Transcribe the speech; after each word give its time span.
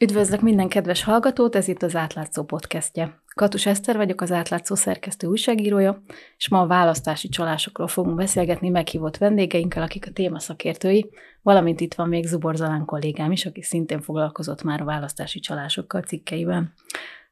Üdvözlök 0.00 0.40
minden 0.40 0.68
kedves 0.68 1.02
hallgatót, 1.02 1.56
ez 1.56 1.68
itt 1.68 1.82
az 1.82 1.96
Átlátszó 1.96 2.44
podcastje. 2.44 3.22
Katus 3.34 3.66
Eszter 3.66 3.96
vagyok, 3.96 4.20
az 4.20 4.32
Átlátszó 4.32 4.74
szerkesztő 4.74 5.26
újságírója, 5.26 6.02
és 6.36 6.48
ma 6.48 6.60
a 6.60 6.66
választási 6.66 7.28
csalásokról 7.28 7.88
fogunk 7.88 8.16
beszélgetni 8.16 8.68
meghívott 8.68 9.16
vendégeinkkel, 9.16 9.82
akik 9.82 10.06
a 10.06 10.12
téma 10.12 10.38
szakértői, 10.38 11.10
valamint 11.42 11.80
itt 11.80 11.94
van 11.94 12.08
még 12.08 12.26
Zubor 12.26 12.56
Zalán 12.56 12.84
kollégám 12.84 13.32
is, 13.32 13.46
aki 13.46 13.62
szintén 13.62 14.00
foglalkozott 14.00 14.62
már 14.62 14.80
a 14.80 14.84
választási 14.84 15.40
csalásokkal 15.40 16.02
cikkeiben. 16.02 16.72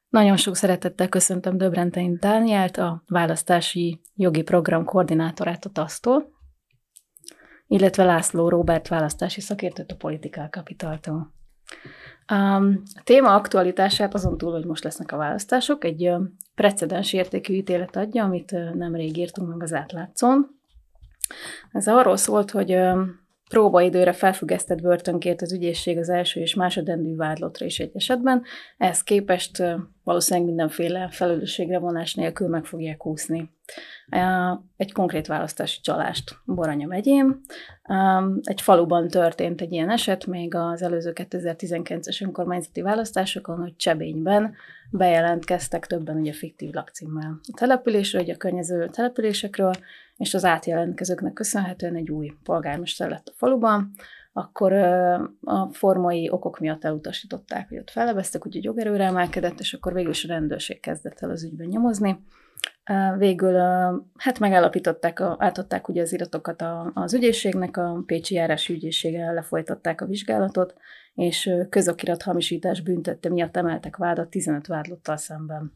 Nagyon 0.08 0.36
sok 0.36 0.56
szeretettel 0.56 1.08
köszöntöm 1.08 1.56
Döbrentein 1.56 2.16
Dánielt, 2.20 2.76
a 2.76 3.02
választási 3.06 4.00
jogi 4.14 4.42
program 4.42 4.84
koordinátorát 4.84 5.64
a 5.64 5.70
TASZ-tól, 5.70 6.28
illetve 7.66 8.04
László 8.04 8.48
Róbert 8.48 8.88
választási 8.88 9.40
szakértőt 9.40 9.92
a 9.92 9.96
Politikál 9.96 10.50
Kapitaltól. 10.50 11.34
A 12.26 12.62
téma 13.04 13.34
aktualitását 13.34 14.14
azon 14.14 14.38
túl, 14.38 14.52
hogy 14.52 14.64
most 14.64 14.84
lesznek 14.84 15.12
a 15.12 15.16
választások, 15.16 15.84
egy 15.84 16.12
precedens 16.54 17.12
értékű 17.12 17.54
ítélet 17.54 17.96
adja, 17.96 18.24
amit 18.24 18.74
nemrég 18.74 19.16
írtunk 19.16 19.48
meg 19.48 19.62
az 19.62 19.72
átlátszón. 19.72 20.60
Ez 21.72 21.88
arról 21.88 22.16
szólt, 22.16 22.50
hogy 22.50 22.78
próbaidőre 23.48 24.12
felfüggesztett 24.12 24.80
börtönkért 24.80 25.42
az 25.42 25.52
ügyészség 25.52 25.98
az 25.98 26.08
első 26.08 26.40
és 26.40 26.54
másodrendű 26.54 27.16
vádlotra 27.16 27.66
is 27.66 27.78
egy 27.78 27.90
esetben. 27.94 28.42
Ehhez 28.78 29.02
képest 29.02 29.62
valószínűleg 30.04 30.48
mindenféle 30.48 31.08
felelősségre 31.10 31.78
vonás 31.78 32.14
nélkül 32.14 32.48
meg 32.48 32.64
fogják 32.64 33.06
úszni 33.06 33.50
egy 34.76 34.92
konkrét 34.92 35.26
választási 35.26 35.80
csalást 35.80 36.38
Boranya 36.44 36.86
megyén. 36.86 37.40
Egy 38.42 38.60
faluban 38.60 39.08
történt 39.08 39.60
egy 39.60 39.72
ilyen 39.72 39.90
eset, 39.90 40.26
még 40.26 40.54
az 40.54 40.82
előző 40.82 41.12
2019-es 41.14 42.22
önkormányzati 42.22 42.82
választásokon, 42.82 43.58
hogy 43.58 43.76
Csebényben 43.76 44.54
bejelentkeztek 44.90 45.86
többen 45.86 46.16
ugye 46.16 46.32
fiktív 46.32 46.72
lakcímmel 46.72 47.40
a 47.42 47.54
településről, 47.56 48.22
ugye 48.22 48.34
a 48.34 48.36
környező 48.36 48.88
településekről, 48.88 49.72
és 50.16 50.34
az 50.34 50.44
átjelentkezőknek 50.44 51.32
köszönhetően 51.32 51.94
egy 51.94 52.10
új 52.10 52.32
polgármester 52.42 53.08
lett 53.08 53.28
a 53.28 53.32
faluban, 53.36 53.90
akkor 54.32 54.72
a 55.42 55.68
formai 55.72 56.30
okok 56.30 56.58
miatt 56.58 56.84
elutasították, 56.84 57.68
hogy 57.68 57.78
ott 57.78 57.90
fellebeztek, 57.90 58.46
úgyhogy 58.46 58.64
jogerőre 58.64 59.04
emelkedett, 59.04 59.60
és 59.60 59.72
akkor 59.72 59.92
végül 59.92 60.10
is 60.10 60.24
a 60.24 60.28
rendőrség 60.28 60.80
kezdett 60.80 61.20
el 61.20 61.30
az 61.30 61.44
ügyben 61.44 61.66
nyomozni. 61.66 62.18
Végül 63.18 63.54
hát 64.16 64.38
megállapították, 64.38 65.20
átadták 65.20 65.88
ugye 65.88 66.02
az 66.02 66.12
iratokat 66.12 66.64
az 66.94 67.14
ügyészségnek, 67.14 67.76
a 67.76 68.02
Pécsi 68.06 68.34
Járási 68.34 68.72
Ügyészséggel 68.72 69.34
lefolytatták 69.34 70.00
a 70.00 70.06
vizsgálatot, 70.06 70.74
és 71.14 71.50
közokirat 71.68 72.22
hamisítás 72.22 72.80
büntette 72.80 73.28
miatt 73.28 73.56
emeltek 73.56 73.96
vádat 73.96 74.28
15 74.28 74.66
vádlottal 74.66 75.16
szemben. 75.16 75.72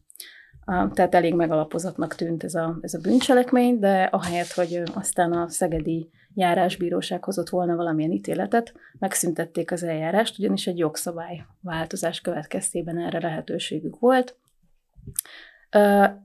Tehát 0.64 1.14
elég 1.14 1.34
megalapozatnak 1.34 2.14
tűnt 2.14 2.45
ez 2.45 2.55
a, 2.55 2.78
ez 2.81 2.95
a 2.95 2.98
bűncselekmény, 2.98 3.78
de 3.78 4.03
ahelyett, 4.03 4.53
hogy 4.53 4.83
aztán 4.95 5.33
a 5.33 5.48
szegedi 5.48 6.11
járásbíróság 6.34 7.25
hozott 7.25 7.48
volna 7.48 7.77
valamilyen 7.77 8.11
ítéletet, 8.11 8.73
megszüntették 8.98 9.73
az 9.73 9.83
eljárást, 9.83 10.39
ugyanis 10.39 10.67
egy 10.67 10.78
jogszabály 10.78 11.45
változás 11.61 12.20
következtében 12.20 12.98
erre 12.98 13.20
lehetőségük 13.20 13.98
volt. 13.98 14.36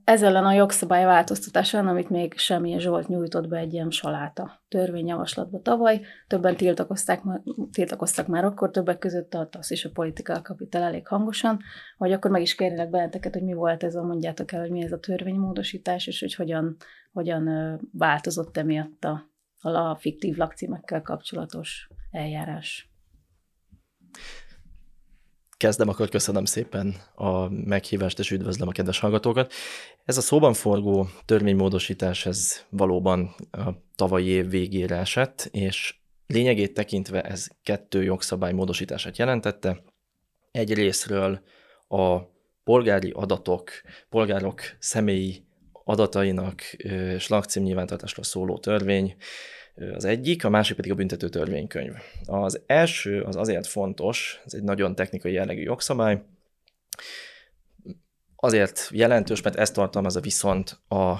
Ez 0.03 0.23
ellen 0.23 0.45
a 0.45 0.53
jogszabály 0.53 1.05
változtatásán, 1.05 1.87
amit 1.87 2.09
még 2.09 2.37
Semmi 2.37 2.79
Zsolt 2.79 3.07
nyújtott 3.07 3.47
be 3.47 3.57
egy 3.57 3.73
ilyen 3.73 3.89
saláta 3.89 4.63
törvényjavaslatba 4.67 5.61
tavaly, 5.61 6.01
többen 6.27 6.55
tiltakozták, 6.55 7.21
tiltakoztak 7.71 8.27
már 8.27 8.45
akkor, 8.45 8.71
többek 8.71 8.97
között 8.97 9.33
a 9.33 9.49
TASZ 9.49 9.69
és 9.69 9.85
a 9.85 9.89
Political 9.93 10.41
Capital 10.41 10.81
elég 10.81 11.07
hangosan, 11.07 11.59
hogy 11.97 12.11
akkor 12.11 12.31
meg 12.31 12.41
is 12.41 12.55
kérlek 12.55 12.89
benneteket, 12.89 13.33
hogy 13.33 13.43
mi 13.43 13.53
volt 13.53 13.83
ez 13.83 13.95
a, 13.95 14.03
mondjátok 14.03 14.51
el, 14.51 14.61
hogy 14.61 14.71
mi 14.71 14.83
ez 14.83 14.91
a 14.91 14.99
törvénymódosítás, 14.99 16.07
és 16.07 16.19
hogy 16.19 16.35
hogyan, 16.35 16.75
hogyan 17.11 17.79
változott 17.91 18.57
emiatt 18.57 19.03
a, 19.03 19.29
a 19.61 19.95
fiktív 19.95 20.35
lakcímekkel 20.35 21.01
kapcsolatos 21.01 21.89
eljárás. 22.11 22.89
Kezdem, 25.57 25.89
akkor 25.89 26.09
köszönöm 26.09 26.45
szépen 26.45 26.95
a 27.15 27.49
meghívást, 27.49 28.19
és 28.19 28.31
üdvözlöm 28.31 28.67
a 28.67 28.71
kedves 28.71 28.99
hallgatókat. 28.99 29.53
Ez 30.05 30.17
a 30.17 30.21
szóban 30.21 30.53
forgó 30.53 31.07
törvénymódosítás, 31.25 32.25
ez 32.25 32.65
valóban 32.69 33.35
a 33.51 33.69
tavalyi 33.95 34.27
év 34.27 34.49
végére 34.49 34.95
esett, 34.95 35.49
és 35.51 35.95
lényegét 36.27 36.73
tekintve 36.73 37.21
ez 37.21 37.47
kettő 37.63 38.03
jogszabály 38.03 38.53
módosítását 38.53 39.17
jelentette. 39.17 39.83
Egy 40.51 40.73
részről 40.73 41.41
a 41.87 42.19
polgári 42.63 43.11
adatok, 43.11 43.69
polgárok 44.09 44.61
személyi 44.79 45.45
adatainak 45.83 46.61
és 47.13 47.27
lakcímnyilvántartásról 47.27 48.25
szóló 48.25 48.57
törvény 48.57 49.15
az 49.93 50.05
egyik, 50.05 50.45
a 50.45 50.49
másik 50.49 50.75
pedig 50.75 50.91
a 50.91 50.95
büntető 50.95 51.29
törvénykönyv. 51.29 51.93
Az 52.25 52.61
első 52.65 53.21
az 53.21 53.35
azért 53.35 53.67
fontos, 53.67 54.41
ez 54.45 54.53
egy 54.53 54.63
nagyon 54.63 54.95
technikai 54.95 55.33
jellegű 55.33 55.61
jogszabály, 55.61 56.23
azért 58.35 58.89
jelentős, 58.91 59.41
mert 59.41 59.55
ez 59.55 59.71
tartalmazza 59.71 60.19
viszont 60.19 60.79
a 60.87 61.15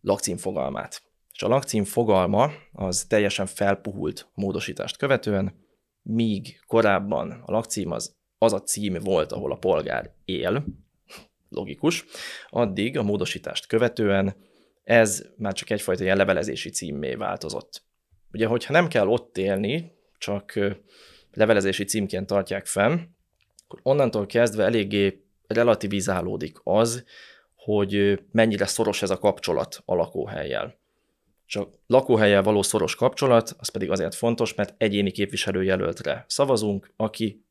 lakcím 0.00 0.36
fogalmát. 0.36 1.02
És 1.32 1.42
a 1.42 1.48
lakcím 1.48 1.84
fogalma 1.84 2.50
az 2.72 3.04
teljesen 3.08 3.46
felpuhult 3.46 4.28
módosítást 4.34 4.96
követően, 4.96 5.64
míg 6.02 6.60
korábban 6.66 7.42
a 7.46 7.52
lakcím 7.52 7.90
az, 7.90 8.16
az 8.38 8.52
a 8.52 8.62
cím 8.62 8.94
volt, 9.00 9.32
ahol 9.32 9.52
a 9.52 9.56
polgár 9.56 10.14
él, 10.24 10.64
logikus, 11.48 12.04
addig 12.48 12.98
a 12.98 13.02
módosítást 13.02 13.66
követően 13.66 14.36
ez 14.86 15.26
már 15.36 15.52
csak 15.52 15.70
egyfajta 15.70 16.02
ilyen 16.02 16.16
levelezési 16.16 16.70
címmé 16.70 17.14
változott. 17.14 17.82
Ugye, 18.32 18.46
hogyha 18.46 18.72
nem 18.72 18.88
kell 18.88 19.06
ott 19.06 19.38
élni, 19.38 19.92
csak 20.18 20.58
levelezési 21.32 21.84
címként 21.84 22.26
tartják 22.26 22.66
fenn, 22.66 22.98
akkor 23.64 23.80
onnantól 23.82 24.26
kezdve 24.26 24.64
eléggé 24.64 25.24
relativizálódik 25.46 26.58
az, 26.62 27.04
hogy 27.54 28.22
mennyire 28.32 28.66
szoros 28.66 29.02
ez 29.02 29.10
a 29.10 29.18
kapcsolat 29.18 29.82
a 29.84 29.94
lakóhelyjel. 29.94 30.78
És 31.46 31.56
a 31.56 31.70
való 32.42 32.62
szoros 32.62 32.94
kapcsolat, 32.94 33.56
az 33.58 33.68
pedig 33.68 33.90
azért 33.90 34.14
fontos, 34.14 34.54
mert 34.54 34.74
egyéni 34.78 35.10
képviselőjelöltre 35.10 36.24
szavazunk, 36.28 36.92
aki 36.96 37.45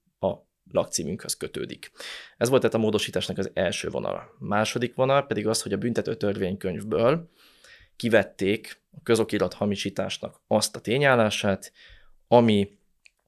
lakcímünkhöz 0.71 1.37
kötődik. 1.37 1.91
Ez 2.37 2.49
volt 2.49 2.61
tehát 2.61 2.75
a 2.75 2.79
módosításnak 2.79 3.37
az 3.37 3.51
első 3.53 3.89
vonal. 3.89 4.15
A 4.15 4.45
második 4.45 4.95
vonal 4.95 5.25
pedig 5.25 5.47
az, 5.47 5.61
hogy 5.61 5.73
a 5.73 5.77
büntető 5.77 6.15
törvénykönyvből 6.15 7.29
kivették 7.95 8.81
a 8.91 9.01
közokirat 9.03 9.53
hamisításnak 9.53 10.41
azt 10.47 10.75
a 10.75 10.79
tényállását, 10.79 11.71
ami 12.27 12.77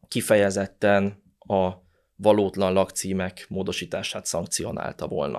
kifejezetten 0.08 1.22
a 1.40 1.72
valótlan 2.16 2.74
lakcímek 2.74 3.46
módosítását 3.50 4.26
szankcionálta 4.26 5.08
volna. 5.08 5.38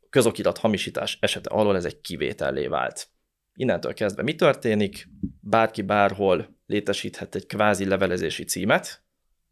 A 0.00 0.06
közokirat 0.10 0.58
hamisítás 0.58 1.18
esete 1.20 1.50
alól 1.50 1.76
ez 1.76 1.84
egy 1.84 2.00
kivétellé 2.00 2.66
vált. 2.66 3.08
Innentől 3.54 3.94
kezdve 3.94 4.22
mi 4.22 4.34
történik? 4.34 5.08
Bárki 5.40 5.82
bárhol 5.82 6.56
létesíthet 6.66 7.34
egy 7.34 7.46
kvázi 7.46 7.84
levelezési 7.84 8.44
címet, 8.44 9.02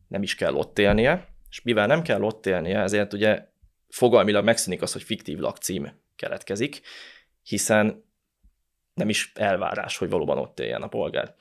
nem 0.09 0.23
is 0.23 0.35
kell 0.35 0.55
ott 0.55 0.79
élnie, 0.79 1.29
és 1.51 1.63
mivel 1.63 1.87
nem 1.87 2.03
kell 2.03 2.23
ott 2.23 2.47
élnie, 2.47 2.81
ezért 2.81 3.13
ugye 3.13 3.49
fogalmilag 3.89 4.45
megszűnik 4.45 4.83
az, 4.83 4.93
hogy 4.93 5.03
fiktív 5.03 5.39
lakcím 5.39 5.93
keletkezik, 6.17 6.81
hiszen 7.43 8.05
nem 8.95 9.09
is 9.09 9.33
elvárás, 9.35 9.97
hogy 9.97 10.11
valóban 10.11 10.39
ott 10.39 10.61
éljen 10.61 10.83
a 10.83 10.89
polgár. 10.89 11.35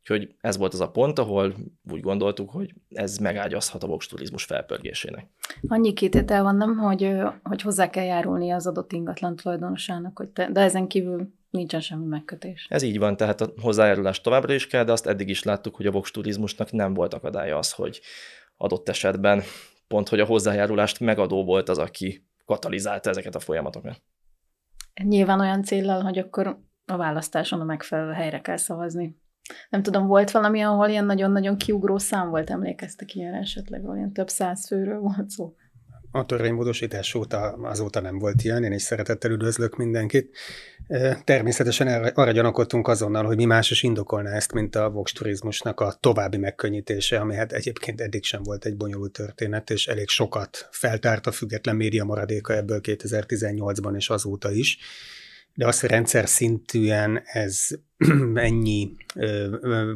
Úgyhogy 0.00 0.34
ez 0.40 0.56
volt 0.56 0.72
az 0.72 0.80
a 0.80 0.90
pont, 0.90 1.18
ahol 1.18 1.54
úgy 1.90 2.00
gondoltuk, 2.00 2.50
hogy 2.50 2.74
ez 2.88 3.16
megágyazhat 3.16 3.82
a 3.82 3.86
vox 3.86 4.06
turizmus 4.06 4.44
felpörgésének. 4.44 5.26
Annyi 5.68 5.92
kététel 5.92 6.42
van, 6.42 6.56
nem, 6.56 6.76
hogy, 6.76 7.12
hogy 7.42 7.62
hozzá 7.62 7.90
kell 7.90 8.04
járulni 8.04 8.50
az 8.50 8.66
adott 8.66 8.92
ingatlan 8.92 9.36
tulajdonosának, 9.36 10.18
hogy 10.18 10.28
te, 10.28 10.50
de 10.50 10.60
ezen 10.60 10.86
kívül 10.86 11.32
nincsen 11.50 11.80
semmi 11.80 12.06
megkötés. 12.06 12.66
Ez 12.68 12.82
így 12.82 12.98
van, 12.98 13.16
tehát 13.16 13.40
a 13.40 13.52
hozzájárulás 13.60 14.20
továbbra 14.20 14.52
is 14.52 14.66
kell, 14.66 14.84
de 14.84 14.92
azt 14.92 15.06
eddig 15.06 15.28
is 15.28 15.42
láttuk, 15.42 15.76
hogy 15.76 15.86
a 15.86 15.90
vox 15.90 16.10
turizmusnak 16.10 16.72
nem 16.72 16.94
volt 16.94 17.14
akadálya 17.14 17.58
az, 17.58 17.72
hogy 17.72 18.00
adott 18.56 18.88
esetben 18.88 19.42
pont, 19.88 20.08
hogy 20.08 20.20
a 20.20 20.26
hozzájárulást 20.26 21.00
megadó 21.00 21.44
volt 21.44 21.68
az, 21.68 21.78
aki 21.78 22.26
katalizálta 22.44 23.10
ezeket 23.10 23.34
a 23.34 23.40
folyamatokat. 23.40 24.02
Nyilván 25.02 25.40
olyan 25.40 25.62
céllal, 25.62 26.02
hogy 26.02 26.18
akkor 26.18 26.58
a 26.84 26.96
választáson 26.96 27.60
a 27.60 27.64
megfelelő 27.64 28.12
helyre 28.12 28.40
kell 28.40 28.56
szavazni. 28.56 29.16
Nem 29.70 29.82
tudom, 29.82 30.06
volt 30.06 30.30
valami, 30.30 30.60
ahol 30.62 30.88
ilyen 30.88 31.04
nagyon-nagyon 31.04 31.56
kiugró 31.56 31.98
szám 31.98 32.30
volt, 32.30 32.50
emlékeztek 32.50 33.14
ilyen 33.14 33.34
esetleg, 33.34 33.88
olyan 33.88 34.12
több 34.12 34.28
száz 34.28 34.66
főről 34.66 35.00
volt 35.00 35.28
szó? 35.28 35.54
a 36.10 36.26
törvénymódosítás 36.26 37.14
óta 37.14 37.52
azóta 37.52 38.00
nem 38.00 38.18
volt 38.18 38.42
ilyen, 38.42 38.64
én 38.64 38.72
is 38.72 38.82
szeretettel 38.82 39.30
üdvözlök 39.30 39.76
mindenkit. 39.76 40.36
Természetesen 41.24 42.04
arra 42.04 42.30
gyanakodtunk 42.30 42.88
azonnal, 42.88 43.24
hogy 43.24 43.36
mi 43.36 43.44
más 43.44 43.70
is 43.70 43.82
indokolna 43.82 44.30
ezt, 44.30 44.52
mint 44.52 44.76
a 44.76 44.90
Vox 44.90 45.12
turizmusnak 45.12 45.80
a 45.80 45.96
további 46.00 46.36
megkönnyítése, 46.36 47.20
ami 47.20 47.34
hát 47.34 47.52
egyébként 47.52 48.00
eddig 48.00 48.24
sem 48.24 48.42
volt 48.42 48.64
egy 48.64 48.76
bonyolult 48.76 49.12
történet, 49.12 49.70
és 49.70 49.86
elég 49.86 50.08
sokat 50.08 50.68
feltárt 50.70 51.26
a 51.26 51.32
független 51.32 51.76
média 51.76 52.04
maradéka 52.04 52.56
ebből 52.56 52.80
2018-ban 52.82 53.96
és 53.96 54.10
azóta 54.10 54.50
is. 54.50 54.78
De 55.54 55.66
azt, 55.66 55.80
hogy 55.80 55.90
rendszer 55.90 56.28
szintűen 56.28 57.22
ez 57.24 57.66
ennyi 58.34 58.96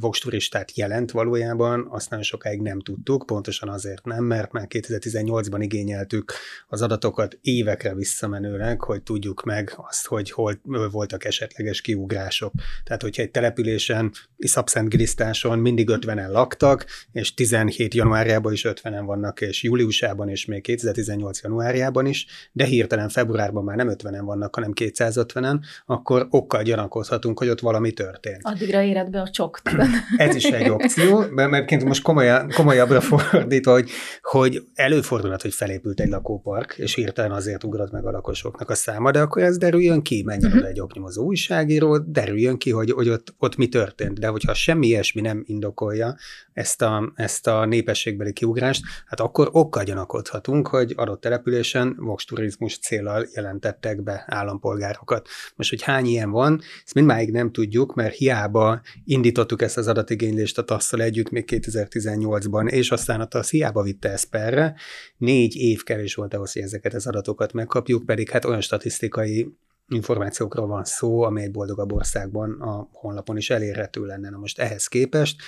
Vox 0.00 0.18
turistát 0.18 0.76
jelent 0.76 1.10
valójában, 1.10 1.86
azt 1.90 2.10
nagyon 2.10 2.24
sokáig 2.24 2.60
nem 2.60 2.80
tudtuk, 2.80 3.26
pontosan 3.26 3.68
azért 3.68 4.04
nem, 4.04 4.24
mert 4.24 4.52
már 4.52 4.66
2018-ban 4.68 5.58
igényeltük 5.60 6.32
az 6.68 6.82
adatokat 6.82 7.38
évekre 7.40 7.94
visszamenőleg, 7.94 8.80
hogy 8.80 9.02
tudjuk 9.02 9.42
meg 9.42 9.72
azt, 9.76 10.06
hogy 10.06 10.30
hol 10.30 10.60
voltak 10.90 11.24
esetleges 11.24 11.80
kiugrások. 11.80 12.52
Tehát, 12.84 13.02
hogyha 13.02 13.22
egy 13.22 13.30
településen, 13.30 14.12
Iszapszent 14.36 14.88
Grisztáson 14.88 15.58
mindig 15.58 15.88
50-en 15.92 16.30
laktak, 16.30 16.86
és 17.12 17.34
17 17.34 17.94
januárjában 17.94 18.52
is 18.52 18.64
50-en 18.68 19.02
vannak, 19.04 19.40
és 19.40 19.62
júliusában, 19.62 20.28
és 20.28 20.44
még 20.44 20.62
2018 20.62 21.42
januárjában 21.42 22.06
is, 22.06 22.26
de 22.52 22.64
hirtelen 22.64 23.08
februárban 23.08 23.64
már 23.64 23.76
nem 23.76 23.90
50-en 23.90 24.22
vannak, 24.24 24.54
hanem 24.54 24.72
250-en, 24.74 25.60
akkor 25.86 26.26
okkal 26.30 26.62
gyanakodhatunk, 26.62 27.38
hogy 27.38 27.48
ott 27.48 27.60
valami 27.60 27.91
történt. 27.92 28.40
Addigra 28.42 28.82
éred 28.82 29.10
be 29.10 29.20
a 29.20 29.28
csokt. 29.28 29.70
Ez 30.16 30.34
is 30.34 30.44
egy 30.44 30.68
opció, 30.68 31.24
mert 31.30 31.84
most 31.84 32.02
komolyan, 32.02 32.50
komolyabbra 32.54 33.00
fordítva, 33.00 33.72
hogy, 33.72 33.90
hogy 34.22 34.62
előfordulhat, 34.74 35.42
hogy 35.42 35.54
felépült 35.54 36.00
egy 36.00 36.08
lakópark, 36.08 36.74
és 36.78 36.94
hirtelen 36.94 37.30
azért 37.30 37.64
ugrott 37.64 37.90
meg 37.90 38.06
a 38.06 38.10
lakosoknak 38.10 38.70
a 38.70 38.74
száma, 38.74 39.10
de 39.10 39.20
akkor 39.20 39.42
ez 39.42 39.58
derüljön 39.58 40.02
ki, 40.02 40.22
menjen 40.26 40.52
uh-huh. 40.52 40.68
egy 40.68 40.80
oknyomozó 40.80 41.24
újságíró, 41.24 41.98
derüljön 41.98 42.58
ki, 42.58 42.70
hogy, 42.70 42.90
hogy 42.90 43.08
ott, 43.08 43.34
ott 43.38 43.56
mi 43.56 43.68
történt. 43.68 44.18
De 44.18 44.26
hogyha 44.26 44.54
semmi 44.54 44.86
ilyesmi 44.86 45.20
nem 45.20 45.42
indokolja 45.46 46.16
ezt 46.52 46.82
a, 46.82 47.12
ezt 47.14 47.46
a 47.46 47.64
népességbeli 47.64 48.32
kiugrást, 48.32 48.84
hát 49.06 49.20
akkor 49.20 49.48
okkal 49.52 49.84
gyanakodhatunk, 49.84 50.68
hogy 50.68 50.92
adott 50.96 51.20
településen 51.20 51.96
vox 51.98 52.24
turizmus 52.24 52.78
célral 52.78 53.26
jelentettek 53.34 54.02
be 54.02 54.24
állampolgárokat. 54.26 55.28
Most, 55.56 55.70
hogy 55.70 55.82
hány 55.82 56.06
ilyen 56.06 56.30
van, 56.30 56.60
ezt 56.84 56.94
mindmáig 56.94 57.30
nem 57.30 57.52
tudjuk, 57.52 57.94
mert 57.94 58.14
hiába 58.14 58.80
indítottuk 59.04 59.62
ezt 59.62 59.76
az 59.76 59.88
adatigénylést 59.88 60.58
a 60.58 60.64
tasz 60.64 60.92
együtt 60.92 61.30
még 61.30 61.44
2018-ban, 61.46 62.68
és 62.68 62.90
aztán 62.90 63.20
a 63.20 63.26
TASZ 63.26 63.50
hiába 63.50 63.82
vitte 63.82 64.08
ezt 64.08 64.28
perre, 64.28 64.74
négy 65.16 65.56
év 65.56 65.82
kevés 65.82 66.14
volt 66.14 66.34
ahhoz, 66.34 66.52
hogy 66.52 66.62
ezeket 66.62 66.94
az 66.94 67.06
adatokat 67.06 67.52
megkapjuk, 67.52 68.06
pedig 68.06 68.30
hát 68.30 68.44
olyan 68.44 68.60
statisztikai 68.60 69.56
információkról 69.88 70.66
van 70.66 70.84
szó, 70.84 71.22
amely 71.22 71.44
egy 71.44 71.50
boldogabb 71.50 71.92
országban 71.92 72.60
a 72.60 72.88
honlapon 72.92 73.36
is 73.36 73.50
elérhető 73.50 74.04
lenne. 74.04 74.30
Na 74.30 74.38
most 74.38 74.58
ehhez 74.58 74.86
képest 74.86 75.42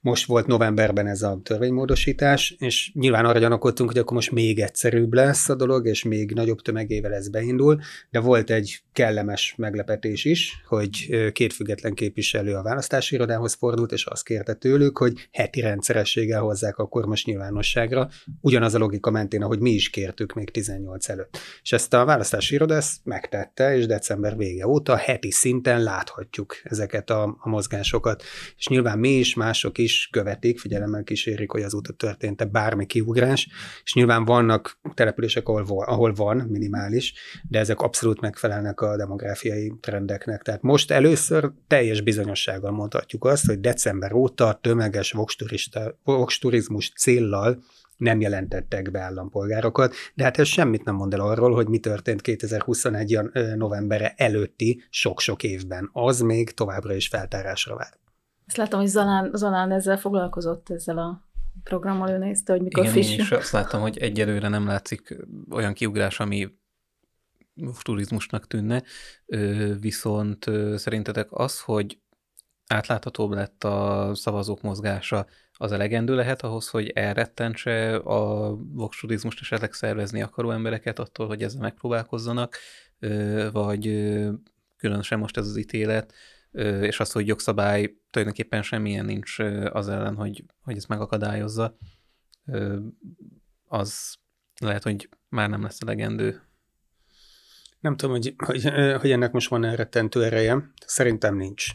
most 0.00 0.26
volt 0.26 0.46
novemberben 0.46 1.06
ez 1.06 1.22
a 1.22 1.40
törvénymódosítás, 1.42 2.54
és 2.58 2.90
nyilván 2.94 3.24
arra 3.24 3.38
gyanakodtunk, 3.38 3.90
hogy 3.90 3.98
akkor 3.98 4.14
most 4.14 4.30
még 4.30 4.58
egyszerűbb 4.58 5.12
lesz 5.12 5.48
a 5.48 5.54
dolog, 5.54 5.86
és 5.86 6.02
még 6.02 6.32
nagyobb 6.32 6.60
tömegével 6.60 7.12
ez 7.12 7.28
beindul, 7.28 7.80
de 8.10 8.20
volt 8.20 8.50
egy 8.50 8.82
kellemes 8.92 9.54
meglepetés 9.56 10.24
is, 10.24 10.62
hogy 10.66 11.08
két 11.32 11.52
független 11.52 11.94
képviselő 11.94 12.54
a 12.54 12.62
választási 12.62 13.14
irodához 13.14 13.54
fordult, 13.54 13.92
és 13.92 14.04
azt 14.04 14.24
kérte 14.24 14.54
tőlük, 14.54 14.98
hogy 14.98 15.28
heti 15.32 15.60
rendszerességgel 15.60 16.40
hozzák 16.40 16.78
akkor 16.78 17.04
most 17.04 17.26
nyilvánosságra, 17.26 18.08
ugyanaz 18.40 18.74
a 18.74 18.78
logika 18.78 19.10
mentén, 19.10 19.42
ahogy 19.42 19.58
mi 19.58 19.70
is 19.70 19.90
kértük 19.90 20.32
még 20.32 20.50
18 20.50 21.08
előtt. 21.08 21.38
És 21.62 21.72
ezt 21.72 21.94
a 21.94 22.04
választási 22.04 22.54
iroda 22.54 22.74
ezt 22.74 22.96
megtette, 23.04 23.76
és 23.76 23.86
december 23.86 24.36
vége 24.36 24.66
óta 24.66 24.96
heti 24.96 25.30
szinten 25.30 25.82
láthatjuk 25.82 26.56
ezeket 26.62 27.10
a, 27.10 27.36
a 27.40 27.48
mozgásokat. 27.48 28.22
És 28.56 28.66
nyilván 28.66 28.98
mi 28.98 29.08
is, 29.08 29.34
mások 29.34 29.78
is 29.78 29.89
is 29.90 30.08
követik, 30.12 30.58
figyelemmel 30.58 31.02
kísérik, 31.02 31.50
hogy 31.50 31.62
azóta 31.62 31.92
történt-e 31.92 32.44
bármi 32.44 32.86
kiugrás, 32.86 33.48
és 33.84 33.94
nyilván 33.94 34.24
vannak 34.24 34.78
települések, 34.94 35.48
ahol, 35.48 35.84
ahol 35.84 36.12
van 36.12 36.36
minimális, 36.36 37.14
de 37.48 37.58
ezek 37.58 37.80
abszolút 37.80 38.20
megfelelnek 38.20 38.80
a 38.80 38.96
demográfiai 38.96 39.72
trendeknek. 39.80 40.42
Tehát 40.42 40.62
most 40.62 40.90
először 40.90 41.52
teljes 41.66 42.00
bizonyossággal 42.00 42.70
mondhatjuk 42.70 43.24
azt, 43.24 43.46
hogy 43.46 43.60
december 43.60 44.12
óta 44.12 44.58
tömeges 44.62 45.12
vox 46.04 46.38
turizmus 46.38 46.92
céllal 46.96 47.62
nem 47.96 48.20
jelentettek 48.20 48.90
be 48.90 49.00
állampolgárokat, 49.00 49.94
de 50.14 50.24
hát 50.24 50.38
ez 50.38 50.46
semmit 50.46 50.84
nem 50.84 50.94
mond 50.94 51.14
el 51.14 51.20
arról, 51.20 51.54
hogy 51.54 51.68
mi 51.68 51.78
történt 51.78 52.20
2021. 52.20 53.18
novembere 53.56 54.14
előtti 54.16 54.82
sok-sok 54.90 55.42
évben. 55.42 55.90
Az 55.92 56.20
még 56.20 56.50
továbbra 56.50 56.94
is 56.94 57.08
feltárásra 57.08 57.76
vár. 57.76 57.98
Ezt 58.50 58.58
látom, 58.58 58.80
hogy 58.80 58.88
Zalán, 58.88 59.30
Zalán 59.34 59.72
ezzel 59.72 59.98
foglalkozott, 59.98 60.70
ezzel 60.70 60.98
a 60.98 61.28
programmal 61.64 62.10
ő 62.10 62.18
nézte, 62.18 62.52
hogy 62.52 62.62
mikor 62.62 62.84
Igen, 62.84 62.96
én 62.96 63.18
is 63.18 63.30
azt 63.30 63.52
láttam, 63.52 63.80
hogy 63.80 63.98
egyelőre 63.98 64.48
nem 64.48 64.66
látszik 64.66 65.16
olyan 65.50 65.72
kiugrás, 65.72 66.20
ami 66.20 66.48
turizmusnak 67.82 68.46
tűnne, 68.46 68.82
viszont 69.80 70.50
szerintetek 70.74 71.26
az, 71.30 71.60
hogy 71.60 71.98
átláthatóbb 72.66 73.32
lett 73.32 73.64
a 73.64 74.10
szavazók 74.14 74.62
mozgása, 74.62 75.26
az 75.52 75.72
elegendő 75.72 76.14
lehet 76.14 76.42
ahhoz, 76.42 76.68
hogy 76.68 76.88
elrettentse 76.88 77.96
a 77.96 78.54
vox 78.56 79.00
turizmust 79.00 79.40
esetleg 79.40 79.72
szervezni 79.72 80.22
akaró 80.22 80.50
embereket 80.50 80.98
attól, 80.98 81.26
hogy 81.26 81.42
ezzel 81.42 81.60
megpróbálkozzanak, 81.60 82.56
vagy 83.52 83.82
különösen 84.76 85.18
most 85.18 85.36
ez 85.36 85.46
az 85.46 85.56
ítélet, 85.56 86.14
és 86.52 87.00
az, 87.00 87.12
hogy 87.12 87.26
jogszabály 87.26 87.94
tulajdonképpen 88.10 88.62
semmilyen 88.62 89.04
nincs 89.04 89.38
az 89.72 89.88
ellen, 89.88 90.14
hogy, 90.14 90.44
hogy 90.62 90.76
ezt 90.76 90.88
megakadályozza, 90.88 91.76
az 93.64 94.14
lehet, 94.60 94.82
hogy 94.82 95.08
már 95.28 95.48
nem 95.48 95.62
lesz 95.62 95.80
elegendő. 95.80 96.42
Nem 97.80 97.96
tudom, 97.96 98.14
hogy, 98.14 98.34
hogy, 98.36 98.64
hogy 99.00 99.10
ennek 99.10 99.32
most 99.32 99.48
van 99.48 99.64
elrettentő 99.64 100.24
ereje. 100.24 100.72
Szerintem 100.86 101.36
nincs. 101.36 101.66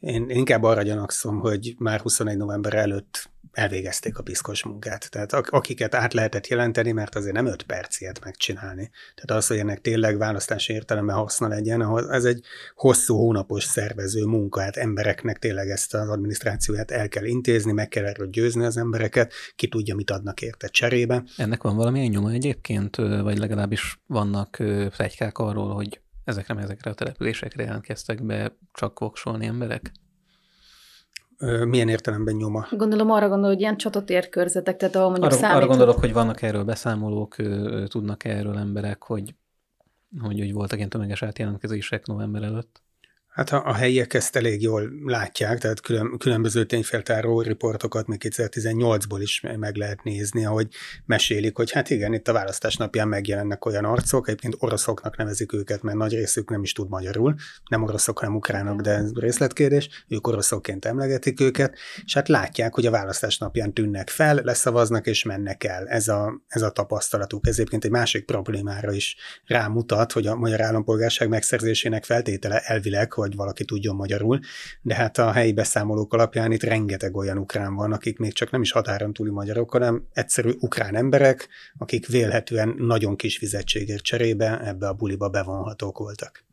Én 0.00 0.30
inkább 0.30 0.62
arra 0.62 0.82
gyanakszom, 0.82 1.38
hogy 1.38 1.74
már 1.78 2.00
21 2.00 2.36
november 2.36 2.74
előtt 2.74 3.30
elvégezték 3.54 4.18
a 4.18 4.22
piszkos 4.22 4.64
munkát. 4.64 5.10
Tehát 5.10 5.32
akiket 5.32 5.94
át 5.94 6.12
lehetett 6.12 6.46
jelenteni, 6.46 6.92
mert 6.92 7.14
azért 7.14 7.34
nem 7.34 7.46
öt 7.46 7.62
perc 7.62 8.00
ilyet 8.00 8.24
megcsinálni. 8.24 8.90
Tehát 9.14 9.42
az, 9.42 9.46
hogy 9.46 9.58
ennek 9.58 9.80
tényleg 9.80 10.18
választási 10.18 10.72
értelemben 10.72 11.16
haszna 11.16 11.48
legyen, 11.48 12.10
ez 12.10 12.24
egy 12.24 12.44
hosszú 12.74 13.16
hónapos 13.16 13.64
szervező 13.64 14.24
munka, 14.24 14.60
hát 14.60 14.76
embereknek 14.76 15.38
tényleg 15.38 15.68
ezt 15.68 15.94
az 15.94 16.08
adminisztrációját 16.08 16.90
el 16.90 17.08
kell 17.08 17.24
intézni, 17.24 17.72
meg 17.72 17.88
kell 17.88 18.04
erről 18.04 18.30
győzni 18.30 18.64
az 18.64 18.76
embereket, 18.76 19.32
ki 19.56 19.68
tudja, 19.68 19.94
mit 19.94 20.10
adnak 20.10 20.42
érte 20.42 20.68
cserébe. 20.68 21.24
Ennek 21.36 21.62
van 21.62 21.76
valamilyen 21.76 22.10
nyoma 22.10 22.30
egyébként, 22.30 22.96
vagy 22.96 23.38
legalábbis 23.38 24.00
vannak 24.06 24.56
plegykák 24.96 25.38
arról, 25.38 25.74
hogy 25.74 26.00
ezekre, 26.24 26.60
ezekre 26.60 26.90
a 26.90 26.94
településekre 26.94 27.62
jelentkeztek 27.62 28.24
be 28.24 28.56
csak 28.72 28.98
voksolni 28.98 29.46
emberek? 29.46 29.92
Milyen 31.64 31.88
értelemben 31.88 32.34
nyoma? 32.34 32.66
Gondolom 32.70 33.10
arra 33.10 33.28
gondol, 33.28 33.48
hogy 33.48 33.60
ilyen 33.60 33.76
csatotér 33.76 34.28
körzetek, 34.28 34.76
tehát 34.76 34.94
ahol 34.94 35.08
mondjuk 35.08 35.30
arra, 35.30 35.40
számít... 35.40 35.56
arra 35.56 35.66
gondolok, 35.66 35.98
hogy 35.98 36.12
vannak 36.12 36.42
erről 36.42 36.64
beszámolók, 36.64 37.36
tudnak 37.86 38.24
erről 38.24 38.58
emberek, 38.58 39.02
hogy, 39.02 39.34
hogy, 40.20 40.38
hogy 40.38 40.52
voltak 40.52 40.76
ilyen 40.76 40.88
tömeges 40.90 41.22
átjelentkezések 41.22 42.06
november 42.06 42.42
előtt. 42.42 42.83
Hát 43.34 43.50
a, 43.50 43.62
a 43.66 43.72
helyiek 43.72 44.14
ezt 44.14 44.36
elég 44.36 44.62
jól 44.62 44.90
látják, 45.04 45.58
tehát 45.58 45.80
külön, 45.80 46.18
különböző 46.18 46.64
tényfeltáró 46.64 47.40
riportokat 47.40 48.06
még 48.06 48.22
2018-ból 48.24 49.18
is 49.18 49.40
meg 49.58 49.76
lehet 49.76 50.02
nézni, 50.02 50.44
ahogy 50.44 50.68
mesélik, 51.06 51.56
hogy 51.56 51.70
hát 51.70 51.90
igen, 51.90 52.14
itt 52.14 52.28
a 52.28 52.32
választás 52.32 52.76
napján 52.76 53.08
megjelennek 53.08 53.64
olyan 53.64 53.84
arcok, 53.84 54.28
egyébként 54.28 54.56
oroszoknak 54.58 55.16
nevezik 55.16 55.52
őket, 55.52 55.82
mert 55.82 55.96
nagy 55.96 56.12
részük 56.12 56.50
nem 56.50 56.62
is 56.62 56.72
tud 56.72 56.88
magyarul, 56.88 57.34
nem 57.70 57.82
oroszok, 57.82 58.18
hanem 58.18 58.34
ukránok, 58.34 58.80
de 58.80 58.90
ez 58.90 59.12
részletkérdés, 59.14 60.04
ők 60.08 60.26
oroszokként 60.26 60.84
emlegetik 60.84 61.40
őket, 61.40 61.76
és 62.04 62.14
hát 62.14 62.28
látják, 62.28 62.74
hogy 62.74 62.86
a 62.86 62.90
választás 62.90 63.38
napján 63.38 63.72
tűnnek 63.72 64.08
fel, 64.08 64.34
leszavaznak 64.34 65.06
és 65.06 65.22
mennek 65.22 65.64
el. 65.64 65.88
Ez 65.88 66.08
a, 66.08 66.42
ez 66.48 66.62
a 66.62 66.70
tapasztalatuk. 66.70 67.46
Ez 67.46 67.54
egyébként 67.54 67.84
egy 67.84 67.90
másik 67.90 68.24
problémára 68.24 68.92
is 68.92 69.16
rámutat, 69.46 70.12
hogy 70.12 70.26
a 70.26 70.36
magyar 70.36 70.60
állampolgárság 70.60 71.28
megszerzésének 71.28 72.04
feltétele 72.04 72.58
elvileg, 72.58 73.12
hogy 73.24 73.36
valaki 73.36 73.64
tudjon 73.64 73.96
magyarul, 73.96 74.40
de 74.82 74.94
hát 74.94 75.18
a 75.18 75.32
helyi 75.32 75.52
beszámolók 75.52 76.12
alapján 76.12 76.52
itt 76.52 76.62
rengeteg 76.62 77.16
olyan 77.16 77.38
ukrán 77.38 77.74
van, 77.74 77.92
akik 77.92 78.18
még 78.18 78.32
csak 78.32 78.50
nem 78.50 78.62
is 78.62 78.72
határon 78.72 79.12
túli 79.12 79.30
magyarok, 79.30 79.70
hanem 79.70 80.06
egyszerű 80.12 80.50
ukrán 80.60 80.96
emberek, 80.96 81.48
akik 81.78 82.06
vélhetően 82.06 82.74
nagyon 82.78 83.16
kis 83.16 83.38
fizetségért 83.38 84.02
cserébe 84.02 84.60
ebbe 84.60 84.88
a 84.88 84.92
buliba 84.92 85.28
bevonhatók 85.28 85.98
voltak. 85.98 86.44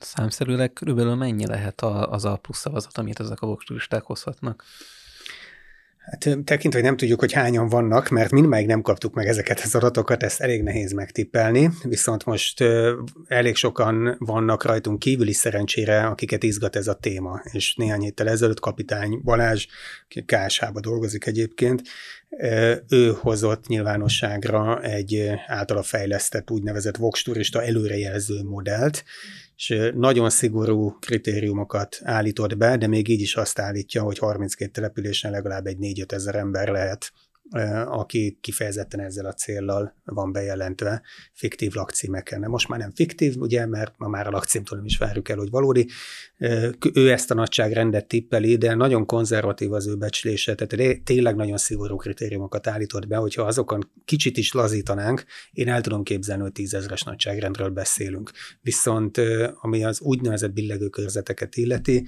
Számszerűleg 0.00 0.72
körülbelül 0.72 1.14
mennyi 1.14 1.46
lehet 1.46 1.80
az 1.82 2.24
a 2.24 2.36
plusz 2.36 2.58
szavazat, 2.58 2.98
amit 2.98 3.20
ezek 3.20 3.40
a 3.40 3.46
voksturisták 3.46 4.02
hozhatnak? 4.02 4.64
Hát 6.06 6.38
tekintve, 6.44 6.78
hogy 6.78 6.88
nem 6.88 6.96
tudjuk, 6.96 7.20
hogy 7.20 7.32
hányan 7.32 7.68
vannak, 7.68 8.08
mert 8.08 8.30
mindmáig 8.30 8.66
nem 8.66 8.82
kaptuk 8.82 9.14
meg 9.14 9.26
ezeket 9.26 9.60
az 9.60 9.74
adatokat, 9.74 10.22
ezt 10.22 10.40
elég 10.40 10.62
nehéz 10.62 10.92
megtippelni, 10.92 11.70
viszont 11.82 12.24
most 12.24 12.64
elég 13.26 13.54
sokan 13.54 14.16
vannak 14.18 14.64
rajtunk 14.64 14.98
kívül 14.98 15.28
is 15.28 15.36
szerencsére, 15.36 16.06
akiket 16.06 16.42
izgat 16.42 16.76
ez 16.76 16.86
a 16.86 16.94
téma, 16.94 17.40
és 17.52 17.74
néhány 17.74 18.00
héttel 18.00 18.28
ezelőtt 18.28 18.60
kapitány 18.60 19.20
Balázs, 19.24 19.66
aki 20.04 20.24
KSH-ba 20.24 20.80
dolgozik 20.80 21.26
egyébként, 21.26 21.82
ő 22.88 23.16
hozott 23.20 23.66
nyilvánosságra 23.66 24.82
egy 24.82 25.30
általa 25.46 25.82
fejlesztett 25.82 26.50
úgynevezett 26.50 26.96
Vox 26.96 27.22
turista 27.22 27.62
előrejelző 27.62 28.42
modellt, 28.42 29.04
és 29.56 29.90
nagyon 29.94 30.30
szigorú 30.30 30.90
kritériumokat 30.90 31.98
állított 32.02 32.56
be, 32.56 32.76
de 32.76 32.86
még 32.86 33.08
így 33.08 33.20
is 33.20 33.36
azt 33.36 33.58
állítja, 33.58 34.02
hogy 34.02 34.18
32 34.18 34.70
településen 34.70 35.30
legalább 35.30 35.66
egy 35.66 35.76
4-5 35.80 36.12
ezer 36.12 36.34
ember 36.34 36.68
lehet 36.68 37.12
aki 37.86 38.38
kifejezetten 38.40 39.00
ezzel 39.00 39.26
a 39.26 39.32
céllal 39.32 39.94
van 40.04 40.32
bejelentve 40.32 41.02
fiktív 41.32 41.72
lakcímeken. 41.72 42.40
Most 42.40 42.68
már 42.68 42.78
nem 42.78 42.90
fiktív, 42.94 43.36
ugye, 43.36 43.66
mert 43.66 43.94
ma 43.96 44.08
már 44.08 44.26
a 44.26 44.30
lakcímtól 44.30 44.76
nem 44.76 44.86
is 44.86 44.98
várjuk 44.98 45.28
el, 45.28 45.36
hogy 45.36 45.50
valódi. 45.50 45.88
Ő 46.92 47.10
ezt 47.10 47.30
a 47.30 47.34
nagyságrendet 47.34 48.06
tippeli, 48.06 48.56
de 48.56 48.74
nagyon 48.74 49.06
konzervatív 49.06 49.72
az 49.72 49.86
ő 49.86 49.96
becslése, 49.96 50.54
tehát 50.54 51.02
tényleg 51.02 51.36
nagyon 51.36 51.56
szigorú 51.56 51.96
kritériumokat 51.96 52.66
állított 52.66 53.06
be, 53.06 53.16
hogyha 53.16 53.42
azokon 53.42 53.90
kicsit 54.04 54.36
is 54.36 54.52
lazítanánk, 54.52 55.24
én 55.52 55.68
el 55.68 55.80
tudom 55.80 56.02
képzelni, 56.02 56.42
hogy 56.42 56.52
tízezres 56.52 57.02
nagyságrendről 57.02 57.70
beszélünk. 57.70 58.30
Viszont 58.60 59.20
ami 59.60 59.84
az 59.84 60.00
úgynevezett 60.00 60.52
billegő 60.52 60.88
körzeteket 60.88 61.56
illeti, 61.56 62.06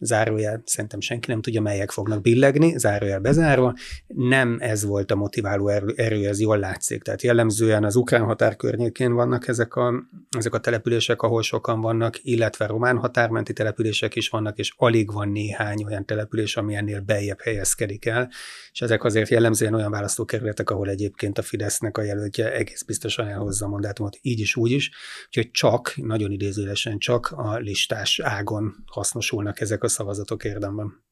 zárójel, 0.00 0.62
szerintem 0.64 1.00
senki 1.00 1.30
nem 1.30 1.40
tudja, 1.40 1.60
melyek 1.60 1.90
fognak 1.90 2.22
billegni, 2.22 2.78
zárójel 2.78 3.20
bezárva. 3.20 3.74
Nem 4.06 4.56
ez 4.60 4.84
volt 4.84 5.10
a 5.10 5.14
motiváló 5.14 5.68
erő, 5.96 6.26
ez 6.26 6.40
jól 6.40 6.58
látszik. 6.58 7.02
Tehát 7.02 7.22
jellemzően 7.22 7.84
az 7.84 7.96
ukrán 7.96 8.24
határ 8.24 8.56
környékén 8.56 9.12
vannak 9.12 9.48
ezek 9.48 9.74
a, 9.74 10.04
ezek 10.36 10.54
a 10.54 10.60
települések, 10.60 11.22
ahol 11.22 11.42
sokan 11.42 11.80
vannak, 11.80 12.18
illetve 12.22 12.66
román 12.66 12.98
határmenti 12.98 13.52
települések 13.52 14.16
is 14.16 14.28
vannak, 14.28 14.58
és 14.58 14.74
alig 14.76 15.12
van 15.12 15.28
néhány 15.28 15.84
olyan 15.84 16.04
település, 16.04 16.56
ami 16.56 16.74
ennél 16.74 17.00
beljebb 17.00 17.40
helyezkedik 17.40 18.06
el, 18.06 18.30
és 18.72 18.80
ezek 18.80 19.04
azért 19.04 19.30
jellemzően 19.30 19.74
olyan 19.74 19.90
választókerületek, 19.90 20.70
ahol 20.70 20.88
egyébként 20.88 21.38
a 21.38 21.42
Fidesznek 21.42 21.98
a 21.98 22.02
jelöltje 22.02 22.52
egész 22.52 22.82
biztosan 22.82 23.28
elhozza 23.28 23.66
a 23.66 23.68
mandátumot, 23.68 24.18
így 24.22 24.40
is, 24.40 24.56
úgy 24.56 24.70
is, 24.70 24.90
úgyhogy 25.26 25.50
csak, 25.50 25.92
nagyon 25.96 26.30
idézőlesen 26.30 26.98
csak 26.98 27.30
a 27.30 27.56
listás 27.56 28.20
ágon 28.20 28.84
hasznosulnak 28.86 29.60
ezek 29.60 29.82
a 29.82 29.88
szavazatok 29.90 30.44
érdemben. 30.44 31.04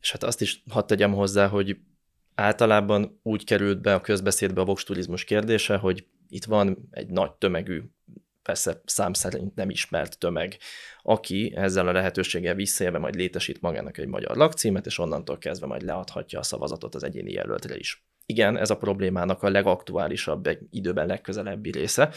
És 0.00 0.12
hát 0.12 0.22
azt 0.22 0.40
is 0.40 0.62
hadd 0.70 0.86
tegyem 0.86 1.12
hozzá, 1.12 1.46
hogy 1.46 1.76
általában 2.34 3.20
úgy 3.22 3.44
került 3.44 3.82
be 3.82 3.94
a 3.94 4.00
közbeszédbe 4.00 4.60
a 4.60 4.64
vox 4.64 4.84
turizmus 4.84 5.24
kérdése, 5.24 5.76
hogy 5.76 6.06
itt 6.28 6.44
van 6.44 6.88
egy 6.90 7.08
nagy 7.08 7.32
tömegű, 7.32 7.82
persze 8.42 8.80
szám 8.84 9.12
szerint 9.12 9.54
nem 9.54 9.70
ismert 9.70 10.18
tömeg, 10.18 10.58
aki 11.02 11.52
ezzel 11.56 11.88
a 11.88 11.92
lehetőséggel 11.92 12.54
visszaélve 12.54 12.98
majd 12.98 13.14
létesít 13.14 13.60
magának 13.60 13.98
egy 13.98 14.06
magyar 14.06 14.36
lakcímet, 14.36 14.86
és 14.86 14.98
onnantól 14.98 15.38
kezdve 15.38 15.66
majd 15.66 15.82
leadhatja 15.82 16.38
a 16.38 16.42
szavazatot 16.42 16.94
az 16.94 17.02
egyéni 17.02 17.32
jelöltre 17.32 17.76
is. 17.76 18.06
Igen, 18.26 18.56
ez 18.56 18.70
a 18.70 18.76
problémának 18.76 19.42
a 19.42 19.50
legaktuálisabb, 19.50 20.46
egy 20.46 20.60
időben 20.70 21.06
legközelebbi 21.06 21.70
része, 21.70 22.10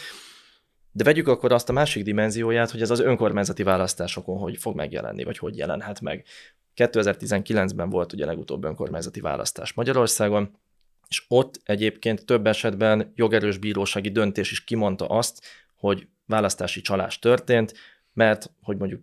de 0.95 1.03
vegyük 1.03 1.27
akkor 1.27 1.51
azt 1.51 1.69
a 1.69 1.73
másik 1.73 2.03
dimenzióját, 2.03 2.71
hogy 2.71 2.81
ez 2.81 2.89
az 2.89 2.99
önkormányzati 2.99 3.63
választásokon 3.63 4.37
hogy 4.37 4.57
fog 4.57 4.75
megjelenni, 4.75 5.23
vagy 5.23 5.37
hogy 5.37 5.57
jelenhet 5.57 6.01
meg. 6.01 6.25
2019-ben 6.75 7.89
volt 7.89 8.13
ugye 8.13 8.25
legutóbb 8.25 8.63
önkormányzati 8.63 9.19
választás 9.19 9.73
Magyarországon, 9.73 10.57
és 11.07 11.25
ott 11.27 11.61
egyébként 11.63 12.25
több 12.25 12.47
esetben 12.47 13.11
jogerős 13.15 13.57
bírósági 13.57 14.09
döntés 14.09 14.51
is 14.51 14.63
kimondta 14.63 15.07
azt, 15.07 15.41
hogy 15.75 16.07
választási 16.25 16.81
csalás 16.81 17.19
történt, 17.19 17.73
mert 18.13 18.51
hogy 18.61 18.77
mondjuk 18.77 19.01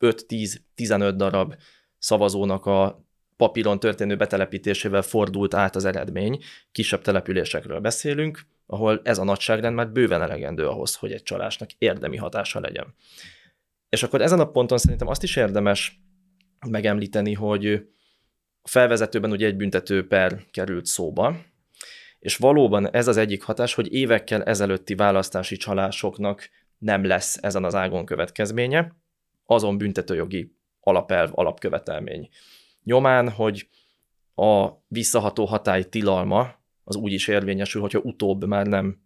5-10-15 0.00 1.12
darab 1.16 1.54
szavazónak 1.98 2.66
a 2.66 3.04
papíron 3.36 3.80
történő 3.80 4.16
betelepítésével 4.16 5.02
fordult 5.02 5.54
át 5.54 5.76
az 5.76 5.84
eredmény, 5.84 6.42
kisebb 6.72 7.02
településekről 7.02 7.80
beszélünk, 7.80 8.46
ahol 8.66 9.00
ez 9.04 9.18
a 9.18 9.24
nagyságrend 9.24 9.74
már 9.74 9.90
bőven 9.90 10.22
elegendő 10.22 10.68
ahhoz, 10.68 10.94
hogy 10.94 11.12
egy 11.12 11.22
csalásnak 11.22 11.70
érdemi 11.78 12.16
hatása 12.16 12.60
legyen. 12.60 12.94
És 13.88 14.02
akkor 14.02 14.22
ezen 14.22 14.40
a 14.40 14.50
ponton 14.50 14.78
szerintem 14.78 15.08
azt 15.08 15.22
is 15.22 15.36
érdemes 15.36 16.00
megemlíteni, 16.66 17.32
hogy 17.32 17.66
a 18.62 18.68
felvezetőben 18.68 19.30
ugye 19.30 19.46
egy 19.46 19.56
büntető 19.56 20.06
per 20.06 20.44
került 20.50 20.86
szóba, 20.86 21.36
és 22.18 22.36
valóban 22.36 22.90
ez 22.90 23.08
az 23.08 23.16
egyik 23.16 23.42
hatás, 23.42 23.74
hogy 23.74 23.92
évekkel 23.92 24.42
ezelőtti 24.42 24.94
választási 24.94 25.56
csalásoknak 25.56 26.48
nem 26.78 27.04
lesz 27.04 27.38
ezen 27.42 27.64
az 27.64 27.74
ágon 27.74 28.04
következménye, 28.04 28.96
azon 29.44 29.78
büntetőjogi 29.78 30.54
alapelv, 30.80 31.30
alapkövetelmény 31.34 32.28
nyomán, 32.86 33.30
hogy 33.30 33.68
a 34.34 34.68
visszaható 34.88 35.44
hatály 35.44 35.84
tilalma 35.84 36.55
az 36.88 36.96
úgy 36.96 37.12
is 37.12 37.28
érvényesül, 37.28 37.80
hogyha 37.80 37.98
utóbb 37.98 38.44
már 38.44 38.66
nem 38.66 38.98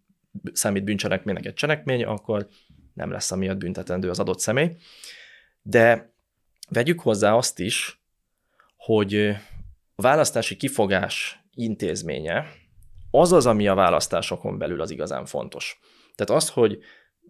számít 0.53 0.85
bűncselekménynek 0.85 1.47
egy 1.47 1.55
cselekmény, 1.55 2.05
akkor 2.05 2.49
nem 2.95 3.11
lesz 3.11 3.33
amiatt 3.33 3.59
büntetendő 3.59 4.11
az 4.11 4.19
adott 4.19 4.41
személy. 4.41 4.77
De 5.63 6.15
vegyük 6.69 7.01
hozzá 7.01 7.35
azt 7.35 7.59
is, 7.59 8.03
hogy 8.77 9.15
a 9.95 10.03
választási 10.03 10.57
kifogás 10.57 11.45
intézménye 11.55 12.47
az 13.11 13.33
az, 13.33 13.47
ami 13.47 13.69
a 13.69 13.75
választásokon 13.75 14.59
belül 14.59 14.81
az 14.81 14.91
igazán 14.91 15.25
fontos. 15.25 15.81
Tehát 16.15 16.43
az, 16.43 16.51
hogy 16.51 16.79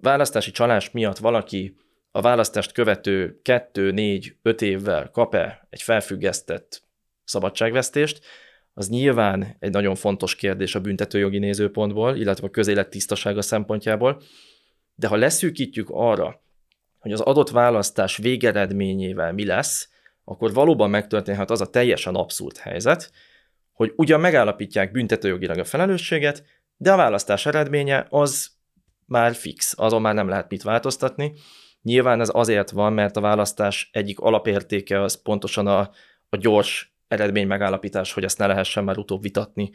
választási 0.00 0.50
csalás 0.50 0.90
miatt 0.90 1.18
valaki 1.18 1.76
a 2.10 2.20
választást 2.20 2.72
követő 2.72 3.40
2, 3.42 3.90
4, 3.90 4.36
5 4.42 4.62
évvel 4.62 5.10
kap-e 5.10 5.66
egy 5.70 5.82
felfüggesztett 5.82 6.82
szabadságvesztést, 7.24 8.24
az 8.80 8.88
nyilván 8.88 9.56
egy 9.58 9.70
nagyon 9.70 9.94
fontos 9.94 10.34
kérdés 10.34 10.74
a 10.74 10.80
büntetőjogi 10.80 11.38
nézőpontból, 11.38 12.16
illetve 12.16 12.46
a 12.46 12.50
közélet 12.50 12.90
tisztasága 12.90 13.42
szempontjából, 13.42 14.22
de 14.94 15.06
ha 15.06 15.16
leszűkítjük 15.16 15.88
arra, 15.90 16.42
hogy 16.98 17.12
az 17.12 17.20
adott 17.20 17.50
választás 17.50 18.16
végeredményével 18.16 19.32
mi 19.32 19.44
lesz, 19.44 19.88
akkor 20.24 20.52
valóban 20.52 20.90
megtörténhet 20.90 21.50
az 21.50 21.60
a 21.60 21.70
teljesen 21.70 22.14
abszurd 22.14 22.56
helyzet, 22.56 23.12
hogy 23.72 23.92
ugyan 23.96 24.20
megállapítják 24.20 24.90
büntetőjogilag 24.90 25.58
a 25.58 25.64
felelősséget, 25.64 26.44
de 26.76 26.92
a 26.92 26.96
választás 26.96 27.46
eredménye 27.46 28.06
az 28.08 28.50
már 29.06 29.34
fix, 29.34 29.74
azon 29.76 30.00
már 30.00 30.14
nem 30.14 30.28
lehet 30.28 30.50
mit 30.50 30.62
változtatni. 30.62 31.32
Nyilván 31.82 32.20
ez 32.20 32.30
azért 32.32 32.70
van, 32.70 32.92
mert 32.92 33.16
a 33.16 33.20
választás 33.20 33.90
egyik 33.92 34.20
alapértéke 34.20 35.02
az 35.02 35.22
pontosan 35.22 35.66
a, 35.66 35.90
a 36.28 36.36
gyors 36.36 36.89
eredmény 37.10 37.46
megállapítás, 37.46 38.12
hogy 38.12 38.24
ezt 38.24 38.38
ne 38.38 38.46
lehessen 38.46 38.84
már 38.84 38.98
utóbb 38.98 39.22
vitatni, 39.22 39.70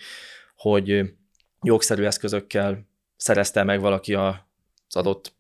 hogy 0.56 1.14
jogszerű 1.62 2.04
eszközökkel 2.04 2.88
szerezte 3.16 3.64
meg 3.64 3.80
valaki 3.80 4.14
az 4.14 4.36
adott 4.90 5.36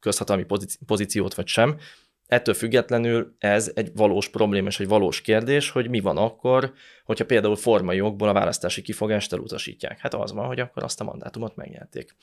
közhatalmi 0.00 0.46
pozíciót, 0.86 1.34
vagy 1.34 1.46
sem. 1.46 1.78
Ettől 2.26 2.54
függetlenül 2.54 3.34
ez 3.38 3.70
egy 3.74 3.90
valós 3.94 4.28
probléma 4.28 4.68
és 4.68 4.80
egy 4.80 4.88
valós 4.88 5.20
kérdés, 5.20 5.70
hogy 5.70 5.88
mi 5.88 6.00
van 6.00 6.16
akkor, 6.16 6.72
hogyha 7.04 7.24
például 7.24 7.56
formai 7.56 7.96
jogból 7.96 8.28
a 8.28 8.32
választási 8.32 8.82
kifogást 8.82 9.32
elutasítják. 9.32 9.98
Hát 9.98 10.14
az 10.14 10.32
van, 10.32 10.46
hogy 10.46 10.60
akkor 10.60 10.82
azt 10.82 11.00
a 11.00 11.04
mandátumot 11.04 11.56
megnyerték. 11.56 12.16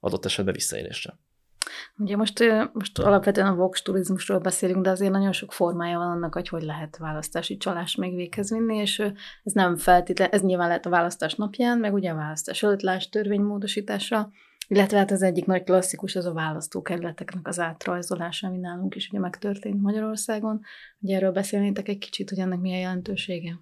Adott 0.00 0.24
esetben 0.24 0.54
visszaélésre. 0.54 1.18
Ugye 1.96 2.16
most, 2.16 2.44
most 2.72 2.98
alapvetően 2.98 3.46
a 3.46 3.54
Vox 3.54 3.82
turizmusról 3.82 4.38
beszélünk, 4.38 4.82
de 4.82 4.90
azért 4.90 5.12
nagyon 5.12 5.32
sok 5.32 5.52
formája 5.52 5.98
van 5.98 6.10
annak, 6.10 6.34
hogy 6.34 6.48
hogy 6.48 6.62
lehet 6.62 6.96
választási 6.96 7.56
csalást 7.56 7.98
még 7.98 8.14
véghez 8.14 8.50
vinni, 8.50 8.76
és 8.76 8.98
ez 9.42 9.52
nem 9.52 9.76
feltétlen, 9.76 10.28
ez 10.30 10.42
nyilván 10.42 10.68
lehet 10.68 10.86
a 10.86 10.90
választás 10.90 11.34
napján, 11.34 11.78
meg 11.78 11.94
ugye 11.94 12.10
a 12.10 12.14
választás 12.14 12.62
előtt 12.62 12.82
láss 12.82 13.08
törvénymódosítása, 13.08 14.30
illetve 14.68 14.98
hát 14.98 15.10
az 15.10 15.22
egyik 15.22 15.46
nagy 15.46 15.64
klasszikus 15.64 16.16
az 16.16 16.26
a 16.26 16.32
választókerületeknek 16.32 17.48
az 17.48 17.58
átrajzolása, 17.58 18.46
ami 18.46 18.58
nálunk 18.58 18.94
is 18.94 19.08
ugye 19.08 19.18
megtörtént 19.18 19.82
Magyarországon. 19.82 20.60
Ugye 21.00 21.16
erről 21.16 21.32
beszélnétek 21.32 21.88
egy 21.88 21.98
kicsit, 21.98 22.28
hogy 22.28 22.38
ennek 22.38 22.60
milyen 22.60 22.80
jelentősége? 22.80 23.60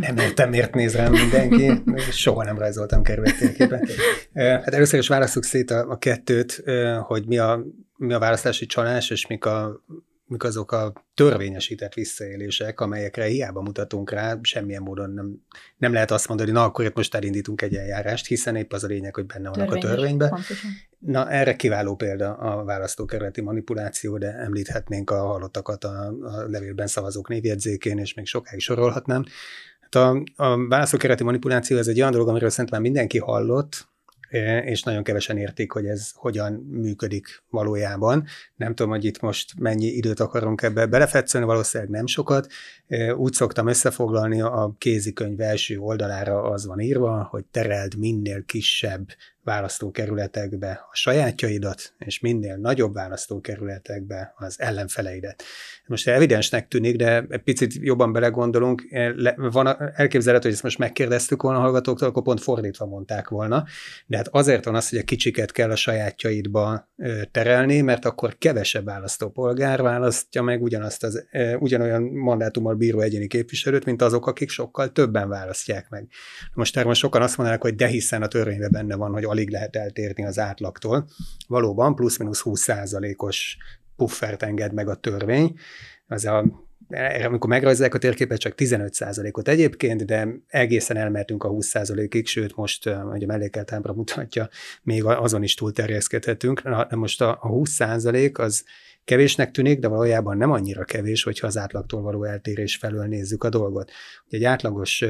Nem 0.00 0.16
értem, 0.16 0.50
miért 0.50 0.74
néz 0.74 0.94
rám 0.94 1.12
mindenki. 1.12 1.82
Soha 2.10 2.44
nem 2.44 2.58
rajzoltam 2.58 3.02
kerülettérképet. 3.02 3.90
Hát 4.34 4.74
először 4.74 4.98
is 4.98 5.08
választjuk 5.08 5.44
szét 5.44 5.70
a, 5.70 5.90
a 5.90 5.98
kettőt, 5.98 6.62
hogy 6.98 7.26
mi 7.26 7.38
a, 7.38 7.64
mi 7.96 8.12
a 8.12 8.18
választási 8.18 8.66
csalás, 8.66 9.10
és 9.10 9.26
mik 9.26 9.44
a 9.44 9.84
mik 10.26 10.44
azok 10.44 10.72
a 10.72 10.92
törvényesített 11.14 11.94
visszaélések, 11.94 12.80
amelyekre 12.80 13.24
hiába 13.24 13.60
mutatunk 13.60 14.10
rá, 14.10 14.38
semmilyen 14.42 14.82
módon 14.82 15.10
nem, 15.10 15.44
nem 15.76 15.92
lehet 15.92 16.10
azt 16.10 16.28
mondani, 16.28 16.50
na 16.50 16.64
akkor 16.64 16.84
itt 16.84 16.94
most 16.94 17.14
elindítunk 17.14 17.62
egy 17.62 17.74
eljárást, 17.74 18.26
hiszen 18.26 18.56
épp 18.56 18.72
az 18.72 18.84
a 18.84 18.86
lényeg, 18.86 19.14
hogy 19.14 19.26
benne 19.26 19.48
vannak 19.48 19.68
Törvényes, 19.68 19.84
a 19.84 19.94
törvényben. 19.94 20.28
Pontosan. 20.28 20.70
Na 20.98 21.30
erre 21.30 21.56
kiváló 21.56 21.96
példa 21.96 22.32
a 22.32 22.64
választókerületi 22.64 23.40
manipuláció, 23.40 24.18
de 24.18 24.34
említhetnénk 24.34 25.10
a 25.10 25.16
halottakat 25.16 25.84
a, 25.84 26.14
a 26.22 26.48
levélben 26.48 26.86
szavazók 26.86 27.28
névjegyzékén, 27.28 27.98
és 27.98 28.14
még 28.14 28.26
sokáig 28.26 28.60
sorolhatnám. 28.60 29.24
Hát 29.80 29.94
a, 29.94 30.22
a 30.36 30.66
választókerületi 30.68 31.24
manipuláció 31.24 31.76
ez 31.76 31.88
egy 31.88 32.00
olyan 32.00 32.12
dolog, 32.12 32.28
amiről 32.28 32.50
szerintem 32.50 32.80
mindenki 32.80 33.18
hallott, 33.18 33.88
és 34.64 34.82
nagyon 34.82 35.02
kevesen 35.02 35.36
értik, 35.36 35.72
hogy 35.72 35.86
ez 35.86 36.10
hogyan 36.14 36.52
működik 36.52 37.42
valójában. 37.50 38.24
Nem 38.56 38.74
tudom, 38.74 38.92
hogy 38.92 39.04
itt 39.04 39.20
most 39.20 39.58
mennyi 39.58 39.86
időt 39.86 40.20
akarunk 40.20 40.62
ebbe 40.62 40.86
belefetszölni, 40.86 41.46
valószínűleg 41.46 41.92
nem 41.92 42.06
sokat. 42.06 42.46
Úgy 43.16 43.32
szoktam 43.32 43.66
összefoglalni, 43.66 44.40
a 44.40 44.74
kézikönyv 44.78 45.40
első 45.40 45.78
oldalára 45.78 46.42
az 46.42 46.66
van 46.66 46.80
írva, 46.80 47.28
hogy 47.30 47.44
tereld 47.44 47.98
minél 47.98 48.44
kisebb 48.44 49.08
választókerületekbe 49.44 50.86
a 50.90 50.96
sajátjaidat, 50.96 51.94
és 51.98 52.20
minél 52.20 52.56
nagyobb 52.56 52.94
választókerületekbe 52.94 54.32
az 54.36 54.60
ellenfeleidet. 54.60 55.42
Most 55.86 56.08
evidensnek 56.08 56.68
tűnik, 56.68 56.96
de 56.96 57.24
egy 57.28 57.42
picit 57.42 57.74
jobban 57.74 58.12
belegondolunk, 58.12 58.82
van 59.36 59.66
elképzelhető, 59.94 60.44
hogy 60.44 60.54
ezt 60.54 60.62
most 60.62 60.78
megkérdeztük 60.78 61.42
volna 61.42 61.58
a 61.58 61.62
hallgatóktól, 61.62 62.08
akkor 62.08 62.22
pont 62.22 62.40
fordítva 62.40 62.86
mondták 62.86 63.28
volna, 63.28 63.64
de 64.06 64.16
hát 64.16 64.28
azért 64.28 64.64
van 64.64 64.74
az, 64.74 64.88
hogy 64.88 64.98
a 64.98 65.02
kicsiket 65.02 65.52
kell 65.52 65.70
a 65.70 65.76
sajátjaidba 65.76 66.88
terelni, 67.30 67.80
mert 67.80 68.04
akkor 68.04 68.38
kevesebb 68.38 68.84
választópolgár 68.84 69.82
választja 69.82 70.42
meg 70.42 70.62
ugyanazt 70.62 71.04
az, 71.04 71.26
ugyanolyan 71.58 72.02
mandátummal 72.02 72.74
bíró 72.74 73.00
egyéni 73.00 73.26
képviselőt, 73.26 73.84
mint 73.84 74.02
azok, 74.02 74.26
akik 74.26 74.50
sokkal 74.50 74.92
többen 74.92 75.28
választják 75.28 75.88
meg. 75.88 76.08
Most 76.54 76.76
erről 76.76 76.94
sokan 76.94 77.22
azt 77.22 77.36
mondanak, 77.36 77.62
hogy 77.62 77.74
de 77.74 77.86
hiszen 77.86 78.22
a 78.22 78.28
törvényben 78.28 78.70
benne 78.70 78.94
van, 78.94 79.12
hogy 79.12 79.24
alig 79.34 79.50
lehet 79.50 79.76
eltérni 79.76 80.24
az 80.24 80.38
átlagtól. 80.38 81.08
Valóban 81.46 81.94
plusz-minusz 81.94 82.40
20 82.40 82.60
százalékos 82.60 83.56
puffert 83.96 84.42
enged 84.42 84.72
meg 84.72 84.88
a 84.88 84.94
törvény. 84.94 85.54
Az 86.06 86.24
a 86.24 86.62
amikor 87.24 87.50
megrajzolják 87.50 87.94
a 87.94 87.98
térképet, 87.98 88.38
csak 88.38 88.52
15%-ot 88.56 89.48
egyébként, 89.48 90.04
de 90.04 90.28
egészen 90.46 90.96
elmertünk 90.96 91.44
a 91.44 91.50
20%-ig, 91.50 92.26
sőt 92.26 92.56
most, 92.56 92.88
hogy 92.88 93.22
a 93.22 93.26
mellékelt 93.26 93.72
ábra 93.72 93.92
mutatja, 93.92 94.48
még 94.82 95.04
azon 95.04 95.42
is 95.42 95.54
túlterjeszkedhetünk. 95.54 96.62
Na, 96.62 96.86
most 96.90 97.20
a, 97.20 97.38
a 97.42 97.48
20% 97.48 98.38
az 98.38 98.64
Kevésnek 99.04 99.50
tűnik, 99.50 99.78
de 99.78 99.88
valójában 99.88 100.36
nem 100.36 100.50
annyira 100.50 100.84
kevés, 100.84 101.22
hogyha 101.22 101.46
az 101.46 101.58
átlagtól 101.58 102.02
való 102.02 102.24
eltérés 102.24 102.76
felől 102.76 103.06
nézzük 103.06 103.44
a 103.44 103.48
dolgot. 103.48 103.90
Ugye 104.26 104.36
egy 104.36 104.44
átlagos 104.44 105.04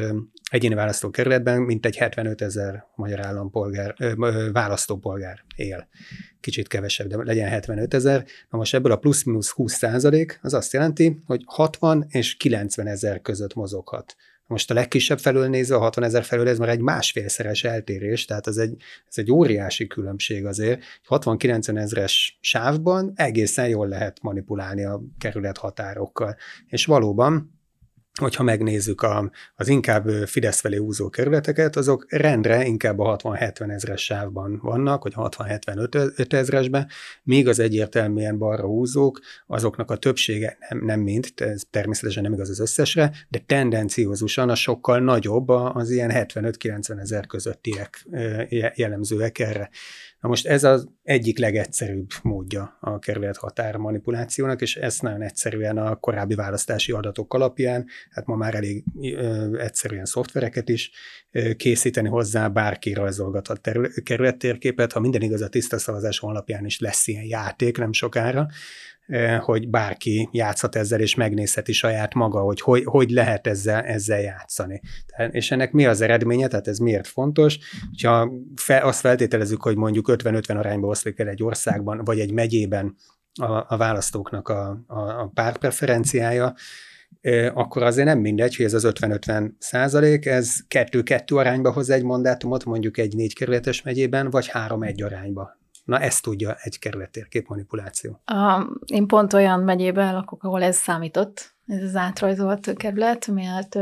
egyéni 0.51 0.75
választókerületben 0.75 1.61
mintegy 1.61 1.97
75 1.97 2.43
ezer 2.43 2.85
magyar 2.95 3.27
állampolgár, 3.27 3.95
választópolgár 4.53 5.45
él. 5.57 5.89
Kicsit 6.41 6.69
kevesebb, 6.69 7.07
de 7.07 7.17
legyen 7.17 7.49
75 7.49 7.95
ezer. 7.95 8.25
Na 8.51 8.59
most 8.59 8.75
ebből 8.75 8.93
a 8.93 8.97
plusz-minusz 8.97 9.51
20 9.51 9.75
százalék 9.75 10.39
az 10.43 10.55
azt 10.55 10.73
jelenti, 10.73 11.23
hogy 11.27 11.43
60 11.47 12.07
és 12.09 12.37
90 12.37 12.87
ezer 12.87 13.21
között 13.21 13.55
mozoghat 13.55 14.17
most 14.47 14.71
a 14.71 14.75
legkisebb 14.75 15.19
felől 15.19 15.49
nézve, 15.49 15.77
a 15.77 15.79
60 15.79 16.05
ezer 16.05 16.25
felől 16.25 16.49
ez 16.49 16.59
már 16.59 16.69
egy 16.69 16.81
másfélszeres 16.81 17.65
eltérés, 17.65 18.25
tehát 18.25 18.47
ez 18.47 18.57
egy, 18.57 18.77
ez 19.09 19.19
egy 19.19 19.31
óriási 19.31 19.87
különbség 19.87 20.47
azért. 20.47 20.83
60-90 21.09 21.79
ezres 21.79 22.39
sávban 22.41 23.13
egészen 23.15 23.69
jól 23.69 23.89
lehet 23.89 24.23
manipulálni 24.23 24.85
a 24.85 25.01
kerület 25.19 25.59
határokkal. 25.59 26.37
És 26.67 26.87
valóban 26.87 27.54
hogyha 28.21 28.43
megnézzük 28.43 29.03
a, 29.03 29.31
az 29.55 29.69
inkább 29.69 30.09
Fidesz 30.09 30.61
felé 30.61 30.77
úzó 30.77 31.09
kerületeket, 31.09 31.77
azok 31.77 32.07
rendre 32.09 32.65
inkább 32.65 32.99
a 32.99 33.17
60-70 33.17 33.71
ezres 33.71 34.05
sávban 34.05 34.59
vannak, 34.63 35.03
vagy 35.03 35.13
60-75 35.17 36.33
ezresben, 36.33 36.89
míg 37.23 37.49
az 37.49 37.59
egyértelműen 37.59 38.39
balra 38.39 38.67
úzók, 38.67 39.21
azoknak 39.47 39.91
a 39.91 39.97
többsége, 39.97 40.57
nem, 40.69 40.85
nem 40.85 41.01
mind, 41.01 41.27
ez 41.35 41.63
természetesen 41.71 42.23
nem 42.23 42.33
igaz 42.33 42.49
az 42.49 42.61
összesre, 42.61 43.13
de 43.29 43.39
tendenciózusan 43.47 44.49
a 44.49 44.55
sokkal 44.55 44.99
nagyobb 44.99 45.49
az 45.49 45.91
ilyen 45.91 46.11
75-90 46.15 47.01
ezer 47.01 47.27
közöttiek 47.27 48.07
jellemzőek 48.75 49.39
erre. 49.39 49.71
Na 50.25 50.31
most 50.31 50.47
ez 50.47 50.65
az 50.65 50.89
egyik 51.03 51.39
legegyszerűbb 51.39 52.11
módja 52.23 52.77
a 52.81 52.99
kerület 52.99 53.37
határ 53.37 53.77
manipulációnak, 53.77 54.61
és 54.61 54.77
ezt 54.77 55.03
nagyon 55.03 55.23
egyszerűen 55.23 55.79
a 55.79 55.97
korábbi 55.97 56.35
választási 56.35 56.93
adatok 56.93 57.35
alapján, 57.35 57.87
hát 58.11 58.27
ma 58.27 58.37
már 58.37 58.55
elég 58.55 58.85
ö, 59.03 59.59
egyszerűen 59.59 60.05
szoftvereket 60.05 60.69
is 60.69 60.91
ö, 61.31 61.55
készíteni 61.55 62.09
hozzá, 62.09 62.49
bárki 62.49 62.93
rajzolgathat 62.93 63.71
kerülettérképet, 64.03 64.93
ha 64.93 65.01
minden 65.01 65.23
igaz 65.23 65.41
a 65.41 65.49
tiszta 65.49 65.79
szavazás 65.79 66.19
honlapján 66.19 66.65
is 66.65 66.81
lesz 66.81 67.07
ilyen 67.07 67.25
játék 67.25 67.79
nem 67.79 67.93
sokára, 67.93 68.47
hogy 69.41 69.69
bárki 69.69 70.29
játszhat 70.33 70.77
ezzel, 70.77 71.01
és 71.01 71.15
megnézheti 71.15 71.73
saját 71.73 72.15
maga, 72.15 72.41
hogy 72.41 72.61
hogy, 72.61 72.85
hogy 72.85 73.11
lehet 73.11 73.47
ezzel, 73.47 73.83
ezzel 73.83 74.21
játszani. 74.21 74.81
Tehát, 75.07 75.35
és 75.35 75.51
ennek 75.51 75.73
mi 75.73 75.87
az 75.87 76.01
eredménye, 76.01 76.47
tehát 76.47 76.69
ez 76.69 76.79
miért 76.79 77.07
fontos? 77.07 77.59
Ha 78.03 78.33
fe, 78.57 78.81
azt 78.81 79.01
feltételezzük, 79.01 79.63
hogy 79.63 79.77
mondjuk 79.77 80.09
50-50 80.13 80.57
arányba 80.57 80.87
oszlik 80.87 81.19
el 81.19 81.29
egy 81.29 81.43
országban, 81.43 82.01
vagy 82.05 82.21
egy 82.21 82.33
megyében 82.33 82.97
a, 83.41 83.75
a 83.75 83.77
választóknak 83.77 84.49
a, 84.49 84.85
a, 84.87 85.01
a 85.01 85.31
pártpreferenciája, 85.35 86.55
akkor 87.55 87.83
azért 87.83 88.07
nem 88.07 88.19
mindegy, 88.19 88.57
hogy 88.57 88.65
ez 88.65 88.75
az 88.75 88.87
50-50 88.89 89.51
százalék, 89.59 90.27
ez 90.27 90.57
2-2 90.69 91.37
arányba 91.37 91.73
hoz 91.73 91.91
egy 91.91 92.05
mandátumot, 92.05 92.65
mondjuk 92.65 92.99
egy 92.99 93.15
négy 93.15 93.35
kerületes 93.35 93.83
megyében, 93.83 94.31
vagy 94.31 94.51
3-1 94.53 95.05
arányba. 95.05 95.59
Na 95.85 96.01
ezt 96.01 96.23
tudja 96.23 96.57
egy 96.61 96.79
kerülettérkép 96.79 97.49
manipuláció. 97.49 98.21
A, 98.25 98.67
én 98.87 99.07
pont 99.07 99.33
olyan 99.33 99.61
megyében 99.61 100.15
lakok, 100.15 100.43
ahol 100.43 100.63
ez 100.63 100.77
számított, 100.77 101.55
ez 101.67 101.83
az 101.83 101.97
átrajzolt 101.97 102.73
kerület, 102.77 103.27
mert 103.27 103.79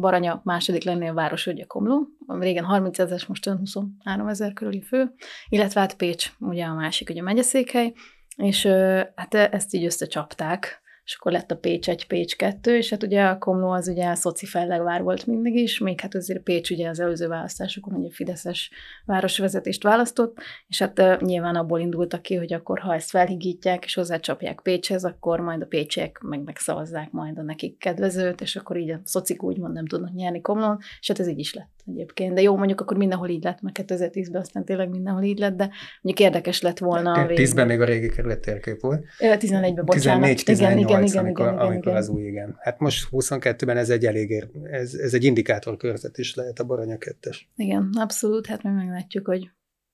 Baranya 0.00 0.40
második 0.44 0.84
lennél 0.84 1.10
a 1.10 1.14
város, 1.14 1.46
ugye 1.46 1.64
Komló, 1.64 2.06
régen 2.26 2.64
30 2.64 2.98
ezer, 2.98 3.20
most 3.28 3.44
23 3.44 4.28
ezer 4.28 4.52
körüli 4.52 4.82
fő, 4.82 5.14
illetve 5.48 5.80
hát 5.80 5.96
Pécs, 5.96 6.32
ugye 6.38 6.64
a 6.64 6.74
másik, 6.74 7.10
ugye 7.10 7.22
megyeszékhely, 7.22 7.92
és 8.36 8.66
hát 9.14 9.34
ezt 9.34 9.74
így 9.74 9.84
összecsapták, 9.84 10.80
és 11.06 11.16
akkor 11.18 11.32
lett 11.32 11.50
a 11.50 11.56
Pécs 11.56 11.88
1, 11.88 12.06
Pécs 12.06 12.36
2, 12.36 12.76
és 12.76 12.90
hát 12.90 13.02
ugye 13.02 13.24
a 13.24 13.38
Komló 13.38 13.70
az 13.70 13.88
ugye 13.88 14.08
a 14.08 14.14
szoci 14.14 14.46
fellegvár 14.46 15.02
volt 15.02 15.26
mindig 15.26 15.54
is, 15.54 15.78
még 15.78 16.00
hát 16.00 16.14
azért 16.14 16.42
Pécs 16.42 16.70
ugye 16.70 16.88
az 16.88 17.00
előző 17.00 17.28
választásokon 17.28 17.94
ugye 17.94 18.10
Fideszes 18.12 18.70
városvezetést 19.04 19.82
választott, 19.82 20.38
és 20.68 20.78
hát 20.78 20.98
uh, 20.98 21.20
nyilván 21.20 21.56
abból 21.56 21.80
indultak 21.80 22.22
ki, 22.22 22.34
hogy 22.34 22.52
akkor 22.52 22.78
ha 22.78 22.94
ezt 22.94 23.10
felhigítják 23.10 23.84
és 23.84 23.94
hozzácsapják 23.94 24.60
Pécshez, 24.60 25.04
akkor 25.04 25.40
majd 25.40 25.62
a 25.62 25.66
pécsiek 25.66 26.18
meg 26.18 26.42
megszavazzák 26.42 27.10
majd 27.10 27.38
a 27.38 27.42
nekik 27.42 27.78
kedvezőt, 27.78 28.40
és 28.40 28.56
akkor 28.56 28.76
így 28.76 28.90
a 28.90 29.00
szocik 29.04 29.42
úgymond 29.42 29.74
nem 29.74 29.86
tudnak 29.86 30.12
nyerni 30.12 30.40
Komlón, 30.40 30.78
és 31.00 31.08
hát 31.08 31.18
ez 31.18 31.28
így 31.28 31.38
is 31.38 31.54
lett 31.54 31.76
egyébként. 31.86 32.34
De 32.34 32.42
jó, 32.42 32.56
mondjuk 32.56 32.80
akkor 32.80 32.96
mindenhol 32.96 33.28
így 33.28 33.44
lett, 33.44 33.60
mert 33.60 33.82
2010-ben 33.82 34.40
aztán 34.40 34.64
tényleg 34.64 34.88
mindenhol 34.88 35.22
így 35.22 35.38
lett, 35.38 35.56
de 35.56 35.70
mondjuk 36.00 36.28
érdekes 36.28 36.60
lett 36.60 36.78
volna. 36.78 37.26
10-ben 37.28 37.66
még 37.66 37.80
a 37.80 37.84
régi 37.84 38.08
kerület 38.08 38.40
térkép 38.40 38.80
volt. 38.80 39.04
11-ben, 39.18 39.84
bocsánat. 39.84 40.44
14, 40.44 40.44
18, 40.44 40.80
igen, 40.80 40.95
igen, 41.02 41.24
amikor, 41.24 41.46
igen, 41.46 41.58
amikor 41.58 41.86
igen. 41.86 41.96
az 41.96 42.08
új, 42.08 42.22
igen. 42.22 42.56
Hát 42.58 42.78
most 42.78 43.08
22-ben 43.10 43.76
ez 43.76 43.90
egy 43.90 44.06
elég, 44.06 44.30
ér, 44.30 44.48
ez, 44.70 44.94
ez 44.94 45.14
egy 45.14 45.24
indikátorkörzet 45.24 46.18
is 46.18 46.34
lehet 46.34 46.58
a 46.58 46.64
Baranya 46.64 46.98
2 46.98 47.30
Igen, 47.56 47.90
abszolút, 47.94 48.46
hát 48.46 48.62
meg 48.62 48.74
meglátjuk, 48.74 49.26
hogy 49.26 49.50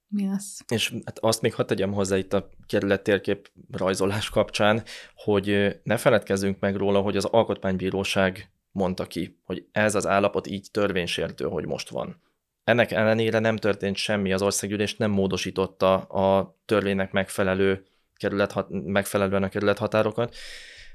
mi 0.08 0.26
lesz. 0.26 0.60
És 0.68 0.94
hát 1.04 1.18
azt 1.18 1.40
még 1.40 1.54
hadd 1.54 1.66
tegyem 1.66 1.92
hozzá 1.92 2.16
itt 2.16 2.32
a 2.32 2.48
kerület 2.66 3.02
térkép 3.02 3.50
rajzolás 3.70 4.30
kapcsán, 4.30 4.82
hogy 5.14 5.76
ne 5.82 5.96
feledkezzünk 5.96 6.60
meg 6.60 6.76
róla, 6.76 7.00
hogy 7.00 7.16
az 7.16 7.24
Alkotmánybíróság 7.24 8.50
mondta 8.70 9.06
ki, 9.06 9.38
hogy 9.44 9.66
ez 9.72 9.94
az 9.94 10.06
állapot 10.06 10.46
így 10.46 10.68
törvénysértő, 10.70 11.44
hogy 11.44 11.66
most 11.66 11.88
van. 11.88 12.20
Ennek 12.64 12.90
ellenére 12.90 13.38
nem 13.38 13.56
történt 13.56 13.96
semmi, 13.96 14.32
az 14.32 14.42
országgyűlés 14.42 14.96
nem 14.96 15.10
módosította 15.10 15.94
a 15.98 16.56
törvénynek 16.64 17.12
megfelelő 17.12 17.84
kerület, 18.14 18.54
megfelelően 18.68 19.42
a 19.42 19.48
kerülethatárokat. 19.48 20.36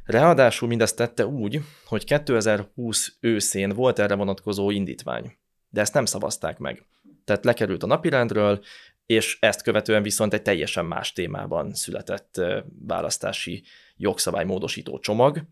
Ráadásul 0.07 0.67
mindezt 0.67 0.95
tette 0.95 1.25
úgy, 1.25 1.61
hogy 1.85 2.03
2020 2.03 3.17
őszén 3.19 3.69
volt 3.69 3.99
erre 3.99 4.15
vonatkozó 4.15 4.69
indítvány, 4.69 5.37
de 5.69 5.81
ezt 5.81 5.93
nem 5.93 6.05
szavazták 6.05 6.57
meg. 6.57 6.85
Tehát 7.23 7.45
lekerült 7.45 7.83
a 7.83 7.87
napirendről, 7.87 8.63
és 9.05 9.37
ezt 9.39 9.61
követően 9.61 10.03
viszont 10.03 10.33
egy 10.33 10.41
teljesen 10.41 10.85
más 10.85 11.13
témában 11.13 11.73
született 11.73 12.41
választási 12.87 13.63
jogszabálymódosító 13.95 14.99
csomag, 14.99 15.43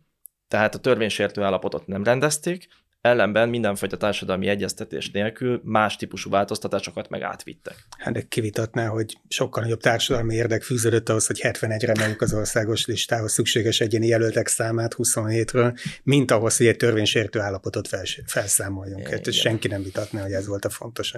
tehát 0.48 0.76
a 0.76 0.80
törvénysértő 0.80 1.42
állapotot 1.42 1.88
nem 1.88 2.04
rendezték, 2.04 2.68
ellenben 3.06 3.50
mindenfajta 3.50 3.98
társadalmi 3.98 4.48
egyeztetés 4.48 5.12
nélkül 5.12 5.62
más 5.64 5.96
típusú 5.96 6.30
változtatásokat 6.30 7.10
meg 7.10 7.22
átvittek. 7.22 7.76
Hát 7.98 8.14
de 8.14 8.22
kivitatná, 8.22 8.88
hogy 8.88 9.18
sokkal 9.28 9.64
nagyobb 9.64 9.80
társadalmi 9.80 10.36
érdek 10.36 10.64
fűződött 10.64 11.10
ahhoz, 11.10 11.28
hogy 11.28 11.40
71-re 11.44 11.92
emeljük 11.92 12.22
az 12.22 12.34
országos 12.34 12.86
listához 12.86 13.32
szükséges 13.32 13.82
egyéni 13.82 14.08
jelöltek 14.08 14.48
számát 14.48 14.96
27-ről, 14.98 15.80
mint 16.04 16.32
ahhoz, 16.32 16.58
hogy 16.58 16.68
egy 16.68 16.78
törvénysértő 16.78 17.40
állapotot 17.40 17.88
fels- 17.88 18.22
felszámoljunk. 18.26 19.08
Hát 19.08 19.32
senki 19.32 19.68
nem 19.68 19.84
vitatná, 19.84 20.22
hogy 20.22 20.32
ez 20.32 20.48
volt 20.48 20.66
a 20.66 20.70
fontos. 20.70 21.14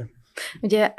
Ugye 0.61 0.93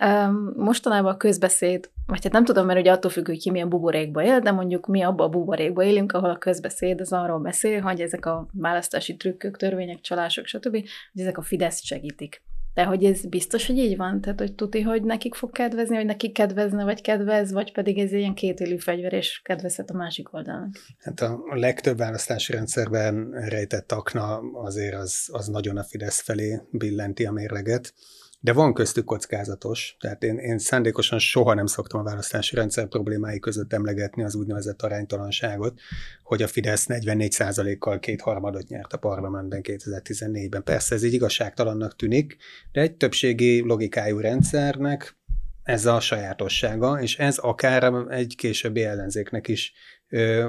mostanában 0.57 1.12
a 1.12 1.16
közbeszéd, 1.16 1.90
vagy 2.07 2.22
hát 2.22 2.33
nem 2.33 2.44
tudom, 2.44 2.66
mert 2.66 2.81
ugye 2.81 2.92
attól 2.92 3.11
függ, 3.11 3.27
hogy 3.27 3.38
ki 3.38 3.51
milyen 3.51 3.68
buborékba 3.68 4.22
él, 4.22 4.40
de 4.40 4.51
mondjuk 4.51 4.87
mi 4.87 5.03
abba 5.03 5.24
a 5.24 5.29
buborékba 5.29 5.83
élünk, 5.83 6.12
ahol 6.12 6.31
a 6.31 6.38
közbeszéd 6.38 7.01
az 7.01 7.12
arról 7.12 7.38
beszél, 7.38 7.81
hogy 7.81 8.01
ezek 8.01 8.27
a 8.27 8.46
választási 8.53 9.16
trükkök, 9.16 9.57
törvények, 9.57 10.01
csalások, 10.01 10.46
stb., 10.46 10.78
hogy 11.12 11.23
ezek 11.23 11.38
a 11.38 11.43
Fidesz 11.43 11.85
segítik. 11.85 12.43
De 12.75 12.85
hogy 12.85 13.05
ez 13.05 13.27
biztos, 13.27 13.67
hogy 13.67 13.79
így 13.79 13.97
van? 13.97 14.21
Tehát, 14.21 14.38
hogy 14.38 14.55
tuti, 14.55 14.81
hogy 14.81 15.03
nekik 15.03 15.35
fog 15.35 15.53
kedvezni, 15.53 15.97
vagy 15.97 16.05
nekik 16.05 16.33
kedvezne, 16.33 16.85
vagy 16.85 17.01
kedvez, 17.01 17.53
vagy 17.53 17.73
pedig 17.73 17.99
ez 17.99 18.12
ilyen 18.12 18.35
kétélű 18.35 18.79
fegyver, 18.79 19.12
és 19.12 19.41
kedvezhet 19.45 19.91
a 19.91 19.97
másik 19.97 20.35
oldalnak? 20.35 20.75
Hát 20.99 21.21
a 21.21 21.41
legtöbb 21.51 21.97
választási 21.97 22.53
rendszerben 22.53 23.31
rejtett 23.31 23.93
akna 23.93 24.38
azért 24.53 24.95
az, 24.95 25.29
az 25.33 25.47
nagyon 25.47 25.77
a 25.77 25.85
Fidesz 25.85 26.21
felé 26.21 26.61
billenti 26.71 27.27
a 27.27 27.33
mérleget. 27.33 27.95
De 28.40 28.53
van 28.53 28.74
köztük 28.74 29.05
kockázatos, 29.05 29.96
tehát 30.01 30.22
én, 30.22 30.38
én 30.38 30.59
szándékosan 30.59 31.18
soha 31.18 31.55
nem 31.55 31.66
szoktam 31.66 32.01
a 32.01 32.03
választási 32.03 32.55
rendszer 32.55 32.88
problémái 32.88 33.38
között 33.38 33.72
emlegetni 33.72 34.24
az 34.24 34.35
úgynevezett 34.35 34.83
aránytalanságot, 34.83 35.81
hogy 36.22 36.42
a 36.42 36.46
Fidesz 36.46 36.87
44%-kal 36.88 37.98
kétharmadot 37.98 38.68
nyert 38.68 38.92
a 38.92 38.98
parlamentben 38.98 39.61
2014-ben. 39.62 40.62
Persze 40.62 40.94
ez 40.94 41.03
így 41.03 41.12
igazságtalannak 41.12 41.96
tűnik, 41.96 42.37
de 42.72 42.81
egy 42.81 42.96
többségi 42.96 43.61
logikájú 43.61 44.18
rendszernek 44.18 45.16
ez 45.62 45.87
a 45.87 46.01
sajátossága, 46.01 47.01
és 47.01 47.18
ez 47.18 47.38
akár 47.38 47.92
egy 48.09 48.35
későbbi 48.37 48.85
ellenzéknek 48.85 49.48
is 49.48 49.72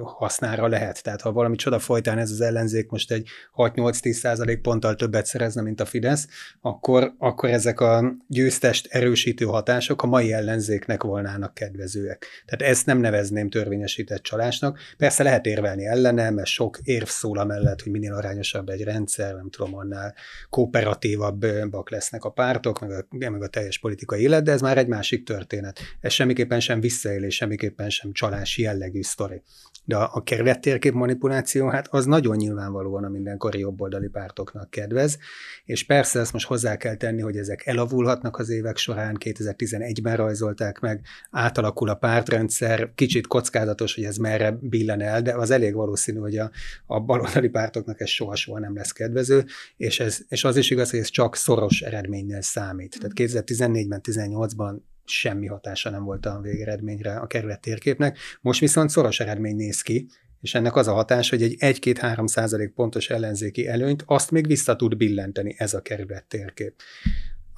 hasznára 0.03 0.67
lehet. 0.67 1.03
Tehát 1.03 1.21
ha 1.21 1.31
valami 1.31 1.55
csoda 1.55 1.79
folytán 1.79 2.17
ez 2.17 2.31
az 2.31 2.41
ellenzék 2.41 2.89
most 2.89 3.11
egy 3.11 3.27
6-8-10 3.55 4.11
százalék 4.11 4.61
ponttal 4.61 4.95
többet 4.95 5.25
szerezne, 5.25 5.61
mint 5.61 5.81
a 5.81 5.85
Fidesz, 5.85 6.27
akkor, 6.61 7.13
akkor 7.17 7.49
ezek 7.49 7.79
a 7.79 8.15
győztest 8.27 8.87
erősítő 8.89 9.45
hatások 9.45 10.03
a 10.03 10.07
mai 10.07 10.33
ellenzéknek 10.33 11.03
volnának 11.03 11.53
kedvezőek. 11.53 12.25
Tehát 12.45 12.73
ezt 12.73 12.85
nem 12.85 12.97
nevezném 12.97 13.49
törvényesített 13.49 14.21
csalásnak. 14.21 14.79
Persze 14.97 15.23
lehet 15.23 15.45
érvelni 15.45 15.85
ellene, 15.85 16.29
mert 16.29 16.47
sok 16.47 16.79
érv 16.83 17.07
szól 17.07 17.37
amellett, 17.37 17.81
hogy 17.81 17.91
minél 17.91 18.13
arányosabb 18.13 18.69
egy 18.69 18.83
rendszer, 18.83 19.35
nem 19.35 19.49
tudom, 19.49 19.75
annál 19.75 20.15
kooperatívabbak 20.49 21.89
lesznek 21.89 22.23
a 22.23 22.29
pártok, 22.29 22.79
meg 22.79 22.91
a, 22.91 23.29
meg 23.29 23.41
a 23.41 23.47
teljes 23.47 23.79
politikai 23.79 24.21
élet, 24.21 24.43
de 24.43 24.51
ez 24.51 24.61
már 24.61 24.77
egy 24.77 24.87
másik 24.87 25.23
történet. 25.23 25.79
Ez 26.01 26.11
semmiképpen 26.13 26.59
sem 26.59 26.79
visszaélés, 26.79 27.35
semmiképpen 27.35 27.89
sem 27.89 28.11
csalási 28.11 28.61
jellegű 28.61 29.01
sztori. 29.01 29.41
De 29.89 29.95
a, 29.95 30.09
a 30.13 30.23
kerülettérkép 30.23 30.93
manipuláció, 30.93 31.67
hát 31.67 31.87
az 31.87 32.05
nagyon 32.05 32.35
nyilvánvalóan 32.35 33.03
a 33.03 33.09
mindenkori 33.09 33.59
jobboldali 33.59 34.07
pártoknak 34.07 34.69
kedvez, 34.69 35.17
és 35.65 35.85
persze 35.85 36.19
ezt 36.19 36.33
most 36.33 36.47
hozzá 36.47 36.77
kell 36.77 36.95
tenni, 36.95 37.21
hogy 37.21 37.37
ezek 37.37 37.65
elavulhatnak 37.65 38.37
az 38.37 38.49
évek 38.49 38.77
során, 38.77 39.17
2011-ben 39.19 40.15
rajzolták 40.15 40.79
meg, 40.79 41.01
átalakul 41.31 41.89
a 41.89 41.95
pártrendszer, 41.95 42.91
kicsit 42.95 43.27
kockázatos, 43.27 43.95
hogy 43.95 44.03
ez 44.03 44.17
merre 44.17 44.57
billen 44.61 45.01
el, 45.01 45.21
de 45.21 45.33
az 45.33 45.51
elég 45.51 45.73
valószínű, 45.73 46.19
hogy 46.19 46.37
a, 46.37 46.51
a 46.85 46.99
baloldali 46.99 47.49
pártoknak 47.49 47.99
ez 47.99 48.09
soha-soha 48.09 48.59
nem 48.59 48.75
lesz 48.75 48.91
kedvező, 48.91 49.45
és, 49.77 49.99
ez, 49.99 50.19
és 50.27 50.43
az 50.43 50.57
is 50.57 50.69
igaz, 50.69 50.89
hogy 50.89 50.99
ez 50.99 51.09
csak 51.09 51.35
szoros 51.35 51.81
eredménnyel 51.81 52.41
számít. 52.41 52.97
Tehát 52.99 53.35
2014-ben, 53.45 54.01
18-ban 54.03 54.79
semmi 55.09 55.47
hatása 55.47 55.89
nem 55.89 56.03
volt 56.03 56.25
a 56.25 56.39
végeredményre 56.41 57.15
a 57.15 57.27
kerület 57.27 57.61
térképnek. 57.61 58.17
Most 58.41 58.59
viszont 58.59 58.89
szoros 58.89 59.19
eredmény 59.19 59.55
néz 59.55 59.81
ki, 59.81 60.07
és 60.41 60.55
ennek 60.55 60.75
az 60.75 60.87
a 60.87 60.93
hatás, 60.93 61.29
hogy 61.29 61.41
egy 61.41 61.55
1-2-3 61.59 62.27
százalék 62.27 62.73
pontos 62.73 63.09
ellenzéki 63.09 63.67
előnyt 63.67 64.03
azt 64.05 64.31
még 64.31 64.47
vissza 64.47 64.75
tud 64.75 64.97
billenteni 64.97 65.55
ez 65.57 65.73
a 65.73 65.81
kerület 65.81 66.25
térkép 66.25 66.73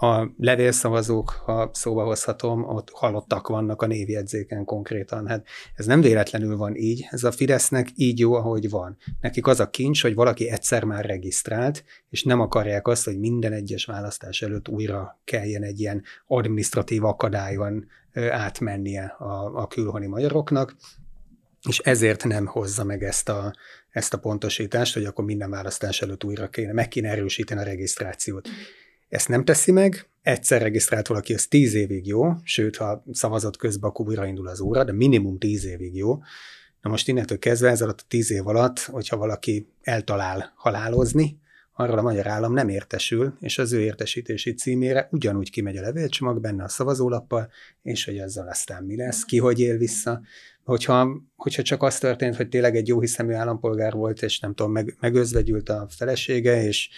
a 0.01 0.31
levélszavazók, 0.37 1.29
ha 1.29 1.69
szóba 1.73 2.03
hozhatom, 2.03 2.63
ott 2.63 2.89
halottak 2.93 3.47
vannak 3.47 3.81
a 3.81 3.85
névjegyzéken 3.85 4.65
konkrétan. 4.65 5.27
Hát 5.27 5.47
ez 5.75 5.85
nem 5.85 6.01
véletlenül 6.01 6.57
van 6.57 6.75
így, 6.75 7.07
ez 7.09 7.23
a 7.23 7.31
Fidesznek 7.31 7.87
így 7.95 8.19
jó, 8.19 8.33
ahogy 8.33 8.69
van. 8.69 8.97
Nekik 9.19 9.47
az 9.47 9.59
a 9.59 9.69
kincs, 9.69 10.01
hogy 10.01 10.15
valaki 10.15 10.49
egyszer 10.49 10.83
már 10.83 11.05
regisztrált, 11.05 11.83
és 12.09 12.23
nem 12.23 12.39
akarják 12.39 12.87
azt, 12.87 13.05
hogy 13.05 13.19
minden 13.19 13.53
egyes 13.53 13.85
választás 13.85 14.41
előtt 14.41 14.67
újra 14.67 15.19
kelljen 15.23 15.63
egy 15.63 15.79
ilyen 15.79 16.03
administratív 16.27 17.03
akadályon 17.03 17.87
átmennie 18.29 19.05
a, 19.05 19.61
a 19.61 19.67
külhoni 19.67 20.07
magyaroknak, 20.07 20.75
és 21.69 21.79
ezért 21.79 22.23
nem 22.23 22.45
hozza 22.45 22.83
meg 22.83 23.03
ezt 23.03 23.29
a, 23.29 23.53
ezt 23.89 24.13
a 24.13 24.19
pontosítást, 24.19 24.93
hogy 24.93 25.05
akkor 25.05 25.25
minden 25.25 25.49
választás 25.49 26.01
előtt 26.01 26.23
újra 26.23 26.49
kéne, 26.49 26.73
meg 26.73 26.87
kéne 26.87 27.09
erősíteni 27.09 27.61
a 27.61 27.63
regisztrációt. 27.63 28.49
Ezt 29.11 29.27
nem 29.27 29.43
teszi 29.43 29.71
meg, 29.71 30.09
egyszer 30.21 30.61
regisztrált 30.61 31.07
valaki, 31.07 31.33
az 31.33 31.47
tíz 31.47 31.73
évig 31.73 32.07
jó, 32.07 32.33
sőt, 32.43 32.75
ha 32.75 33.03
szavazat 33.11 33.57
közben, 33.57 33.89
akkor 33.89 34.07
újraindul 34.07 34.47
az 34.47 34.59
óra, 34.59 34.83
de 34.83 34.91
minimum 34.91 35.37
tíz 35.37 35.65
évig 35.65 35.95
jó. 35.95 36.19
Na 36.81 36.89
most 36.89 37.07
innentől 37.07 37.39
kezdve 37.39 37.69
ez 37.69 37.81
alatt 37.81 37.99
a 37.99 38.05
tíz 38.07 38.31
év 38.31 38.47
alatt, 38.47 38.79
hogyha 38.79 39.17
valaki 39.17 39.67
eltalál 39.81 40.53
halálozni, 40.55 41.39
arról 41.73 41.97
a 41.97 42.01
magyar 42.01 42.27
állam 42.27 42.53
nem 42.53 42.69
értesül, 42.69 43.33
és 43.39 43.57
az 43.57 43.71
ő 43.73 43.81
értesítési 43.81 44.53
címére 44.53 45.07
ugyanúgy 45.11 45.51
kimegy 45.51 45.77
a 45.77 45.81
levélcsomag 45.81 46.41
benne 46.41 46.63
a 46.63 46.69
szavazólappal, 46.69 47.49
és 47.81 48.05
hogy 48.05 48.17
ezzel 48.17 48.47
aztán 48.47 48.83
mi 48.83 48.95
lesz, 48.95 49.23
ki 49.23 49.37
hogy 49.37 49.59
él 49.59 49.77
vissza 49.77 50.21
hogyha, 50.63 51.21
hogyha 51.41 51.61
csak 51.61 51.83
az 51.83 51.97
történt, 51.97 52.35
hogy 52.35 52.49
tényleg 52.49 52.75
egy 52.75 52.87
jó 52.87 52.99
hiszemű 52.99 53.33
állampolgár 53.33 53.93
volt, 53.93 54.21
és 54.21 54.39
nem 54.39 54.53
tudom, 54.53 54.71
meg, 54.71 54.97
megözvegyült 54.99 55.69
a 55.69 55.87
felesége, 55.89 56.63
és, 56.63 56.89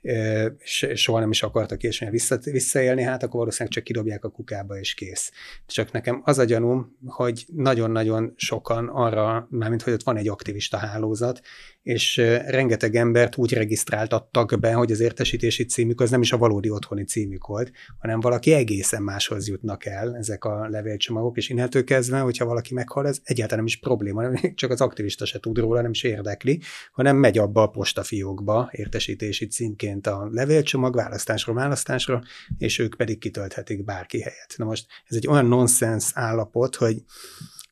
és 0.00 0.84
soha 0.94 1.20
nem 1.20 1.30
is 1.30 1.42
akarta 1.42 1.76
később 1.76 2.10
vissza, 2.10 2.38
visszaélni, 2.44 3.02
hát 3.02 3.22
akkor 3.22 3.38
valószínűleg 3.38 3.74
csak 3.74 3.84
kidobják 3.84 4.24
a 4.24 4.30
kukába, 4.30 4.78
és 4.78 4.94
kész. 4.94 5.32
Csak 5.66 5.92
nekem 5.92 6.20
az 6.24 6.38
a 6.38 6.44
gyanúm, 6.44 6.96
hogy 7.06 7.44
nagyon-nagyon 7.54 8.32
sokan 8.36 8.88
arra, 8.88 9.46
mármint 9.50 9.82
hogy 9.82 9.92
ott 9.92 10.02
van 10.02 10.16
egy 10.16 10.28
aktivista 10.28 10.76
hálózat, 10.76 11.40
és 11.82 12.16
rengeteg 12.46 12.94
embert 12.94 13.36
úgy 13.36 13.52
regisztráltattak 13.52 14.58
be, 14.60 14.72
hogy 14.72 14.92
az 14.92 15.00
értesítési 15.00 15.64
címük 15.64 16.00
az 16.00 16.10
nem 16.10 16.20
is 16.20 16.32
a 16.32 16.38
valódi 16.38 16.70
otthoni 16.70 17.04
címük 17.04 17.46
volt, 17.46 17.72
hanem 17.98 18.20
valaki 18.20 18.52
egészen 18.52 19.02
máshoz 19.02 19.48
jutnak 19.48 19.84
el 19.84 20.16
ezek 20.16 20.44
a 20.44 20.68
levélcsomagok, 20.68 21.36
és 21.36 21.48
innentől 21.48 21.84
kezdve, 21.84 22.18
hogyha 22.18 22.44
valaki 22.44 22.74
meghal, 22.74 23.06
ez 23.06 23.18
egyáltalán 23.22 23.64
nem 23.64 23.66
is 23.66 23.78
probléma, 23.86 24.22
nem, 24.22 24.34
csak 24.54 24.70
az 24.70 24.80
aktivista 24.80 25.24
se 25.24 25.40
tud 25.40 25.58
róla, 25.58 25.80
nem 25.80 25.90
is 25.90 26.02
érdekli, 26.02 26.60
hanem 26.92 27.16
megy 27.16 27.38
abba 27.38 27.62
a 27.62 27.68
postafiókba 27.68 28.68
értesítési 28.72 29.46
címként 29.46 30.06
a 30.06 30.28
levélcsomag 30.32 30.94
választásról 30.94 31.54
választásra, 31.54 32.22
és 32.58 32.78
ők 32.78 32.94
pedig 32.94 33.18
kitölthetik 33.18 33.84
bárki 33.84 34.20
helyet. 34.20 34.54
Na 34.56 34.64
most 34.64 34.86
ez 35.08 35.16
egy 35.16 35.26
olyan 35.26 35.46
nonsens 35.46 36.10
állapot, 36.14 36.76
hogy 36.76 37.02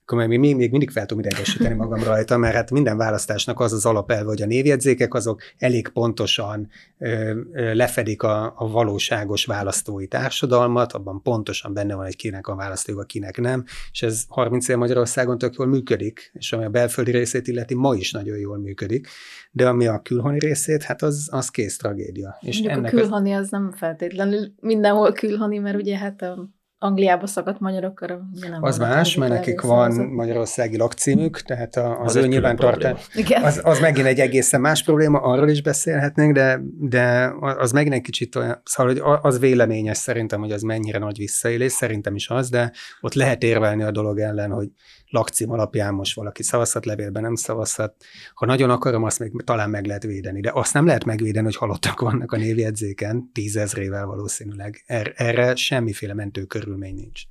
akkor 0.06 0.26
még, 0.26 0.38
még 0.38 0.70
mindig 0.70 0.90
fel 0.90 1.06
tudom 1.06 1.24
idegesíteni 1.24 1.74
magam 1.74 2.02
rajta, 2.02 2.36
mert 2.36 2.54
hát 2.54 2.70
minden 2.70 2.96
választásnak 2.96 3.60
az 3.60 3.72
az 3.72 3.86
alapelve, 3.86 4.28
hogy 4.28 4.42
a 4.42 4.46
névjegyzékek 4.46 5.14
azok 5.14 5.42
elég 5.58 5.88
pontosan 5.88 6.68
ö, 6.98 7.40
ö, 7.52 7.74
lefedik 7.74 8.22
a, 8.22 8.52
a 8.56 8.68
valóságos 8.70 9.44
választói 9.44 10.06
társadalmat, 10.06 10.92
abban 10.92 11.22
pontosan 11.22 11.72
benne 11.74 11.94
van, 11.94 12.04
hogy 12.04 12.16
kinek 12.16 12.46
a 12.46 12.54
választója, 12.54 13.02
kinek 13.02 13.40
nem, 13.40 13.64
és 13.92 14.02
ez 14.02 14.24
30 14.28 14.68
év 14.68 14.76
Magyarországon 14.76 15.38
tök 15.38 15.54
jól 15.54 15.66
működik, 15.66 16.30
és 16.32 16.52
ami 16.52 16.64
a 16.64 16.70
belföldi 16.70 17.10
részét 17.10 17.48
illeti, 17.48 17.74
ma 17.74 17.94
is 17.94 18.12
nagyon 18.12 18.38
jól 18.38 18.58
működik, 18.58 19.08
de 19.50 19.68
ami 19.68 19.86
a 19.86 19.98
külhoni 19.98 20.38
részét, 20.38 20.82
hát 20.82 21.02
az, 21.02 21.28
az 21.30 21.48
kész 21.48 21.76
tragédia. 21.76 22.38
És 22.40 22.60
ennek 22.60 22.92
a 22.92 22.96
külhoni 22.96 23.32
az... 23.32 23.42
az 23.42 23.50
nem 23.50 23.72
feltétlenül 23.72 24.52
mindenhol 24.60 25.12
külhoni, 25.12 25.58
mert 25.58 25.76
ugye 25.76 25.98
hát 25.98 26.22
a 26.22 26.48
Angliába 26.84 27.26
szakadt 27.26 27.60
magyarokra. 27.60 28.20
Nem 28.40 28.62
az 28.62 28.78
más, 28.78 29.14
mert 29.16 29.32
nekik 29.32 29.60
van 29.60 29.92
szó. 29.92 30.02
magyarországi 30.02 30.76
lakcímük, 30.76 31.40
tehát 31.40 31.76
a, 31.76 32.00
az, 32.00 32.16
az 32.16 32.22
ő 32.22 32.26
nyilvántartás, 32.26 33.08
az, 33.42 33.60
az 33.64 33.80
megint 33.80 34.06
egy 34.06 34.18
egészen 34.18 34.60
más 34.60 34.82
probléma, 34.82 35.18
arról 35.18 35.48
is 35.48 35.62
beszélhetnénk, 35.62 36.34
de, 36.34 36.60
de 36.80 37.32
az 37.40 37.72
megint 37.72 37.94
egy 37.94 38.00
kicsit 38.00 38.36
olyan, 38.36 38.60
szóval 38.64 38.92
hogy 38.92 39.18
az 39.22 39.38
véleményes 39.38 39.96
szerintem, 39.96 40.40
hogy 40.40 40.52
az 40.52 40.62
mennyire 40.62 40.98
nagy 40.98 41.16
visszaélés, 41.16 41.72
szerintem 41.72 42.14
is 42.14 42.28
az, 42.28 42.50
de 42.50 42.72
ott 43.00 43.14
lehet 43.14 43.42
érvelni 43.42 43.82
a 43.82 43.90
dolog 43.90 44.18
ellen, 44.18 44.50
hogy 44.50 44.68
lakcím 45.14 45.50
alapján 45.50 45.94
most 45.94 46.14
valaki 46.14 46.42
szavazhat, 46.42 46.84
levélben 46.84 47.22
nem 47.22 47.34
szavazhat. 47.34 47.94
Ha 48.34 48.46
nagyon 48.46 48.70
akarom, 48.70 49.02
azt 49.02 49.18
még 49.18 49.32
talán 49.44 49.70
meg 49.70 49.86
lehet 49.86 50.02
védeni, 50.02 50.40
de 50.40 50.50
azt 50.54 50.74
nem 50.74 50.86
lehet 50.86 51.04
megvédeni, 51.04 51.44
hogy 51.44 51.56
halottak 51.56 52.00
vannak 52.00 52.32
a 52.32 52.36
névjegyzéken, 52.36 53.30
tízezrével 53.32 54.06
valószínűleg. 54.06 54.82
Er, 54.86 55.12
erre 55.16 55.54
semmiféle 55.54 56.14
mentő 56.14 56.44
körülmény 56.44 56.94
nincs. 56.94 57.22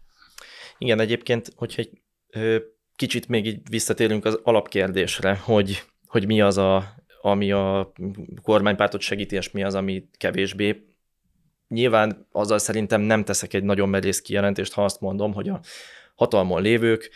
Igen, 0.78 1.00
egyébként, 1.00 1.52
hogyha 1.56 1.82
egy 1.82 2.02
kicsit 2.96 3.28
még 3.28 3.46
így 3.46 3.62
visszatérünk 3.70 4.26
az 4.26 4.40
alapkérdésre, 4.44 5.36
hogy, 5.36 5.84
hogy 6.06 6.26
mi 6.26 6.42
az 6.42 6.58
a 6.58 7.02
ami 7.26 7.52
a 7.52 7.94
kormánypártot 8.42 9.02
segíti, 9.02 9.36
és 9.36 9.52
mi 9.52 9.64
az, 9.64 9.76
ami 9.76 10.10
kevésbé. 10.18 10.86
Nyilván 11.68 12.28
azzal 12.32 12.58
szerintem 12.58 13.02
nem 13.02 13.24
teszek 13.24 13.54
egy 13.54 13.64
nagyon 13.64 13.90
merész 13.90 14.22
kijelentést, 14.22 14.74
ha 14.74 14.84
azt 14.84 15.02
mondom, 15.02 15.34
hogy 15.34 15.50
a 15.50 15.62
hatalmon 16.16 16.62
lévők 16.62 17.10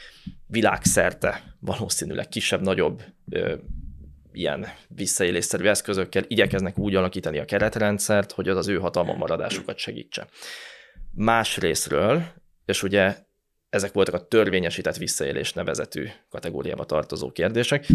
világszerte 0.48 1.56
valószínűleg 1.60 2.28
kisebb-nagyobb 2.28 3.04
ilyen 4.32 4.68
visszaélésszerű 4.88 5.66
eszközökkel 5.66 6.24
igyekeznek 6.28 6.78
úgy 6.78 6.96
alakítani 6.96 7.40
a 7.40 7.46
keretrendszert, 7.46 8.32
hogy 8.32 8.50
az 8.50 8.58
az 8.58 8.68
ő 8.68 8.78
hatalmon 8.78 9.18
maradásukat 9.18 9.78
segítse. 9.78 10.28
Más 11.12 11.58
részről, 11.58 12.24
és 12.66 12.84
ugye 12.84 13.16
ezek 13.70 13.94
voltak 13.94 14.14
a 14.14 14.28
törvényesített 14.28 14.98
visszaélés 14.98 15.54
nevezetű 15.54 16.08
kategóriába 16.30 16.86
tartozó 16.86 17.32
kérdések, 17.32 17.86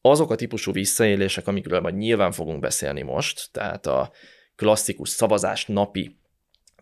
azok 0.00 0.30
a 0.30 0.34
típusú 0.34 0.72
visszaélések, 0.72 1.46
amikről 1.46 1.80
majd 1.80 1.96
nyilván 1.96 2.32
fogunk 2.32 2.60
beszélni 2.60 3.02
most, 3.02 3.48
tehát 3.52 3.86
a 3.86 4.12
klasszikus 4.56 5.08
szavazás 5.08 5.66
napi 5.66 6.18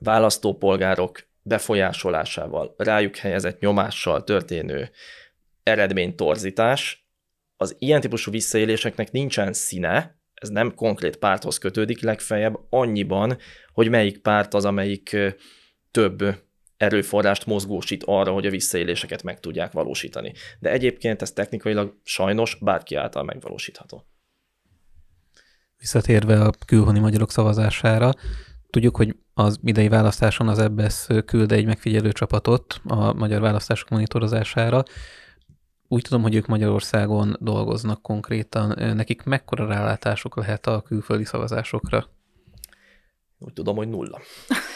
választópolgárok 0.01 1.28
befolyásolásával, 1.49 2.75
rájuk 2.77 3.17
helyezett 3.17 3.61
nyomással 3.61 4.25
történő 4.25 4.91
eredménytorzítás, 5.63 7.07
az 7.57 7.77
ilyen 7.79 8.01
típusú 8.01 8.31
visszaéléseknek 8.31 9.11
nincsen 9.11 9.53
színe, 9.53 10.19
ez 10.35 10.49
nem 10.49 10.75
konkrét 10.75 11.17
párthoz 11.17 11.59
kötődik 11.59 12.03
legfeljebb, 12.03 12.59
annyiban, 12.71 13.39
hogy 13.73 13.89
melyik 13.89 14.19
párt 14.19 14.55
az, 14.55 14.65
amelyik 14.65 15.17
több 15.91 16.25
erőforrást 16.77 17.47
mozgósít 17.47 18.05
arra, 18.07 18.33
hogy 18.33 18.47
a 18.47 18.51
visszaéléseket 18.51 19.23
meg 19.23 19.41
tudják 19.41 19.73
valósítani. 19.73 20.33
De 20.59 20.71
egyébként 20.71 21.23
ez 21.23 21.33
technikailag 21.33 22.01
sajnos 22.05 22.59
bárki 22.61 22.95
által 22.95 23.23
megvalósítható. 23.23 24.07
Visszatérve 25.77 26.41
a 26.41 26.53
külhoni 26.67 26.99
magyarok 26.99 27.31
szavazására, 27.31 28.13
tudjuk, 28.71 28.97
hogy 28.97 29.17
az 29.35 29.59
idei 29.63 29.89
választáson 29.89 30.49
az 30.49 30.59
EBSZ 30.59 31.09
küld 31.25 31.53
egy 31.53 31.67
megfigyelő 31.67 32.13
csapatot 32.13 32.81
a 32.85 33.13
magyar 33.13 33.41
választások 33.41 33.89
monitorozására. 33.89 34.83
Úgy 35.89 36.03
tudom, 36.03 36.23
hogy 36.23 36.35
ők 36.35 36.47
Magyarországon 36.47 37.37
dolgoznak 37.41 38.03
konkrétan. 38.03 38.95
Nekik 38.97 39.23
mekkora 39.23 39.67
rálátásuk 39.67 40.37
lehet 40.37 40.67
a 40.67 40.83
külföldi 40.83 41.25
szavazásokra? 41.25 42.07
Úgy 43.39 43.53
tudom, 43.53 43.77
hogy 43.77 43.89
nulla. 43.89 44.21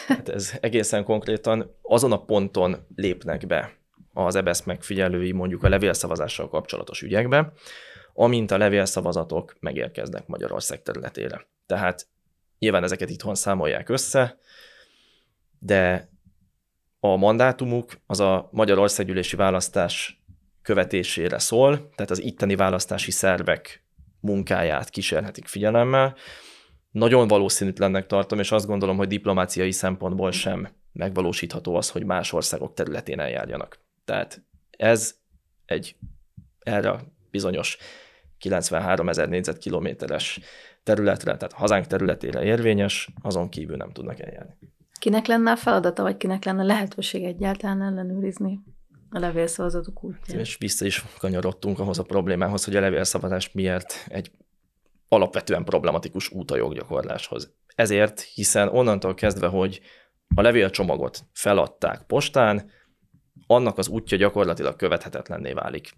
Hát 0.07 0.29
ez 0.29 0.53
egészen 0.59 1.03
konkrétan 1.03 1.75
azon 1.81 2.11
a 2.11 2.23
ponton 2.23 2.75
lépnek 2.95 3.47
be 3.47 3.71
az 4.13 4.35
EBSZ 4.35 4.63
megfigyelői 4.63 5.31
mondjuk 5.31 5.63
a 5.63 5.69
levélszavazással 5.69 6.49
kapcsolatos 6.49 7.01
ügyekbe, 7.01 7.53
amint 8.13 8.51
a 8.51 8.57
levélszavazatok 8.57 9.55
megérkeznek 9.59 10.27
Magyarország 10.27 10.81
területére. 10.81 11.47
Tehát 11.65 12.07
nyilván 12.63 12.83
ezeket 12.83 13.09
itthon 13.09 13.35
számolják 13.35 13.89
össze, 13.89 14.37
de 15.59 16.09
a 16.99 17.15
mandátumuk 17.15 18.01
az 18.05 18.19
a 18.19 18.49
Magyarországgyűlési 18.51 19.35
választás 19.35 20.23
követésére 20.61 21.39
szól, 21.39 21.89
tehát 21.95 22.11
az 22.11 22.21
itteni 22.21 22.55
választási 22.55 23.11
szervek 23.11 23.83
munkáját 24.19 24.89
kísérhetik 24.89 25.47
figyelemmel. 25.47 26.15
Nagyon 26.91 27.27
valószínűtlennek 27.27 28.05
tartom, 28.05 28.39
és 28.39 28.51
azt 28.51 28.65
gondolom, 28.65 28.97
hogy 28.97 29.07
diplomáciai 29.07 29.71
szempontból 29.71 30.31
sem 30.31 30.69
megvalósítható 30.91 31.75
az, 31.75 31.89
hogy 31.89 32.05
más 32.05 32.33
országok 32.33 32.73
területén 32.73 33.19
eljárjanak. 33.19 33.79
Tehát 34.05 34.43
ez 34.69 35.15
egy 35.65 35.95
erre 36.59 36.99
bizonyos 37.31 37.77
93 38.43 39.09
ezer 39.09 39.29
négyzetkilométeres 39.29 40.39
területre, 40.83 41.37
tehát 41.37 41.53
hazánk 41.53 41.85
területére 41.85 42.43
érvényes, 42.43 43.09
azon 43.21 43.49
kívül 43.49 43.75
nem 43.75 43.91
tudnak 43.91 44.19
eljárni. 44.19 44.57
Kinek 44.99 45.25
lenne 45.25 45.51
a 45.51 45.55
feladata, 45.55 46.01
vagy 46.03 46.17
kinek 46.17 46.43
lenne 46.43 46.63
lehetőség 46.63 47.23
egyáltalán 47.23 47.81
ellenőrizni 47.81 48.59
a 49.09 49.19
levélszavazatok 49.19 50.03
útját? 50.03 50.39
És 50.39 50.57
vissza 50.57 50.85
is 50.85 51.05
kanyarodtunk 51.19 51.79
ahhoz 51.79 51.99
a 51.99 52.03
problémához, 52.03 52.65
hogy 52.65 52.75
a 52.75 52.79
levélszavazás 52.79 53.51
miért 53.51 54.05
egy 54.07 54.31
alapvetően 55.07 55.63
problematikus 55.63 56.31
út 56.31 56.51
a 56.51 56.55
joggyakorláshoz. 56.55 57.53
Ezért, 57.75 58.21
hiszen 58.21 58.67
onnantól 58.67 59.13
kezdve, 59.13 59.47
hogy 59.47 59.81
a 60.35 60.41
levélcsomagot 60.41 61.23
feladták 61.33 62.03
postán, 62.03 62.69
annak 63.47 63.77
az 63.77 63.87
útja 63.87 64.17
gyakorlatilag 64.17 64.75
követhetetlenné 64.75 65.53
válik. 65.53 65.93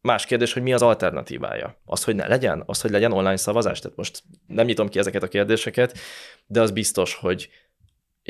Más 0.00 0.26
kérdés, 0.26 0.52
hogy 0.52 0.62
mi 0.62 0.72
az 0.72 0.82
alternatívája? 0.82 1.80
Az, 1.84 2.04
hogy 2.04 2.14
ne 2.14 2.26
legyen? 2.26 2.62
Az, 2.66 2.80
hogy 2.80 2.90
legyen 2.90 3.12
online 3.12 3.36
szavazás? 3.36 3.78
Tehát 3.78 3.96
most 3.96 4.22
nem 4.46 4.66
nyitom 4.66 4.88
ki 4.88 4.98
ezeket 4.98 5.22
a 5.22 5.28
kérdéseket, 5.28 5.98
de 6.46 6.60
az 6.60 6.70
biztos, 6.70 7.14
hogy 7.14 7.50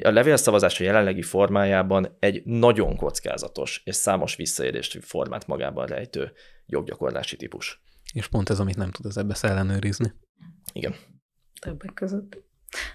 a 0.05 0.11
levélszavazás 0.11 0.81
a 0.81 0.85
jelenlegi 0.85 1.23
formájában 1.23 2.17
egy 2.19 2.45
nagyon 2.45 2.97
kockázatos 2.97 3.83
és 3.85 3.95
számos 3.95 4.37
visszaélést 4.37 5.05
formát 5.05 5.47
magában 5.47 5.87
rejtő 5.87 6.33
joggyakorlási 6.67 7.37
típus. 7.37 7.83
És 8.13 8.27
pont 8.27 8.51
ez, 8.51 8.61
amit 8.61 8.77
nem 8.77 8.91
tud 8.91 9.07
az 9.07 9.17
ebbe 9.17 9.37
ellenőrizni. 9.41 10.13
Igen. 10.73 10.95
Többek 11.61 11.95
között. 11.95 12.50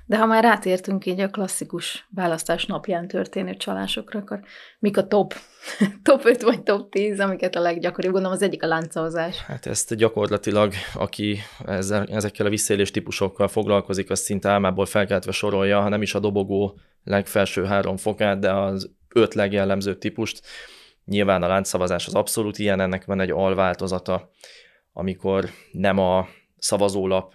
De 0.06 0.18
ha 0.18 0.26
már 0.26 0.44
rátértünk 0.44 1.06
így 1.06 1.20
a 1.20 1.30
klasszikus 1.30 2.08
választás 2.10 2.66
napján 2.66 3.08
történő 3.08 3.56
csalásokra, 3.56 4.20
akkor 4.20 4.40
mik 4.80 4.98
a 4.98 5.08
top, 5.08 5.34
top 6.04 6.26
5 6.26 6.42
vagy 6.42 6.64
top 6.64 6.92
10, 6.92 7.20
amiket 7.20 7.56
a 7.56 7.60
leggyakoribb, 7.60 8.12
gondolom 8.12 8.36
az 8.36 8.42
egyik 8.42 8.64
a 8.64 8.68
láncavazás. 8.68 9.42
Hát 9.42 9.66
ezt 9.66 9.96
gyakorlatilag, 9.96 10.74
aki 10.94 11.38
ezzel, 11.66 12.06
ezekkel 12.06 12.46
a 12.46 12.50
visszaélés 12.50 12.92
típusokkal 12.92 13.48
foglalkozik, 13.48 14.10
az 14.10 14.20
szinte 14.20 14.50
álmából 14.50 14.86
felkeltve 14.86 15.32
sorolja, 15.32 15.82
ha 15.82 15.90
nem 15.90 16.02
is 16.02 16.16
a 16.16 16.20
dobogó 16.20 16.80
legfelső 17.04 17.66
három 17.66 17.98
fokát, 17.98 18.40
de 18.40 18.54
az 18.54 18.92
öt 19.14 19.34
legjellemzőbb 19.34 19.98
típust. 19.98 20.42
Nyilván 21.06 21.44
a 21.44 21.48
láncszavazás 21.48 22.08
az 22.08 22.16
abszolút 22.16 22.58
ilyen, 22.58 22.80
ennek 22.80 23.06
van 23.06 23.20
egy 23.20 23.32
alváltozata, 23.32 24.30
amikor 24.94 25.50
nem 25.72 26.00
a 26.00 26.28
szavazólap 26.58 27.34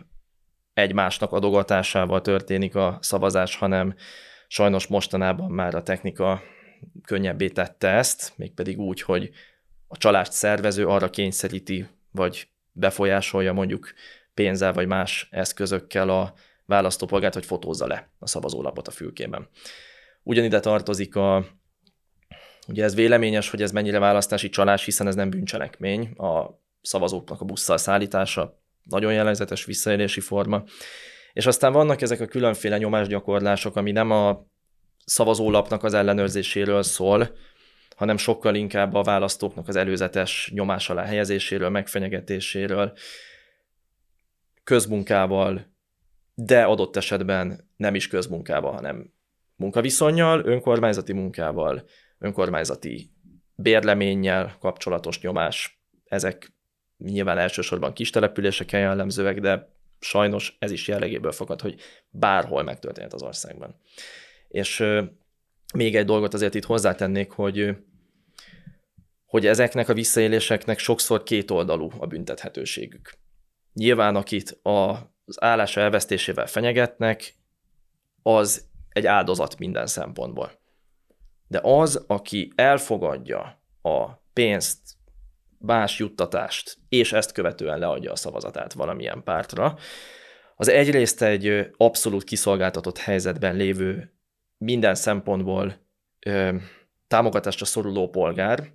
egymásnak 0.74 1.33
adogatásával 1.33 2.20
történik 2.20 2.74
a 2.74 2.98
szavazás, 3.00 3.56
hanem 3.56 3.94
sajnos 4.48 4.87
mostanában 4.87 5.50
már 5.50 5.74
a 5.74 5.83
technika 5.83 6.42
könnyebbé 7.04 7.48
tette 7.48 7.88
ezt, 7.88 8.33
mégpedig 8.37 8.78
úgy, 8.78 9.02
hogy 9.02 9.30
a 9.88 9.96
csalást 9.96 10.33
szervező 10.33 10.87
arra 10.87 11.11
kényszeríti, 11.11 11.87
vagy 12.11 12.48
befolyásolja 12.72 13.52
mondjuk 13.52 13.92
pénzzel 14.35 14.72
vagy 14.72 14.87
más 14.87 15.28
eszközökkel 15.30 16.09
a 16.09 16.35
választópolgárt, 16.64 17.35
hogy 17.35 17.44
fotózza 17.46 17.87
le 17.87 18.11
a 18.18 18.26
szavazólapot 18.26 18.88
a 18.88 18.90
fülkében. 18.90 19.48
Ugyanide 20.22 20.61
tartozik 20.61 21.16
a, 21.16 21.46
ugye 22.68 22.85
ez 22.85 22.94
véleményes, 22.94 23.50
hogy 23.50 23.62
ez 23.62 23.72
mennyire 23.72 23.98
választási 23.98 24.48
csalás, 24.48 24.85
hiszen 24.85 25.06
ez 25.06 25.14
nem 25.14 25.30
bűncselekmény, 25.30 26.11
a 26.11 26.61
szavazóknak 26.83 27.40
a 27.40 27.44
busszal 27.44 27.76
szállítása, 27.76 28.60
nagyon 28.82 29.12
jellegzetes 29.12 29.64
visszaélési 29.64 30.20
forma. 30.20 30.64
És 31.32 31.46
aztán 31.46 31.72
vannak 31.72 32.00
ezek 32.00 32.20
a 32.20 32.26
különféle 32.26 32.78
nyomásgyakorlások, 32.78 33.76
ami 33.76 33.90
nem 33.90 34.10
a 34.10 34.46
szavazólapnak 35.04 35.84
az 35.84 35.94
ellenőrzéséről 35.94 36.82
szól, 36.82 37.36
hanem 37.96 38.16
sokkal 38.16 38.54
inkább 38.54 38.94
a 38.94 39.02
választóknak 39.02 39.68
az 39.68 39.76
előzetes 39.76 40.50
nyomás 40.54 40.90
alá 40.90 41.04
helyezéséről, 41.04 41.68
megfenyegetéséről, 41.68 42.92
közmunkával, 44.64 45.74
de 46.34 46.62
adott 46.62 46.96
esetben 46.96 47.70
nem 47.76 47.94
is 47.94 48.08
közmunkával, 48.08 48.72
hanem 48.72 49.12
munkaviszonyjal, 49.56 50.44
önkormányzati 50.44 51.12
munkával, 51.12 51.84
önkormányzati 52.18 53.10
bérleménnyel 53.54 54.56
kapcsolatos 54.60 55.20
nyomás, 55.20 55.82
ezek 56.04 56.52
nyilván 57.04 57.38
elsősorban 57.38 57.92
kis 57.92 58.10
településeken 58.10 58.80
jellemzőek, 58.80 59.40
de 59.40 59.68
sajnos 60.00 60.56
ez 60.58 60.70
is 60.70 60.88
jellegéből 60.88 61.32
fakad, 61.32 61.60
hogy 61.60 61.80
bárhol 62.10 62.62
megtörténhet 62.62 63.12
az 63.12 63.22
országban. 63.22 63.76
És 64.48 64.84
még 65.74 65.96
egy 65.96 66.04
dolgot 66.04 66.34
azért 66.34 66.54
itt 66.54 66.64
hozzátennék, 66.64 67.30
hogy 67.30 67.76
hogy 69.30 69.46
ezeknek 69.46 69.88
a 69.88 69.94
visszaéléseknek 69.94 70.78
sokszor 70.78 71.22
kétoldalú 71.22 71.90
a 71.98 72.06
büntethetőségük. 72.06 73.18
Nyilván, 73.72 74.16
akit 74.16 74.60
az 74.62 75.42
állása 75.42 75.80
elvesztésével 75.80 76.46
fenyegetnek, 76.46 77.34
az 78.22 78.68
egy 78.88 79.06
áldozat 79.06 79.58
minden 79.58 79.86
szempontból. 79.86 80.52
De 81.48 81.60
az, 81.62 82.04
aki 82.06 82.52
elfogadja 82.54 83.62
a 83.82 84.10
pénzt, 84.32 84.78
más 85.61 85.99
juttatást, 85.99 86.77
és 86.88 87.12
ezt 87.12 87.33
követően 87.33 87.79
leadja 87.79 88.12
a 88.12 88.16
szavazatát 88.16 88.73
valamilyen 88.73 89.23
pártra, 89.23 89.79
az 90.57 90.68
egyrészt 90.68 91.23
egy 91.23 91.70
abszolút 91.77 92.25
kiszolgáltatott 92.25 92.99
helyzetben 92.99 93.57
lévő, 93.57 94.12
minden 94.57 94.94
szempontból 94.94 95.77
ö, 96.27 96.57
támogatásra 97.07 97.64
szoruló 97.64 98.09
polgár, 98.09 98.73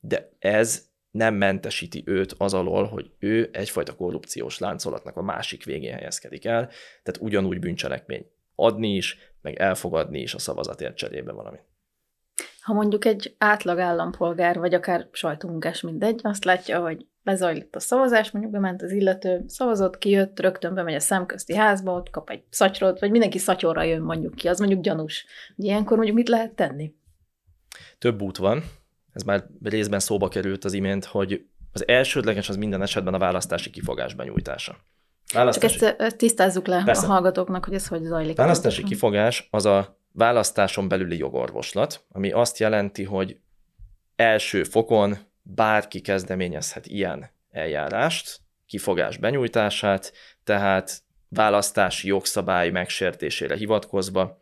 de 0.00 0.30
ez 0.38 0.88
nem 1.10 1.34
mentesíti 1.34 2.02
őt 2.06 2.34
az 2.38 2.54
alól, 2.54 2.84
hogy 2.84 3.10
ő 3.18 3.50
egyfajta 3.52 3.96
korrupciós 3.96 4.58
láncolatnak 4.58 5.16
a 5.16 5.22
másik 5.22 5.64
végén 5.64 5.92
helyezkedik 5.92 6.44
el, 6.44 6.66
tehát 7.02 7.20
ugyanúgy 7.20 7.58
bűncselekmény 7.58 8.30
adni 8.54 8.94
is, 8.94 9.18
meg 9.40 9.56
elfogadni 9.56 10.20
is 10.20 10.34
a 10.34 10.38
szavazatért 10.38 10.96
cserébe 10.96 11.32
valamit. 11.32 11.64
Ha 12.66 12.72
mondjuk 12.72 13.04
egy 13.04 13.34
átlag 13.38 13.78
állampolgár, 13.78 14.58
vagy 14.58 14.74
akár 14.74 15.08
sajtómunkás, 15.12 15.80
mindegy, 15.80 16.20
azt 16.22 16.44
látja, 16.44 16.80
hogy 16.80 17.06
lezajlott 17.22 17.76
a 17.76 17.80
szavazás, 17.80 18.30
mondjuk 18.30 18.54
bement 18.54 18.82
az 18.82 18.92
illető, 18.92 19.44
szavazott, 19.46 19.98
kijött, 19.98 20.40
rögtön 20.40 20.74
bemegy 20.74 20.94
a 20.94 21.00
szemközti 21.00 21.54
házba, 21.54 21.92
ott 21.92 22.10
kap 22.10 22.30
egy 22.30 22.42
szatyrot, 22.50 23.00
vagy 23.00 23.10
mindenki 23.10 23.38
szatyorra 23.38 23.82
jön 23.82 24.00
mondjuk 24.00 24.34
ki, 24.34 24.48
az 24.48 24.58
mondjuk 24.58 24.80
gyanús. 24.80 25.26
Ilyenkor 25.56 25.96
mondjuk 25.96 26.16
mit 26.16 26.28
lehet 26.28 26.54
tenni? 26.54 26.94
Több 27.98 28.22
út 28.22 28.36
van, 28.36 28.62
ez 29.12 29.22
már 29.22 29.46
részben 29.62 30.00
szóba 30.00 30.28
került 30.28 30.64
az 30.64 30.72
imént, 30.72 31.04
hogy 31.04 31.46
az 31.72 31.88
elsődleges 31.88 32.48
az 32.48 32.56
minden 32.56 32.82
esetben 32.82 33.14
a 33.14 33.18
választási 33.18 33.70
kifogás 33.70 34.14
benyújtása. 34.14 34.76
Választási... 35.34 35.78
Csak 35.78 36.00
ezt 36.00 36.16
tisztázzuk 36.16 36.66
le 36.66 36.82
Persze. 36.84 37.06
a 37.06 37.10
hallgatóknak, 37.10 37.64
hogy 37.64 37.74
ez 37.74 37.86
hogy 37.86 38.02
zajlik. 38.02 38.36
Választási 38.36 38.82
kifogás 38.82 39.48
az 39.50 39.66
a 39.66 39.98
választáson 40.16 40.88
belüli 40.88 41.16
jogorvoslat, 41.16 42.04
ami 42.08 42.30
azt 42.30 42.58
jelenti, 42.58 43.04
hogy 43.04 43.38
első 44.16 44.64
fokon 44.64 45.16
bárki 45.42 46.00
kezdeményezhet 46.00 46.86
ilyen 46.86 47.30
eljárást, 47.50 48.40
kifogás 48.66 49.16
benyújtását, 49.16 50.12
tehát 50.44 51.02
választási 51.28 52.08
jogszabály 52.08 52.70
megsértésére 52.70 53.56
hivatkozva. 53.56 54.40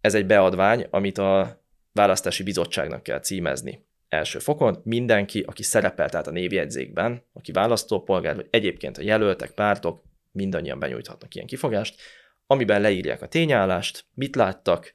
Ez 0.00 0.14
egy 0.14 0.26
beadvány, 0.26 0.86
amit 0.90 1.18
a 1.18 1.62
választási 1.92 2.42
bizottságnak 2.42 3.02
kell 3.02 3.20
címezni 3.20 3.84
első 4.08 4.38
fokon. 4.38 4.80
Mindenki, 4.84 5.40
aki 5.40 5.62
szerepel 5.62 6.08
tehát 6.08 6.26
a 6.26 6.30
névjegyzékben, 6.30 7.22
aki 7.32 7.52
választópolgár, 7.52 8.34
vagy 8.34 8.46
egyébként 8.50 8.98
a 8.98 9.02
jelöltek, 9.02 9.50
pártok, 9.50 10.02
mindannyian 10.32 10.78
benyújthatnak 10.78 11.34
ilyen 11.34 11.46
kifogást, 11.46 12.00
amiben 12.46 12.80
leírják 12.80 13.22
a 13.22 13.28
tényállást, 13.28 14.06
mit 14.14 14.36
láttak, 14.36 14.94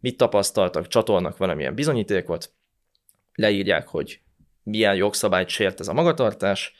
mit 0.00 0.16
tapasztaltak, 0.16 0.86
csatolnak 0.86 1.36
valamilyen 1.36 1.74
bizonyítékot, 1.74 2.52
leírják, 3.34 3.88
hogy 3.88 4.20
milyen 4.62 4.94
jogszabályt 4.94 5.48
sért 5.48 5.80
ez 5.80 5.88
a 5.88 5.92
magatartás, 5.92 6.74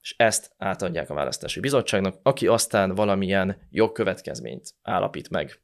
és 0.00 0.14
ezt 0.16 0.50
átadják 0.56 1.10
a 1.10 1.14
választási 1.14 1.60
bizottságnak, 1.60 2.18
aki 2.22 2.46
aztán 2.46 2.94
valamilyen 2.94 3.66
jogkövetkezményt 3.70 4.74
állapít 4.82 5.30
meg 5.30 5.60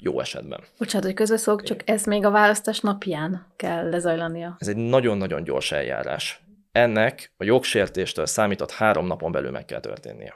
jó 0.00 0.20
esetben. 0.20 0.60
Bocsánat, 0.78 1.06
hogy 1.06 1.14
közbeszólok, 1.14 1.62
csak 1.62 1.88
ez 1.88 2.04
még 2.04 2.24
a 2.24 2.30
választás 2.30 2.80
napján 2.80 3.46
kell 3.56 3.88
lezajlania. 3.88 4.56
Ez 4.58 4.68
egy 4.68 4.76
nagyon-nagyon 4.76 5.44
gyors 5.44 5.72
eljárás. 5.72 6.40
Ennek 6.72 7.32
a 7.36 7.44
jogsértéstől 7.44 8.26
számított 8.26 8.70
három 8.70 9.06
napon 9.06 9.32
belül 9.32 9.50
meg 9.50 9.64
kell 9.64 9.80
történnie. 9.80 10.34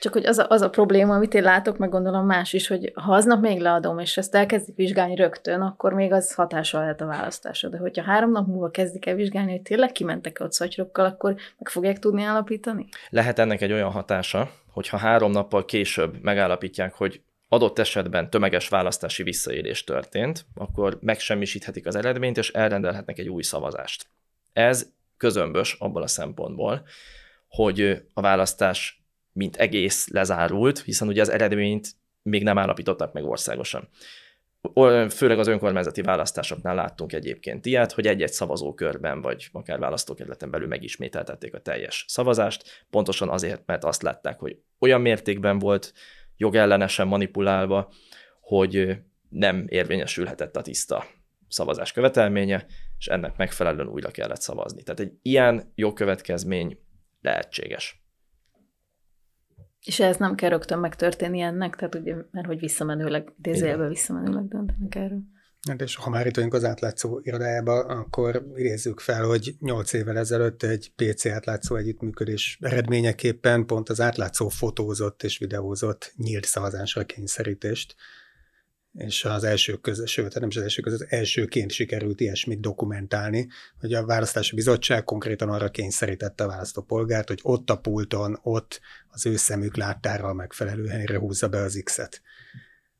Csak 0.00 0.12
hogy 0.12 0.26
az 0.26 0.38
a, 0.38 0.46
az 0.48 0.60
a 0.60 0.70
probléma, 0.70 1.14
amit 1.14 1.34
én 1.34 1.42
látok, 1.42 1.78
meg 1.78 1.88
gondolom 1.88 2.26
más 2.26 2.52
is, 2.52 2.66
hogy 2.66 2.92
ha 2.94 3.14
aznap 3.14 3.40
még 3.40 3.60
leadom, 3.60 3.98
és 3.98 4.16
ezt 4.16 4.34
elkezdik 4.34 4.76
vizsgálni 4.76 5.14
rögtön, 5.14 5.60
akkor 5.60 5.92
még 5.92 6.12
az 6.12 6.34
hatással 6.34 6.80
lehet 6.80 7.00
a 7.00 7.06
választásra. 7.06 7.68
De 7.68 7.78
hogyha 7.78 8.02
három 8.02 8.30
nap 8.30 8.46
múlva 8.46 8.70
kezdik 8.70 9.06
el 9.06 9.14
vizsgálni, 9.14 9.50
hogy 9.50 9.62
tényleg 9.62 9.92
kimentek 9.92 10.38
ott 10.40 10.52
szatyrokkal, 10.52 11.04
akkor 11.04 11.34
meg 11.58 11.68
fogják 11.68 11.98
tudni 11.98 12.22
állapítani? 12.22 12.88
Lehet 13.08 13.38
ennek 13.38 13.60
egy 13.60 13.72
olyan 13.72 13.90
hatása, 13.90 14.50
hogyha 14.72 14.96
három 14.96 15.30
nappal 15.30 15.64
később 15.64 16.22
megállapítják, 16.22 16.94
hogy 16.94 17.20
adott 17.48 17.78
esetben 17.78 18.30
tömeges 18.30 18.68
választási 18.68 19.22
visszaélés 19.22 19.84
történt, 19.84 20.44
akkor 20.54 20.98
megsemmisíthetik 21.00 21.86
az 21.86 21.94
eredményt, 21.94 22.38
és 22.38 22.50
elrendelhetnek 22.50 23.18
egy 23.18 23.28
új 23.28 23.42
szavazást. 23.42 24.06
Ez 24.52 24.86
közömbös 25.16 25.76
abból 25.78 26.02
a 26.02 26.06
szempontból, 26.06 26.86
hogy 27.48 28.02
a 28.14 28.20
választás 28.20 29.01
mint 29.32 29.56
egész 29.56 30.08
lezárult, 30.08 30.78
hiszen 30.80 31.08
ugye 31.08 31.20
az 31.20 31.28
eredményt 31.28 31.88
még 32.22 32.42
nem 32.42 32.58
állapítottak 32.58 33.12
meg 33.12 33.24
országosan. 33.24 33.88
Főleg 35.10 35.38
az 35.38 35.46
önkormányzati 35.46 36.02
választásoknál 36.02 36.74
láttunk 36.74 37.12
egyébként 37.12 37.66
ilyet, 37.66 37.92
hogy 37.92 38.06
egy-egy 38.06 38.32
szavazókörben, 38.32 39.20
vagy 39.20 39.48
akár 39.52 39.78
választókerületen 39.78 40.50
belül 40.50 40.66
megismételtették 40.66 41.54
a 41.54 41.60
teljes 41.60 42.04
szavazást, 42.08 42.86
pontosan 42.90 43.28
azért, 43.28 43.62
mert 43.66 43.84
azt 43.84 44.02
látták, 44.02 44.38
hogy 44.38 44.58
olyan 44.78 45.00
mértékben 45.00 45.58
volt 45.58 45.92
jogellenesen 46.36 47.06
manipulálva, 47.06 47.92
hogy 48.40 48.96
nem 49.28 49.64
érvényesülhetett 49.68 50.56
a 50.56 50.62
tiszta 50.62 51.04
szavazás 51.48 51.92
követelménye, 51.92 52.66
és 52.98 53.06
ennek 53.06 53.36
megfelelően 53.36 53.88
újra 53.88 54.10
kellett 54.10 54.40
szavazni. 54.40 54.82
Tehát 54.82 55.00
egy 55.00 55.12
ilyen 55.22 55.72
jogkövetkezmény 55.74 56.78
lehetséges. 57.20 58.01
És 59.84 60.00
ez 60.00 60.16
nem 60.16 60.34
kell 60.34 60.48
rögtön 60.48 60.78
megtörténni 60.78 61.40
ennek, 61.40 61.76
tehát 61.76 61.94
ugye, 61.94 62.14
mert 62.30 62.46
hogy 62.46 62.58
visszamenőleg, 62.58 63.32
idézőjelben 63.38 63.88
visszamenőleg 63.88 64.48
döntenek 64.48 64.94
erről. 64.94 65.22
Hát 65.68 65.80
és 65.80 65.96
ha 65.96 66.10
már 66.10 66.26
itt 66.26 66.34
vagyunk 66.34 66.54
az 66.54 66.64
átlátszó 66.64 67.20
irodájába, 67.22 67.78
akkor 67.78 68.46
idézzük 68.54 69.00
fel, 69.00 69.24
hogy 69.24 69.54
8 69.60 69.92
évvel 69.92 70.18
ezelőtt 70.18 70.62
egy 70.62 70.92
PC 70.96 71.26
átlátszó 71.26 71.76
együttműködés 71.76 72.58
eredményeképpen 72.60 73.66
pont 73.66 73.88
az 73.88 74.00
átlátszó 74.00 74.48
fotózott 74.48 75.22
és 75.22 75.38
videózott 75.38 76.12
nyílt 76.16 76.44
szavazásra 76.44 77.04
kényszerítést, 77.04 77.94
és 78.92 79.24
az 79.24 79.44
első 79.44 79.76
között, 79.76 80.06
sőt, 80.06 80.40
nem 80.40 80.48
is 80.48 80.56
az 80.56 80.62
első 80.62 80.82
között, 80.82 81.00
az 81.00 81.06
elsőként 81.10 81.70
sikerült 81.70 82.20
ilyesmit 82.20 82.60
dokumentálni, 82.60 83.48
hogy 83.80 83.94
a 83.94 84.06
választási 84.06 84.54
bizottság 84.54 85.04
konkrétan 85.04 85.48
arra 85.48 85.68
kényszerítette 85.68 86.44
a 86.44 86.46
választópolgárt, 86.46 87.28
hogy 87.28 87.40
ott 87.42 87.70
a 87.70 87.78
pulton, 87.78 88.38
ott 88.42 88.80
az 89.08 89.26
ő 89.26 89.36
szemük 89.36 89.76
láttára 89.76 90.28
a 90.28 90.32
megfelelő 90.32 90.86
helyre 90.86 91.18
húzza 91.18 91.48
be 91.48 91.58
az 91.58 91.80
X-et. 91.84 92.22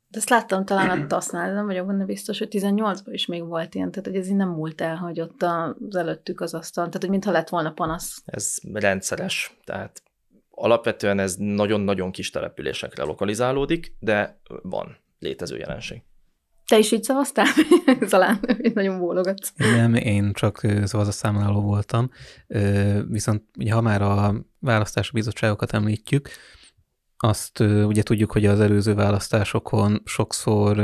De 0.07 0.17
ezt 0.17 0.29
láttam 0.29 0.65
talán 0.65 0.89
a 1.01 1.07
TASZ-nál, 1.07 1.53
nem 1.53 1.65
vagyok 1.65 1.87
benne 1.87 2.05
biztos, 2.05 2.37
hogy 2.37 2.47
18-ban 2.51 3.11
is 3.11 3.25
még 3.25 3.45
volt 3.45 3.75
ilyen, 3.75 3.91
tehát 3.91 4.07
hogy 4.07 4.17
ez 4.17 4.27
így 4.27 4.35
nem 4.35 4.49
múlt 4.49 4.81
el, 4.81 4.95
hogy 4.95 5.21
ott 5.21 5.43
az 5.43 5.95
előttük 5.95 6.41
az 6.41 6.53
asztal, 6.53 6.85
tehát 6.85 7.01
hogy 7.01 7.09
mintha 7.09 7.31
lett 7.31 7.49
volna 7.49 7.71
panasz. 7.71 8.21
Ez 8.25 8.55
rendszeres, 8.73 9.57
tehát 9.63 10.03
alapvetően 10.49 11.19
ez 11.19 11.35
nagyon-nagyon 11.37 12.11
kis 12.11 12.29
településekre 12.29 13.03
lokalizálódik, 13.03 13.95
de 13.99 14.39
van 14.61 15.02
létező 15.23 15.57
jelenség. 15.57 16.01
Te 16.67 16.77
is 16.77 16.91
így 16.91 17.03
szavaztál? 17.03 17.45
Talán 18.09 18.39
nagyon 18.73 18.99
bólogatsz. 18.99 19.53
Nem, 19.55 19.93
én 19.93 20.33
csak 20.33 20.61
szavazatszámláló 20.83 21.61
voltam, 21.61 22.09
viszont 23.07 23.43
ugye, 23.57 23.73
ha 23.73 23.81
már 23.81 24.01
a 24.01 24.45
választási 24.59 25.11
bizottságokat 25.13 25.73
említjük, 25.73 26.29
azt 27.17 27.59
ugye 27.59 28.03
tudjuk, 28.03 28.31
hogy 28.31 28.45
az 28.45 28.59
előző 28.59 28.93
választásokon 28.93 30.01
sokszor 30.05 30.79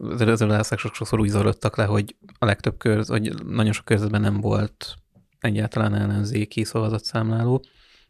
az 0.00 0.20
előző 0.20 0.46
választások 0.46 0.94
sokszor 0.94 1.20
úgy 1.20 1.28
zajlottak 1.28 1.76
le, 1.76 1.84
hogy 1.84 2.16
a 2.38 2.44
legtöbb 2.44 2.76
körz, 2.78 3.08
hogy 3.08 3.44
nagyon 3.44 3.72
sok 3.72 3.84
körzetben 3.84 4.20
nem 4.20 4.40
volt 4.40 4.94
egyáltalán 5.40 5.94
ellenzéki 5.94 6.64
szavazatszámláló. 6.64 7.64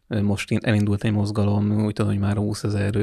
Most 0.07 0.51
elindult 0.51 1.03
egy 1.03 1.11
mozgalom, 1.11 1.85
úgy 1.85 1.93
tudom, 1.93 2.11
hogy 2.11 2.19
már 2.19 2.35
20 2.35 2.63
ezer 2.63 2.95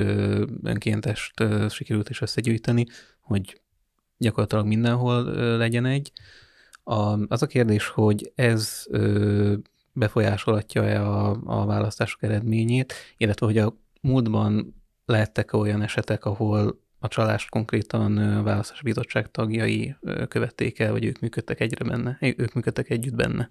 önkéntest 0.63 1.45
sikerült 1.69 2.09
is 2.11 2.21
összegyűjteni, 2.21 2.87
hogy 3.21 3.61
gyakorlatilag 4.19 4.67
mindenhol 4.67 5.23
legyen 5.57 5.85
egy. 5.85 6.13
A, 6.85 7.27
az 7.33 7.43
a 7.43 7.47
kérdés, 7.47 7.87
hogy 7.87 8.33
ez 8.35 8.87
befolyásolhatja-e 9.93 11.07
a, 11.07 11.41
a 11.45 11.67
választások 11.67 12.23
eredményét, 12.23 12.95
illetve 13.17 13.47
hogy 13.47 13.59
a 13.59 13.77
múltban 14.01 14.75
lehettek 15.05 15.53
olyan 15.53 15.83
esetek, 15.83 16.25
ahol 16.25 16.81
a 16.99 17.09
csalást 17.09 17.49
konkrétan 17.49 18.45
választási 18.45 18.83
bizottság 18.83 19.31
tagjai 19.31 19.97
követték 20.29 20.79
el, 20.79 20.93
vagy 20.93 21.05
ők 21.05 21.21
működtek 21.21 21.61
egyre 21.61 21.85
benne, 21.85 22.19
ők 22.21 22.53
működtek 22.53 22.91
együtt 22.91 23.15
benne? 23.15 23.51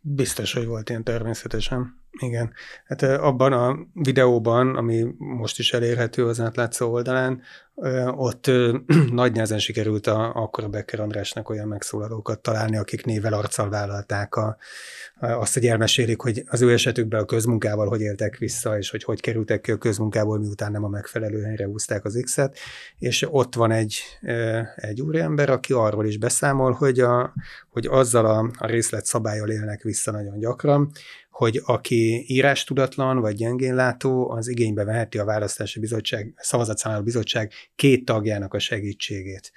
Biztos, 0.00 0.52
hogy 0.52 0.66
volt 0.66 0.88
ilyen 0.88 1.04
természetesen. 1.04 1.99
Igen. 2.18 2.52
Hát 2.84 3.02
abban 3.02 3.52
a 3.52 3.78
videóban, 3.94 4.76
ami 4.76 5.06
most 5.18 5.58
is 5.58 5.72
elérhető 5.72 6.26
az 6.26 6.40
átlátszó 6.40 6.92
oldalán, 6.92 7.42
ott 8.06 8.50
nagy 9.12 9.32
nehezen 9.32 9.58
sikerült 9.58 10.06
a, 10.06 10.34
akkor 10.34 10.64
a 10.64 10.68
Becker 10.68 11.00
Andrásnak 11.00 11.48
olyan 11.48 11.68
megszólalókat 11.68 12.40
találni, 12.40 12.76
akik 12.76 13.04
nével 13.04 13.32
arccal 13.32 13.68
vállalták 13.68 14.34
a, 14.34 14.56
azt, 15.20 15.54
hogy 15.54 15.66
elmesélik, 15.66 16.20
hogy 16.20 16.42
az 16.46 16.62
ő 16.62 16.72
esetükben 16.72 17.20
a 17.20 17.24
közmunkával 17.24 17.88
hogy 17.88 18.00
éltek 18.00 18.36
vissza, 18.36 18.78
és 18.78 18.90
hogy 18.90 19.04
hogy 19.04 19.20
kerültek 19.20 19.60
ki 19.60 19.70
a 19.70 19.78
közmunkából, 19.78 20.38
miután 20.38 20.72
nem 20.72 20.84
a 20.84 20.88
megfelelő 20.88 21.42
helyre 21.42 21.64
húzták 21.64 22.04
az 22.04 22.20
X-et, 22.22 22.58
és 22.98 23.26
ott 23.30 23.54
van 23.54 23.70
egy, 23.70 24.00
egy 24.76 25.00
úriember, 25.00 25.50
aki 25.50 25.72
arról 25.72 26.06
is 26.06 26.18
beszámol, 26.18 26.72
hogy, 26.72 27.00
a, 27.00 27.32
hogy 27.68 27.86
azzal 27.86 28.26
a, 28.26 28.50
a 28.58 28.66
részlet 28.66 29.04
szabályal 29.04 29.50
élnek 29.50 29.82
vissza 29.82 30.10
nagyon 30.10 30.38
gyakran, 30.38 30.90
hogy 31.40 31.60
aki 31.64 32.24
írás 32.26 32.64
tudatlan 32.64 33.20
vagy 33.20 33.34
gyengén 33.34 33.74
látó, 33.74 34.30
az 34.30 34.48
igénybe 34.48 34.84
veheti 34.84 35.18
a 35.18 35.24
választási 35.24 35.80
bizottság, 35.80 36.34
szavazatszámláló 36.36 37.04
bizottság 37.04 37.52
két 37.74 38.04
tagjának 38.04 38.54
a 38.54 38.58
segítségét 38.58 39.52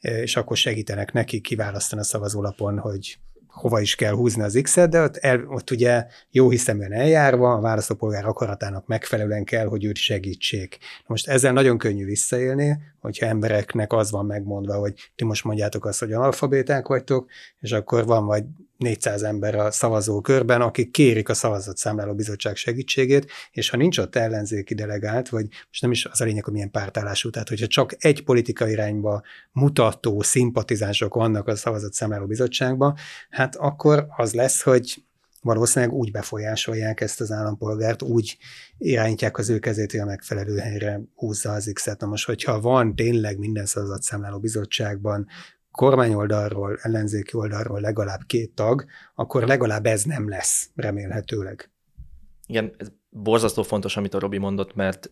és 0.00 0.36
akkor 0.36 0.56
segítenek 0.56 1.12
neki 1.12 1.40
kiválasztani 1.40 2.00
a 2.00 2.04
szavazólapon, 2.04 2.78
hogy 2.78 3.18
hova 3.46 3.80
is 3.80 3.94
kell 3.94 4.12
húzni 4.12 4.42
az 4.42 4.58
X-et, 4.62 4.90
de 4.90 5.02
ott, 5.02 5.16
el, 5.16 5.44
ott 5.48 5.70
ugye 5.70 6.06
jó 6.30 6.50
hiszeműen 6.50 6.92
eljárva, 6.92 7.52
a 7.52 7.60
választópolgár 7.60 8.24
akaratának 8.26 8.86
megfelelően 8.86 9.44
kell, 9.44 9.66
hogy 9.66 9.84
őt 9.84 9.96
segítsék. 9.96 10.78
Most 11.06 11.28
ezzel 11.28 11.52
nagyon 11.52 11.78
könnyű 11.78 12.04
visszaélni, 12.04 12.78
hogyha 13.00 13.26
embereknek 13.26 13.92
az 13.92 14.10
van 14.10 14.26
megmondva, 14.26 14.74
hogy 14.74 14.94
ti 15.16 15.24
most 15.24 15.44
mondjátok 15.44 15.84
azt, 15.84 15.98
hogy 15.98 16.12
analfabéták 16.12 16.86
vagytok, 16.86 17.30
és 17.60 17.72
akkor 17.72 18.04
van 18.04 18.26
vagy 18.26 18.44
400 18.78 19.22
ember 19.22 19.54
a 19.54 19.70
szavazókörben, 19.70 20.60
akik 20.60 20.90
kérik 20.90 21.28
a 21.28 21.34
szavazatszámláló 21.34 22.14
bizottság 22.14 22.56
segítségét, 22.56 23.30
és 23.50 23.70
ha 23.70 23.76
nincs 23.76 23.98
ott 23.98 24.16
ellenzéki 24.16 24.74
delegált, 24.74 25.28
vagy 25.28 25.46
most 25.48 25.82
nem 25.82 25.90
is 25.90 26.04
az 26.04 26.20
a 26.20 26.24
lényeg, 26.24 26.44
hogy 26.44 26.52
milyen 26.52 26.70
pártállású, 26.70 27.30
tehát 27.30 27.48
hogyha 27.48 27.66
csak 27.66 27.94
egy 27.98 28.24
politikai 28.24 28.70
irányba 28.70 29.22
mutató 29.52 30.22
szimpatizánsok 30.22 31.14
vannak 31.14 31.46
a 31.46 31.56
szavazatszámláló 31.56 32.26
bizottságban, 32.26 32.96
hát 33.30 33.56
akkor 33.56 34.06
az 34.16 34.32
lesz, 34.32 34.62
hogy 34.62 35.02
valószínűleg 35.42 35.94
úgy 35.94 36.10
befolyásolják 36.10 37.00
ezt 37.00 37.20
az 37.20 37.32
állampolgárt, 37.32 38.02
úgy 38.02 38.36
irányítják 38.78 39.38
az 39.38 39.50
ő 39.50 39.58
kezét, 39.58 39.90
hogy 39.90 40.00
a 40.00 40.04
megfelelő 40.04 40.56
helyre 40.56 41.00
húzza 41.14 41.52
az 41.52 41.70
X-et. 41.72 42.00
Na 42.00 42.06
most, 42.06 42.26
hogyha 42.26 42.60
van 42.60 42.94
tényleg 42.94 43.38
minden 43.38 43.66
szavazatszámláló 43.66 44.38
bizottságban 44.38 45.26
kormányoldalról, 45.78 46.78
ellenzéki 46.82 47.36
oldalról 47.36 47.80
legalább 47.80 48.20
két 48.26 48.54
tag, 48.54 48.84
akkor 49.14 49.46
legalább 49.46 49.86
ez 49.86 50.02
nem 50.02 50.28
lesz, 50.28 50.70
remélhetőleg. 50.74 51.70
Igen, 52.46 52.74
ez 52.78 52.88
borzasztó 53.08 53.62
fontos, 53.62 53.96
amit 53.96 54.14
a 54.14 54.18
Robi 54.18 54.38
mondott, 54.38 54.74
mert 54.74 55.10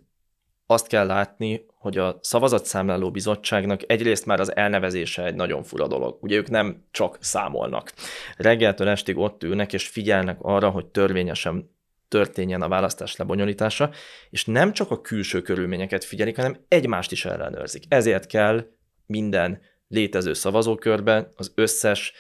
azt 0.67 0.87
kell 0.87 1.07
látni, 1.07 1.67
hogy 1.79 1.99
a 1.99 2.19
szavazatszámláló 2.23 3.11
bizottságnak 3.11 3.81
egyrészt 3.91 4.27
már 4.27 4.41
az 4.41 4.57
elnevezése 4.57 5.25
egy 5.25 5.35
nagyon 5.35 5.63
fura 5.63 5.87
dolog. 5.87 6.19
Ugye 6.21 6.37
ők 6.37 6.51
nem 6.51 6.85
csak 6.91 7.19
számolnak. 7.21 7.93
Reggeltől 8.37 8.89
estig 8.89 9.17
ott 9.17 9.43
ülnek 9.43 9.73
és 9.73 9.89
figyelnek 9.89 10.39
arra, 10.41 10.71
hogy 10.71 10.87
törvényesen 10.87 11.71
történjen 12.09 12.63
a 12.63 12.69
választás 12.69 13.17
lebonyolítása, 13.17 13.91
és 14.31 14.45
nem 14.45 14.73
csak 14.73 14.91
a 14.91 15.01
külső 15.01 15.43
körülményeket 15.43 16.05
figyelik, 16.05 16.37
hanem 16.37 16.57
egymást 16.69 17.13
is 17.13 17.25
ellenőrzik. 17.25 17.85
Ezért 17.89 18.27
kell 18.27 18.67
minden 19.07 19.61
létező 19.89 20.33
szavazókörbe 20.33 21.29
az 21.37 21.53
összes 21.55 22.13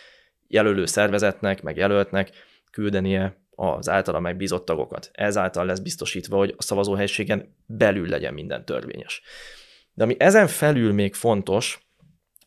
jelölő 0.48 0.86
szervezetnek, 0.86 1.62
meg 1.62 1.76
jelöltnek 1.76 2.30
küldenie 2.70 3.36
az 3.50 3.88
általa 3.88 4.20
megbízott 4.20 4.64
tagokat. 4.64 5.10
Ezáltal 5.12 5.66
lesz 5.66 5.78
biztosítva, 5.78 6.36
hogy 6.36 6.54
a 6.56 6.62
szavazóhelységen 6.62 7.54
belül 7.66 8.08
legyen 8.08 8.34
minden 8.34 8.64
törvényes. 8.64 9.22
De 9.94 10.04
ami 10.04 10.16
ezen 10.18 10.46
felül 10.46 10.92
még 10.92 11.14
fontos, 11.14 11.86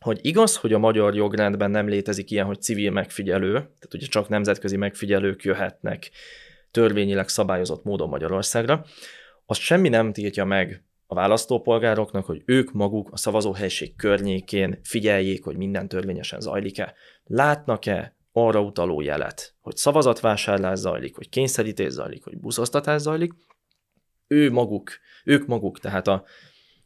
hogy 0.00 0.18
igaz, 0.22 0.56
hogy 0.56 0.72
a 0.72 0.78
magyar 0.78 1.14
jogrendben 1.14 1.70
nem 1.70 1.88
létezik 1.88 2.30
ilyen, 2.30 2.46
hogy 2.46 2.62
civil 2.62 2.90
megfigyelő, 2.90 3.52
tehát 3.52 3.94
ugye 3.94 4.06
csak 4.06 4.28
nemzetközi 4.28 4.76
megfigyelők 4.76 5.42
jöhetnek 5.42 6.10
törvényileg 6.70 7.28
szabályozott 7.28 7.84
módon 7.84 8.08
Magyarországra, 8.08 8.84
az 9.46 9.58
semmi 9.58 9.88
nem 9.88 10.12
tiltja 10.12 10.44
meg 10.44 10.84
a 11.10 11.14
választópolgároknak, 11.14 12.24
hogy 12.24 12.42
ők 12.44 12.72
maguk 12.72 13.08
a 13.12 13.16
szavazóhelység 13.16 13.96
környékén 13.96 14.80
figyeljék, 14.82 15.44
hogy 15.44 15.56
minden 15.56 15.88
törvényesen 15.88 16.40
zajlik-e. 16.40 16.94
Látnak-e 17.24 18.16
arra 18.32 18.60
utaló 18.60 19.00
jelet, 19.00 19.54
hogy 19.60 19.76
szavazatvásárlás 19.76 20.78
zajlik, 20.78 21.16
hogy 21.16 21.28
kényszerítés 21.28 21.92
zajlik, 21.92 22.24
hogy 22.24 22.38
buszosztatás 22.38 23.00
zajlik, 23.00 23.32
ő 24.26 24.50
maguk, 24.50 24.90
ők 25.24 25.46
maguk, 25.46 25.78
tehát 25.78 26.08
a 26.08 26.24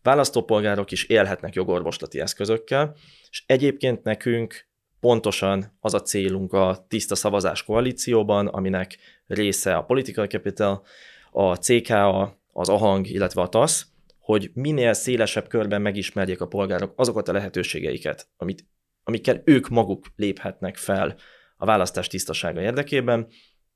választópolgárok 0.03 0.91
is 0.91 1.05
élhetnek 1.05 1.55
jogorvoslati 1.55 2.20
eszközökkel, 2.20 2.97
és 3.31 3.45
egyébként 3.47 4.03
nekünk 4.03 4.68
pontosan 5.01 5.77
az 5.81 5.95
a 5.95 6.03
célunk 6.03 6.53
a 6.53 6.85
tiszta 6.89 7.14
szavazás 7.14 7.62
koalícióban, 7.62 8.47
aminek 8.47 8.99
része 9.27 9.77
a 9.77 9.85
Political 9.85 10.27
Capital, 10.27 10.83
a 11.31 11.57
CKA, 11.57 12.39
az 12.53 12.68
AHANG, 12.68 13.09
illetve 13.09 13.43
a 13.43 13.49
TASZ, 13.49 13.93
hogy 14.25 14.51
minél 14.55 14.93
szélesebb 14.93 15.49
körben 15.49 15.83
megismerjék 15.83 16.41
a 16.41 16.47
polgárok 16.47 16.93
azokat 16.97 17.29
a 17.29 17.33
lehetőségeiket, 17.33 18.29
amit, 18.37 18.66
amikkel 19.03 19.43
ők 19.45 19.68
maguk 19.68 20.07
léphetnek 20.16 20.77
fel 20.77 21.16
a 21.57 21.64
választás 21.64 22.07
tisztasága 22.07 22.61
érdekében, 22.61 23.29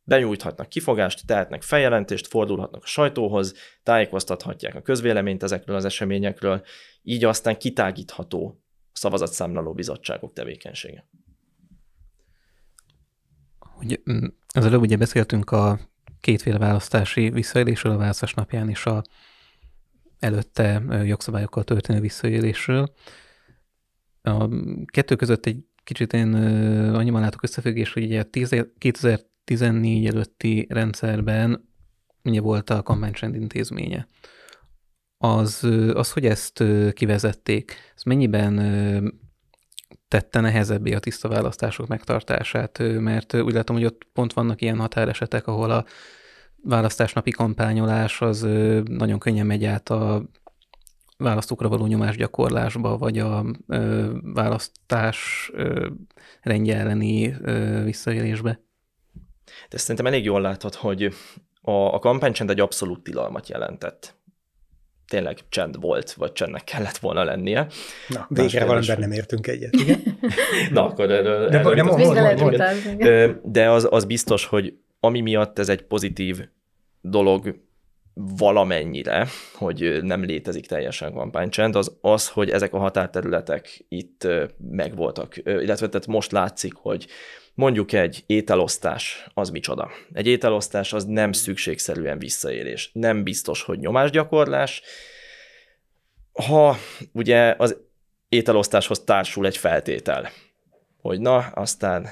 benyújthatnak 0.03 0.69
kifogást, 0.69 1.27
tehetnek 1.27 1.63
feljelentést, 1.63 2.27
fordulhatnak 2.27 2.83
a 2.83 2.87
sajtóhoz, 2.87 3.55
tájékoztathatják 3.83 4.75
a 4.75 4.83
közvéleményt 4.83 5.43
ezekről 5.43 5.77
az 5.77 5.85
eseményekről, 5.85 6.65
így 7.03 7.25
aztán 7.25 7.59
kitágítható 7.59 8.63
a 8.93 8.97
szavazatszámláló 8.97 9.73
bizottságok 9.73 10.33
tevékenysége. 10.33 11.09
Ugye, 13.79 13.97
mm, 14.11 14.27
az 14.55 14.65
előbb 14.65 14.81
ugye 14.81 14.97
beszéltünk 14.97 15.51
a 15.51 15.79
kétféle 16.21 16.59
választási 16.59 17.31
visszaélésről 17.31 17.93
a 17.93 17.99
választás 17.99 18.35
napján 18.35 18.69
és 18.69 18.87
a 18.87 19.03
előtte 20.19 20.83
jogszabályokkal 21.05 21.65
történő 21.65 22.01
visszaélésről. 22.01 22.95
A 24.23 24.49
kettő 24.85 25.17
között 25.17 25.47
egy 25.47 25.65
kicsit 25.85 26.13
én 26.13 26.35
annyiban 26.95 27.21
látok 27.21 27.43
összefüggés, 27.43 27.93
hogy 27.93 28.05
ugye 28.05 28.21
a 28.21 28.67
2014 28.79 30.07
előtti 30.07 30.67
rendszerben 30.71 31.69
ugye 32.25 32.41
volt 32.41 32.71
a 32.71 32.83
kampánytrend 32.83 33.35
intézménye. 33.35 34.09
Az, 35.19 35.65
az, 35.93 36.13
hogy 36.13 36.27
ezt 36.27 36.65
kivezették, 36.93 37.75
ez 37.97 38.03
mennyiben 38.03 38.55
tette 40.09 40.41
nehezebbé 40.41 40.93
a 40.93 40.99
tiszta 40.99 41.29
választások 41.29 41.87
megtartását, 41.87 42.79
mert 42.79 43.35
úgy 43.35 43.53
látom, 43.53 43.77
hogy 43.77 43.85
ott 43.85 44.07
pont 44.13 44.33
vannak 44.33 44.63
ilyen 44.63 44.79
határesetek, 44.79 45.47
ahol 45.47 45.71
a 45.71 45.85
választásnapi 46.63 47.31
kampányolás 47.31 48.21
az 48.21 48.41
nagyon 48.85 49.19
könnyen 49.19 49.47
megy 49.47 49.65
át 49.65 49.89
a 49.89 50.23
választókra 51.19 51.69
való 51.69 51.87
nyomásgyakorlásba, 51.87 52.99
vagy 52.99 53.19
a 53.19 53.45
ö, 53.67 54.11
választás 54.23 55.51
ö, 55.53 55.87
rendje 56.43 56.77
elleni 56.77 57.35
ö, 57.41 57.83
visszaélésbe. 57.85 58.61
De 59.69 59.79
szerintem 59.79 60.07
elég 60.07 60.25
jól 60.25 60.41
látod, 60.41 60.75
hogy 60.75 61.15
a, 61.63 61.71
a 61.71 61.99
kampánycsend 61.99 62.51
egy 62.51 62.61
abszolút 62.61 63.03
tilalmat 63.03 63.49
jelentett. 63.49 64.17
Tényleg 65.09 65.39
csend 65.49 65.81
volt, 65.81 66.13
vagy 66.13 66.33
csendnek 66.33 66.65
kellett 66.65 66.97
volna 66.97 67.25
lennie. 67.25 67.67
Na, 68.09 68.27
végre 68.29 68.65
valamiben 68.65 68.99
nem 68.99 69.13
értünk 69.13 69.47
egyet, 69.47 69.75
igen? 69.75 70.03
Na, 70.71 70.85
akkor 70.85 71.11
erről... 71.11 71.49
De, 71.49 71.59
erről 71.59 71.75
de, 72.97 73.41
de 73.43 73.71
az, 73.71 73.87
az 73.91 74.05
biztos, 74.05 74.45
hogy 74.45 74.75
ami 75.01 75.21
miatt 75.21 75.59
ez 75.59 75.69
egy 75.69 75.83
pozitív 75.83 76.49
dolog 77.01 77.67
valamennyire, 78.15 79.27
hogy 79.55 80.03
nem 80.03 80.25
létezik 80.25 80.67
teljesen 80.67 81.13
kampánycsend, 81.13 81.77
az 81.77 81.97
az, 82.01 82.29
hogy 82.29 82.51
ezek 82.51 82.75
a 82.75 82.79
határterületek 82.79 83.85
itt 83.89 84.27
megvoltak, 84.59 85.37
illetve 85.37 85.89
tehát 85.89 86.07
most 86.07 86.33
látszik, 86.33 86.75
hogy 86.75 87.07
mondjuk 87.55 87.93
egy 87.93 88.25
ételosztás 88.27 89.27
az 89.35 89.51
micsoda. 89.51 89.91
Egy 90.13 90.27
ételosztás 90.27 90.93
az 90.93 91.05
nem 91.05 91.33
szükségszerűen 91.33 92.19
visszaélés, 92.19 92.91
nem 92.93 93.23
biztos, 93.23 93.63
hogy 93.63 93.79
nyomásgyakorlás. 93.79 94.83
Ha 96.33 96.77
ugye 97.13 97.55
az 97.59 97.77
ételosztáshoz 98.29 99.05
társul 99.05 99.47
egy 99.47 99.57
feltétel, 99.57 100.31
hogy 101.01 101.21
na, 101.21 101.39
aztán 101.39 102.09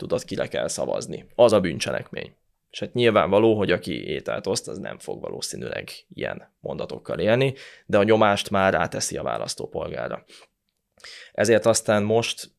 tudod, 0.00 0.24
kire 0.24 0.48
kell 0.48 0.68
szavazni. 0.68 1.26
Az 1.34 1.52
a 1.52 1.60
bűncselekmény. 1.60 2.34
És 2.70 2.78
hát 2.78 2.94
nyilvánvaló, 2.94 3.56
hogy 3.56 3.70
aki 3.70 4.04
ételt 4.06 4.46
oszt, 4.46 4.68
az 4.68 4.78
nem 4.78 4.98
fog 4.98 5.20
valószínűleg 5.20 5.90
ilyen 6.14 6.52
mondatokkal 6.60 7.18
élni, 7.18 7.54
de 7.86 7.98
a 7.98 8.02
nyomást 8.02 8.50
már 8.50 8.72
ráteszi 8.72 9.16
a 9.16 9.22
választópolgára. 9.22 10.24
Ezért 11.32 11.66
aztán 11.66 12.02
most 12.02 12.50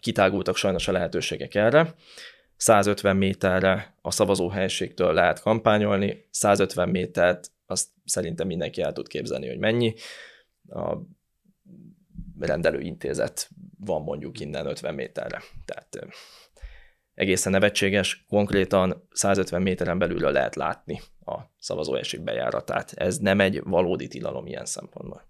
kitágultak 0.00 0.56
sajnos 0.56 0.88
a 0.88 0.92
lehetőségek 0.92 1.54
erre. 1.54 1.94
150 2.56 3.16
méterre 3.16 3.94
a 4.02 4.10
szavazóhelységtől 4.10 5.12
lehet 5.12 5.40
kampányolni, 5.40 6.26
150 6.30 6.88
métert 6.88 7.50
azt 7.66 7.88
szerintem 8.04 8.46
mindenki 8.46 8.82
el 8.82 8.92
tud 8.92 9.08
képzelni, 9.08 9.48
hogy 9.48 9.58
mennyi. 9.58 9.94
A 10.68 10.96
rendelőintézet 12.38 13.48
van 13.78 14.02
mondjuk 14.02 14.40
innen 14.40 14.66
50 14.66 14.94
méterre. 14.94 15.42
Tehát 15.64 16.06
egészen 17.20 17.52
nevetséges, 17.52 18.24
konkrétan 18.28 19.08
150 19.12 19.62
méteren 19.62 19.98
belülről 19.98 20.32
lehet 20.32 20.56
látni 20.56 21.00
a 21.24 21.38
szavazóhelység 21.58 22.20
bejáratát. 22.20 22.92
Ez 22.94 23.16
nem 23.18 23.40
egy 23.40 23.60
valódi 23.64 24.08
tilalom 24.08 24.46
ilyen 24.46 24.64
szempontból. 24.64 25.28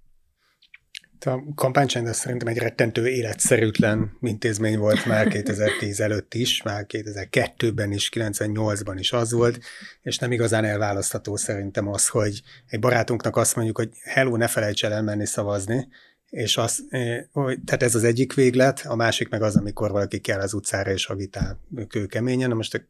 A 1.24 1.54
kampánycsend 1.54 2.14
szerintem 2.14 2.48
egy 2.48 2.58
rettentő 2.58 3.08
életszerűtlen 3.08 4.16
intézmény 4.20 4.78
volt 4.78 5.06
már 5.06 5.28
2010 5.28 6.00
előtt 6.00 6.34
is, 6.34 6.62
már 6.62 6.86
2002-ben 6.88 7.92
is, 7.92 8.10
98-ban 8.14 8.94
is 8.98 9.12
az 9.12 9.32
volt, 9.32 9.58
és 10.02 10.18
nem 10.18 10.32
igazán 10.32 10.64
elválasztható 10.64 11.36
szerintem 11.36 11.88
az, 11.88 12.08
hogy 12.08 12.42
egy 12.66 12.80
barátunknak 12.80 13.36
azt 13.36 13.56
mondjuk, 13.56 13.76
hogy 13.76 13.90
hello, 14.02 14.36
ne 14.36 14.46
felejts 14.46 14.84
el 14.84 14.92
elmenni 14.92 15.26
szavazni, 15.26 15.88
és 16.30 16.56
az, 16.56 16.84
tehát 17.64 17.82
ez 17.82 17.94
az 17.94 18.04
egyik 18.04 18.34
véglet, 18.34 18.82
a 18.86 18.94
másik 18.94 19.28
meg 19.28 19.42
az, 19.42 19.56
amikor 19.56 19.90
valaki 19.90 20.18
kell 20.18 20.40
az 20.40 20.54
utcára 20.54 20.90
és 20.90 21.06
agitál 21.06 21.60
kőkeményen. 21.88 22.48
Na 22.48 22.54
most 22.54 22.88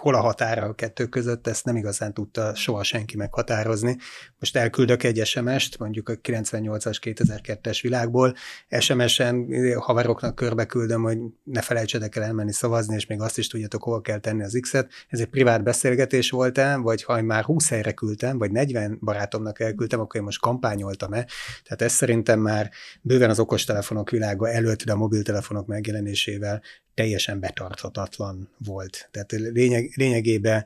hol 0.00 0.14
a 0.14 0.20
határa 0.20 0.66
a 0.66 0.74
kettő 0.74 1.06
között, 1.06 1.46
ezt 1.46 1.64
nem 1.64 1.76
igazán 1.76 2.14
tudta 2.14 2.54
soha 2.54 2.82
senki 2.82 3.16
meghatározni. 3.16 3.96
Most 4.38 4.56
elküldök 4.56 5.02
egy 5.02 5.26
SMS-t, 5.26 5.78
mondjuk 5.78 6.08
a 6.08 6.12
98-as 6.12 6.96
2002-es 7.02 7.78
világból, 7.82 8.34
SMS-en 8.78 9.48
haveroknak 9.78 10.34
körbe 10.34 10.66
küldöm, 10.66 11.02
hogy 11.02 11.18
ne 11.44 11.60
felejtsetek 11.60 12.16
el 12.16 12.22
elmenni 12.22 12.52
szavazni, 12.52 12.94
és 12.94 13.06
még 13.06 13.20
azt 13.20 13.38
is 13.38 13.46
tudjátok, 13.46 13.82
hol 13.82 14.00
kell 14.00 14.18
tenni 14.18 14.42
az 14.42 14.58
X-et. 14.60 14.90
Ez 15.08 15.20
egy 15.20 15.26
privát 15.26 15.62
beszélgetés 15.62 16.30
volt-e, 16.30 16.76
vagy 16.76 17.02
ha 17.02 17.22
már 17.22 17.44
20 17.44 17.68
helyre 17.68 17.92
küldtem, 17.92 18.38
vagy 18.38 18.50
40 18.50 18.98
barátomnak 19.02 19.60
elküldtem, 19.60 20.00
akkor 20.00 20.16
én 20.16 20.26
most 20.26 20.40
kampányoltam-e. 20.40 21.26
Tehát 21.62 21.82
ez 21.82 21.92
szerintem 21.92 22.40
már 22.40 22.70
bőven 23.00 23.30
az 23.30 23.38
okostelefonok 23.38 24.10
világa 24.10 24.50
előtt, 24.50 24.82
de 24.82 24.92
a 24.92 24.96
mobiltelefonok 24.96 25.66
megjelenésével 25.66 26.62
teljesen 26.94 27.40
betarthatatlan 27.40 28.48
volt. 28.64 29.08
Tehát 29.10 29.32
lényeg, 29.32 29.89
lényegében 29.94 30.64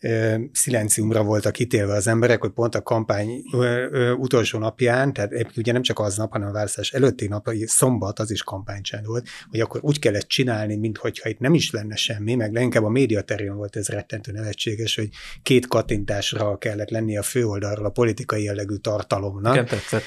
ö, 0.00 0.34
szilenciumra 0.52 1.22
voltak 1.22 1.52
kitélve 1.52 1.94
az 1.94 2.06
emberek, 2.06 2.40
hogy 2.40 2.50
pont 2.50 2.74
a 2.74 2.82
kampány 2.82 3.42
utolsó 4.16 4.58
napján, 4.58 5.12
tehát 5.12 5.32
ugye 5.56 5.72
nem 5.72 5.82
csak 5.82 5.98
aznap, 5.98 6.32
hanem 6.32 6.48
a 6.48 6.52
választás 6.52 6.92
előtti 6.92 7.26
nap, 7.26 7.50
szombat, 7.64 8.18
az 8.18 8.30
is 8.30 8.42
kampánycsend 8.42 9.06
volt, 9.06 9.28
hogy 9.50 9.60
akkor 9.60 9.80
úgy 9.82 9.98
kellett 9.98 10.28
csinálni, 10.28 10.76
mintha 10.76 11.08
itt 11.28 11.38
nem 11.38 11.54
is 11.54 11.70
lenne 11.70 11.96
semmi, 11.96 12.34
meg 12.34 12.52
leginkább 12.52 12.84
a 12.84 12.88
média 12.88 13.20
terén 13.20 13.54
volt 13.54 13.76
ez 13.76 13.88
rettentő 13.88 14.32
nevetséges, 14.32 14.96
hogy 14.96 15.08
két 15.42 15.66
kattintásra 15.66 16.58
kellett 16.58 16.90
lenni 16.90 17.16
a 17.16 17.22
főoldalról 17.22 17.86
a 17.86 17.90
politikai 17.90 18.42
jellegű 18.42 18.74
tartalomnak. 18.74 19.54
Igen, 19.54 19.66
tetszett. 19.66 20.04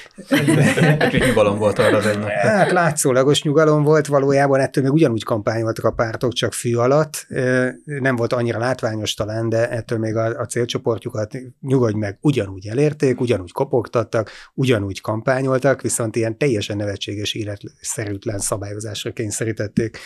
nyugalom 1.26 1.58
volt 1.58 1.78
arra 1.78 1.96
az 1.96 2.06
egy 2.06 2.18
nap. 2.18 2.28
Hát 2.28 2.70
látszólagos 2.70 3.42
nyugalom 3.42 3.82
volt, 3.82 4.06
valójában 4.06 4.60
ettől 4.60 4.84
még 4.84 4.92
ugyanúgy 4.92 5.24
kampány 5.24 5.62
voltak 5.62 5.84
a 5.84 5.90
pártok, 5.90 6.32
csak 6.32 6.52
fű 6.52 6.74
alatt. 6.74 7.26
Nem 7.84 8.16
volt 8.16 8.32
annyira 8.32 8.58
látványos 8.60 9.14
talán, 9.14 9.48
de 9.48 9.70
ettől 9.70 9.98
még 9.98 10.16
a, 10.16 10.40
a 10.40 10.46
célcsoportjukat 10.46 11.38
nyugodj 11.60 11.98
meg, 11.98 12.18
ugyanúgy 12.20 12.66
elérték, 12.66 13.20
ugyanúgy 13.20 13.52
kopogtattak, 13.52 14.30
ugyanúgy 14.54 15.00
kampányoltak, 15.00 15.80
viszont 15.80 16.16
ilyen 16.16 16.38
teljesen 16.38 16.76
nevetséges, 16.76 17.34
életszerűtlen 17.34 18.38
szabályozásra 18.38 19.12
kényszerítették, 19.12 19.98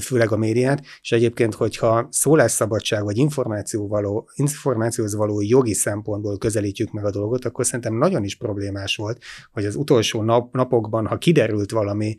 főleg 0.00 0.32
a 0.32 0.36
médiát, 0.36 0.84
és 1.00 1.12
egyébként, 1.12 1.54
hogyha 1.54 2.08
szólásszabadság 2.10 3.04
vagy 3.04 3.16
információ 3.16 3.88
való, 3.88 4.30
információhoz 4.34 5.14
való 5.14 5.40
jogi 5.40 5.74
szempontból 5.74 6.38
közelítjük 6.38 6.92
meg 6.92 7.04
a 7.04 7.10
dolgot, 7.10 7.44
akkor 7.44 7.66
szerintem 7.66 7.94
nagyon 7.94 8.24
is 8.24 8.36
problémás 8.36 8.96
volt, 8.96 9.22
hogy 9.52 9.64
az 9.64 9.76
utolsó 9.76 10.22
nap, 10.22 10.54
napokban, 10.54 11.06
ha 11.06 11.18
kiderült 11.18 11.70
valami 11.70 12.16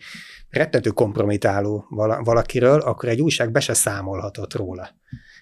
rettentő 0.49 0.89
kompromitáló 0.89 1.85
valakiről, 2.23 2.79
akkor 2.79 3.09
egy 3.09 3.21
újság 3.21 3.51
be 3.51 3.59
se 3.59 3.73
számolhatott 3.73 4.53
róla. 4.53 4.89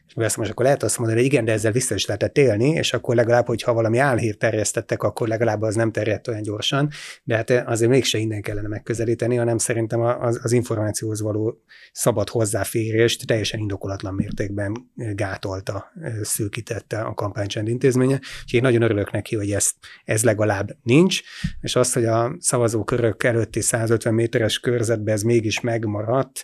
És 0.08 0.24
azt 0.24 0.38
most 0.38 0.50
akkor 0.52 0.66
lehet 0.66 0.84
azt 0.84 0.98
mondani, 0.98 1.20
hogy 1.20 1.28
igen, 1.28 1.46
de 1.46 1.52
ezzel 1.52 1.72
vissza 1.72 1.96
is 1.96 2.06
lehetett 2.06 2.38
élni, 2.38 2.70
és 2.70 2.94
akkor 2.94 3.16
legalább, 3.16 3.46
hogyha 3.46 3.74
valami 3.74 3.98
álhírt 3.98 4.38
terjesztettek, 4.38 5.04
akkor 5.04 5.28
legalább 5.28 5.62
az 5.62 5.76
nem 5.76 5.92
terjedt 5.92 6.28
olyan 6.28 6.42
gyorsan, 6.42 6.90
de 7.24 7.36
hát 7.36 7.50
azért 7.50 7.92
mégse 7.92 8.18
innen 8.18 8.42
kellene 8.42 8.68
megközelíteni, 8.68 9.36
hanem 9.36 9.58
szerintem 9.58 10.02
az, 10.02 10.40
az 10.44 10.52
információhoz 10.52 11.22
való 11.22 11.62
szabad 11.92 12.30
hozzáférést 12.30 13.28
teljesen 13.28 13.60
indokolatlan 13.60 14.14
mértékben 14.14 14.92
gátolta, 14.96 15.92
szűkítette 16.22 17.00
a 17.00 17.14
kampánycsend 17.14 17.68
intézménye. 17.68 18.20
És 18.46 18.54
én 18.54 18.62
nagyon 18.62 18.82
örülök 18.82 19.12
neki, 19.12 19.36
hogy 19.36 19.52
ez, 19.52 19.72
ez 20.04 20.24
legalább 20.24 20.70
nincs, 20.84 21.22
és 21.62 21.76
az, 21.76 21.94
hogy 21.94 22.06
a 22.06 22.36
szavazókörök 22.40 23.24
előtti 23.24 23.62
150 23.62 24.14
méteres 24.14 24.60
körzetben 24.60 25.14
ez 25.14 25.22
mégis 25.22 25.60
megmaradt, 25.60 26.44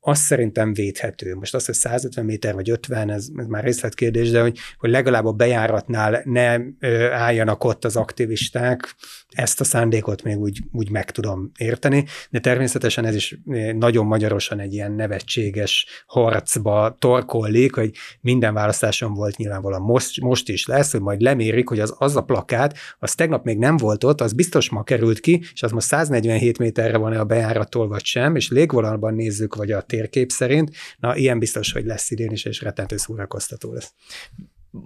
az 0.00 0.18
szerintem 0.18 0.72
védhető. 0.72 1.34
Most 1.34 1.54
az, 1.54 1.66
hogy 1.66 1.74
150 1.74 2.24
méter 2.24 2.54
vagy 2.54 2.70
50, 2.70 3.10
ez, 3.10 3.28
ez 3.36 3.46
már 3.46 3.64
részletkérdés, 3.64 4.30
de 4.30 4.40
hogy, 4.40 4.58
hogy 4.78 4.90
legalább 4.90 5.24
a 5.24 5.32
bejáratnál 5.32 6.22
ne 6.24 6.58
ö, 6.78 7.10
álljanak 7.10 7.64
ott 7.64 7.84
az 7.84 7.96
aktivisták, 7.96 8.94
ezt 9.30 9.60
a 9.60 9.64
szándékot 9.64 10.22
még 10.22 10.38
úgy, 10.38 10.58
úgy 10.72 10.90
meg 10.90 11.10
tudom 11.10 11.50
érteni, 11.58 12.04
de 12.30 12.38
természetesen 12.38 13.04
ez 13.04 13.14
is 13.14 13.38
nagyon 13.72 14.06
magyarosan 14.06 14.60
egy 14.60 14.72
ilyen 14.72 14.92
nevetséges 14.92 15.86
harcba 16.06 16.96
torkollik, 16.98 17.74
hogy 17.74 17.90
minden 18.20 18.54
választáson 18.54 19.14
volt 19.14 19.36
nyilvánvalóan 19.36 19.82
most, 19.82 20.20
most 20.20 20.48
is 20.48 20.66
lesz, 20.66 20.92
hogy 20.92 21.00
majd 21.00 21.20
lemérik, 21.20 21.68
hogy 21.68 21.80
az, 21.80 21.94
az 21.98 22.16
a 22.16 22.22
plakát, 22.22 22.76
az 22.98 23.14
tegnap 23.14 23.44
még 23.44 23.58
nem 23.58 23.76
volt 23.76 24.04
ott, 24.04 24.20
az 24.20 24.32
biztos 24.32 24.70
ma 24.70 24.82
került 24.82 25.20
ki, 25.20 25.42
és 25.52 25.62
az 25.62 25.70
most 25.70 25.86
147 25.86 26.58
méterre 26.58 26.96
van-e 26.96 27.20
a 27.20 27.24
bejárattól, 27.24 27.88
vagy 27.88 28.04
sem, 28.04 28.36
és 28.36 28.50
légvonalban 28.50 29.14
nézzük, 29.14 29.54
vagy 29.54 29.72
a 29.72 29.80
térkép 29.90 30.30
szerint, 30.30 30.70
na 30.98 31.16
ilyen 31.16 31.38
biztos, 31.38 31.72
hogy 31.72 31.84
lesz 31.84 32.10
idén 32.10 32.30
is, 32.30 32.44
és 32.44 32.60
rettentő 32.60 32.96
szórakoztató 32.96 33.72
lesz 33.72 33.92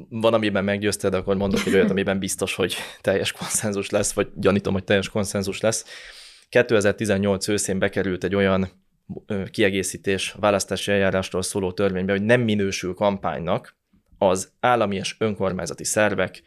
van, 0.09 0.35
amiben 0.35 0.65
meggyőzted, 0.65 1.15
akkor 1.15 1.37
mondok 1.37 1.67
egy 1.67 1.75
olyat, 1.75 1.91
amiben 1.91 2.19
biztos, 2.19 2.55
hogy 2.55 2.77
teljes 3.01 3.33
konszenzus 3.33 3.91
lesz, 3.91 4.13
vagy 4.13 4.29
gyanítom, 4.35 4.73
hogy 4.73 4.85
teljes 4.85 5.09
konszenzus 5.09 5.61
lesz. 5.61 5.85
2018 6.49 7.49
őszén 7.49 7.79
bekerült 7.79 8.25
egy 8.25 8.35
olyan 8.35 8.69
kiegészítés 9.51 10.35
választási 10.39 10.93
eljárásról 10.93 11.43
szóló 11.43 11.73
törvénybe, 11.73 12.13
hogy 12.13 12.23
nem 12.23 12.41
minősül 12.41 12.95
kampánynak 12.95 13.77
az 14.19 14.53
állami 14.61 14.97
és 14.97 15.17
önkormányzati 15.19 15.85
szervek 15.85 16.43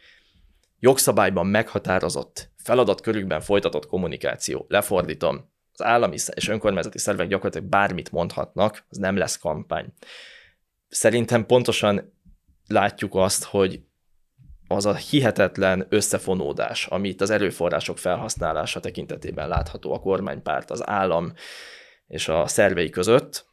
jogszabályban 0.78 1.46
meghatározott 1.46 2.50
feladatkörükben 2.56 3.40
folytatott 3.40 3.86
kommunikáció. 3.86 4.66
Lefordítom, 4.68 5.50
az 5.78 5.86
állami 5.86 6.16
és 6.34 6.48
önkormányzati 6.48 6.98
szervek 6.98 7.28
gyakorlatilag 7.28 7.68
bármit 7.68 8.12
mondhatnak, 8.12 8.84
az 8.88 8.96
nem 8.96 9.16
lesz 9.16 9.38
kampány. 9.38 9.86
Szerintem 10.88 11.46
pontosan 11.46 12.12
látjuk 12.66 13.14
azt, 13.14 13.44
hogy 13.44 13.80
az 14.66 14.86
a 14.86 14.94
hihetetlen 14.94 15.86
összefonódás, 15.88 16.86
amit 16.86 17.20
az 17.20 17.30
erőforrások 17.30 17.98
felhasználása 17.98 18.80
tekintetében 18.80 19.48
látható 19.48 19.92
a 19.92 20.00
kormánypárt, 20.00 20.70
az 20.70 20.88
állam 20.88 21.32
és 22.06 22.28
a 22.28 22.46
szervei 22.46 22.90
között, 22.90 23.46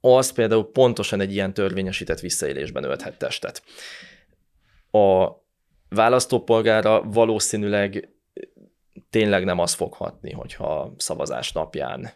az 0.00 0.32
például 0.32 0.70
pontosan 0.70 1.20
egy 1.20 1.32
ilyen 1.32 1.54
törvényesített 1.54 2.20
visszaélésben 2.20 2.84
ölthet 2.84 3.18
testet. 3.18 3.62
A 4.90 5.28
választópolgára 5.88 7.02
valószínűleg 7.02 8.17
tényleg 9.10 9.44
nem 9.44 9.58
az 9.58 9.72
foghatni, 9.72 10.32
hogyha 10.32 10.94
szavazás 10.96 11.52
napján 11.52 12.10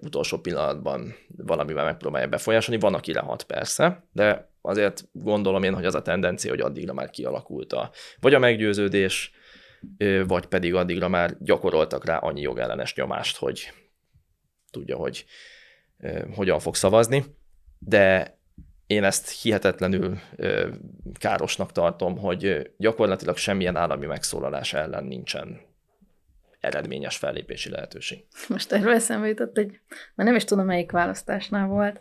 utolsó 0.00 0.38
pillanatban 0.38 1.14
valamivel 1.36 1.84
megpróbálja 1.84 2.28
befolyásolni. 2.28 2.80
Van, 2.80 2.94
aki 2.94 3.12
lehat 3.12 3.42
persze, 3.42 4.04
de 4.12 4.50
azért 4.60 5.08
gondolom 5.12 5.62
én, 5.62 5.74
hogy 5.74 5.84
az 5.84 5.94
a 5.94 6.02
tendencia, 6.02 6.50
hogy 6.50 6.60
addigra 6.60 6.92
már 6.92 7.10
kialakult 7.10 7.72
a, 7.72 7.90
vagy 8.20 8.34
a 8.34 8.38
meggyőződés, 8.38 9.32
vagy 10.26 10.46
pedig 10.46 10.74
addigra 10.74 11.08
már 11.08 11.36
gyakoroltak 11.40 12.04
rá 12.04 12.16
annyi 12.16 12.40
jogellenes 12.40 12.94
nyomást, 12.94 13.36
hogy 13.36 13.72
tudja, 14.70 14.96
hogy 14.96 15.24
hogyan 16.34 16.58
fog 16.58 16.74
szavazni, 16.74 17.24
de 17.78 18.34
én 18.86 19.04
ezt 19.04 19.40
hihetetlenül 19.42 20.18
károsnak 21.18 21.72
tartom, 21.72 22.18
hogy 22.18 22.70
gyakorlatilag 22.76 23.36
semmilyen 23.36 23.76
állami 23.76 24.06
megszólalás 24.06 24.72
ellen 24.72 25.04
nincsen 25.04 25.60
eredményes 26.66 27.16
fellépési 27.16 27.70
lehetőség. 27.70 28.24
Most 28.48 28.72
erről 28.72 28.92
eszembe 28.92 29.28
jutott, 29.28 29.56
hogy 29.56 29.80
már 30.14 30.26
nem 30.26 30.36
is 30.36 30.44
tudom, 30.44 30.66
melyik 30.66 30.90
választásnál 30.90 31.66
volt, 31.66 32.00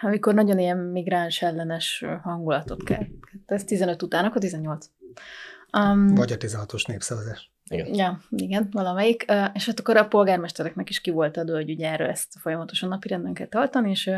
amikor 0.00 0.34
nagyon 0.34 0.58
ilyen 0.58 0.78
migráns 0.78 1.42
ellenes 1.42 2.04
hangulatot 2.22 2.82
kell. 2.82 3.06
Ez 3.46 3.64
15 3.64 4.02
után, 4.02 4.24
akkor 4.24 4.40
18. 4.40 4.86
Um, 5.78 6.14
Vagy 6.14 6.32
a 6.32 6.36
16-os 6.36 6.86
népszavazás. 6.86 7.50
Igen. 7.70 7.94
Ja, 7.94 8.20
igen, 8.30 8.68
valamelyik. 8.70 9.24
És 9.52 9.66
hát 9.66 9.80
akkor 9.80 9.96
a 9.96 10.08
polgármestereknek 10.08 10.88
is 10.88 11.00
ki 11.00 11.10
volt 11.10 11.36
adó, 11.36 11.54
hogy 11.54 11.70
ugye 11.70 11.90
erről 11.90 12.08
ezt 12.08 12.38
folyamatosan 12.40 12.88
napirenden 12.88 13.34
kell 13.34 13.46
tartani, 13.46 13.90
és 13.90 14.10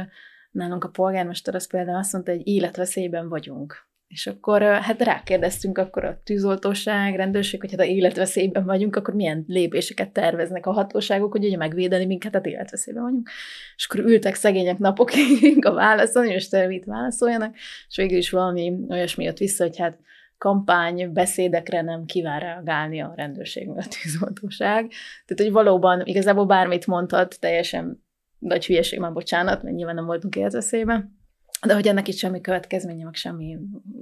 nálunk 0.51 0.85
a 0.85 0.89
polgármester 0.89 1.55
az 1.55 1.66
például 1.66 1.99
azt 1.99 2.12
mondta, 2.12 2.33
hogy 2.33 2.47
életveszélyben 2.47 3.29
vagyunk. 3.29 3.87
És 4.14 4.26
akkor 4.26 4.62
hát 4.62 5.02
rákérdeztünk 5.02 5.78
akkor 5.78 6.04
a 6.04 6.20
tűzoltóság, 6.24 7.14
rendőrség, 7.14 7.60
hogy 7.60 7.70
hát 7.70 7.80
a 7.80 7.84
életveszélyben 7.84 8.64
vagyunk, 8.64 8.96
akkor 8.96 9.14
milyen 9.14 9.44
lépéseket 9.46 10.10
terveznek 10.10 10.66
a 10.66 10.72
hatóságok, 10.72 11.32
hogy 11.32 11.44
ugye 11.44 11.56
megvédeni 11.56 12.06
minket, 12.06 12.34
hát 12.34 12.46
életveszélyben 12.46 13.02
vagyunk. 13.02 13.28
És 13.76 13.86
akkor 13.86 14.04
ültek 14.04 14.34
szegények 14.34 14.78
napokig 14.78 15.64
a 15.66 15.72
válaszon, 15.72 16.26
és 16.26 16.48
mit 16.68 16.84
válaszoljanak, 16.84 17.54
és 17.88 17.96
végül 17.96 18.18
is 18.18 18.30
valami 18.30 18.72
olyasmi 18.88 19.24
jött 19.24 19.38
vissza, 19.38 19.64
hogy 19.64 19.78
hát 19.78 19.98
kampány 20.38 21.12
beszédekre 21.12 21.82
nem 21.82 22.04
kíván 22.04 22.40
reagálni 22.40 23.00
a 23.00 23.12
rendőrség, 23.16 23.68
a 23.68 23.84
tűzoltóság. 24.02 24.88
Tehát, 25.26 25.42
hogy 25.42 25.52
valóban 25.52 26.02
igazából 26.04 26.46
bármit 26.46 26.86
mondhat, 26.86 27.40
teljesen 27.40 28.04
nagy 28.38 28.66
hülyeség, 28.66 28.98
már 28.98 29.12
bocsánat, 29.12 29.62
mert 29.62 29.76
nyilván 29.76 29.94
nem 29.94 30.06
voltunk 30.06 30.36
életveszélyben 30.36 31.22
de 31.66 31.74
hogy 31.74 31.86
ennek 31.86 32.08
itt 32.08 32.16
semmi 32.16 32.40
következménye, 32.40 33.04
meg 33.04 33.14
semmi 33.14 33.58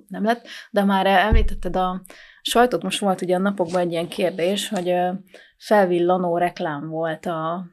nem 0.09 0.25
lett. 0.25 0.47
De 0.71 0.85
már 0.85 1.07
említetted 1.07 1.77
a, 1.77 2.03
sajtót 2.43 2.83
most 2.83 2.99
volt 2.99 3.23
ugye 3.23 3.35
a 3.35 3.39
napokban 3.39 3.81
egy 3.81 3.91
ilyen 3.91 4.09
kérdés, 4.09 4.69
hogy 4.69 4.95
felvillanó 5.57 6.37
reklám 6.37 6.89
volt 6.89 7.27
a, 7.27 7.67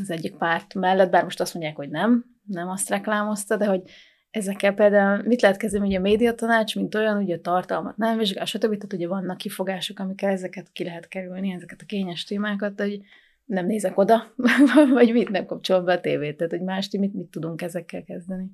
az 0.00 0.10
egyik 0.10 0.36
párt 0.36 0.74
mellett, 0.74 1.10
bár 1.10 1.22
most 1.22 1.40
azt 1.40 1.54
mondják, 1.54 1.76
hogy 1.76 1.90
nem, 1.90 2.24
nem 2.46 2.68
azt 2.68 2.88
reklámozta, 2.88 3.56
de 3.56 3.66
hogy 3.66 3.82
ezekkel 4.30 4.74
például 4.74 5.22
mit 5.22 5.40
lehet 5.40 5.56
kezdeni, 5.56 5.86
hogy 5.86 5.94
a 5.94 6.00
médiatanács, 6.00 6.76
mint 6.76 6.94
olyan, 6.94 7.22
ugye 7.22 7.36
a 7.36 7.40
tartalmat 7.40 7.96
nem 7.96 8.18
vizsgál, 8.18 8.44
stb. 8.44 8.60
Tehát 8.60 8.92
ugye 8.92 9.08
vannak 9.08 9.36
kifogások, 9.36 9.98
amikkel 9.98 10.30
ezeket 10.30 10.68
ki 10.72 10.84
lehet 10.84 11.08
kerülni, 11.08 11.52
ezeket 11.52 11.80
a 11.80 11.86
kényes 11.86 12.24
témákat, 12.24 12.80
hogy 12.80 13.00
nem 13.44 13.66
nézek 13.66 13.98
oda, 13.98 14.34
vagy 14.92 15.12
mit 15.12 15.28
nem 15.28 15.46
kapcsolom 15.46 15.84
be 15.84 15.92
a 15.92 16.00
tévét, 16.00 16.36
tehát 16.36 16.52
hogy 16.52 16.62
mást, 16.62 16.96
mit, 16.96 17.14
mit 17.14 17.30
tudunk 17.30 17.62
ezekkel 17.62 18.02
kezdeni. 18.02 18.50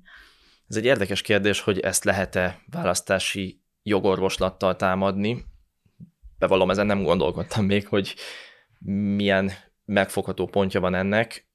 Ez 0.67 0.75
egy 0.75 0.85
érdekes 0.85 1.21
kérdés, 1.21 1.61
hogy 1.61 1.79
ezt 1.79 2.03
lehet-e 2.03 2.61
választási 2.71 3.61
jogorvoslattal 3.83 4.75
támadni. 4.75 5.45
Bevallom, 6.37 6.69
ezen 6.69 6.85
nem 6.85 7.03
gondolkodtam 7.03 7.65
még, 7.65 7.87
hogy 7.87 8.15
milyen 9.15 9.51
megfogható 9.85 10.45
pontja 10.45 10.79
van 10.79 10.95
ennek. 10.95 11.47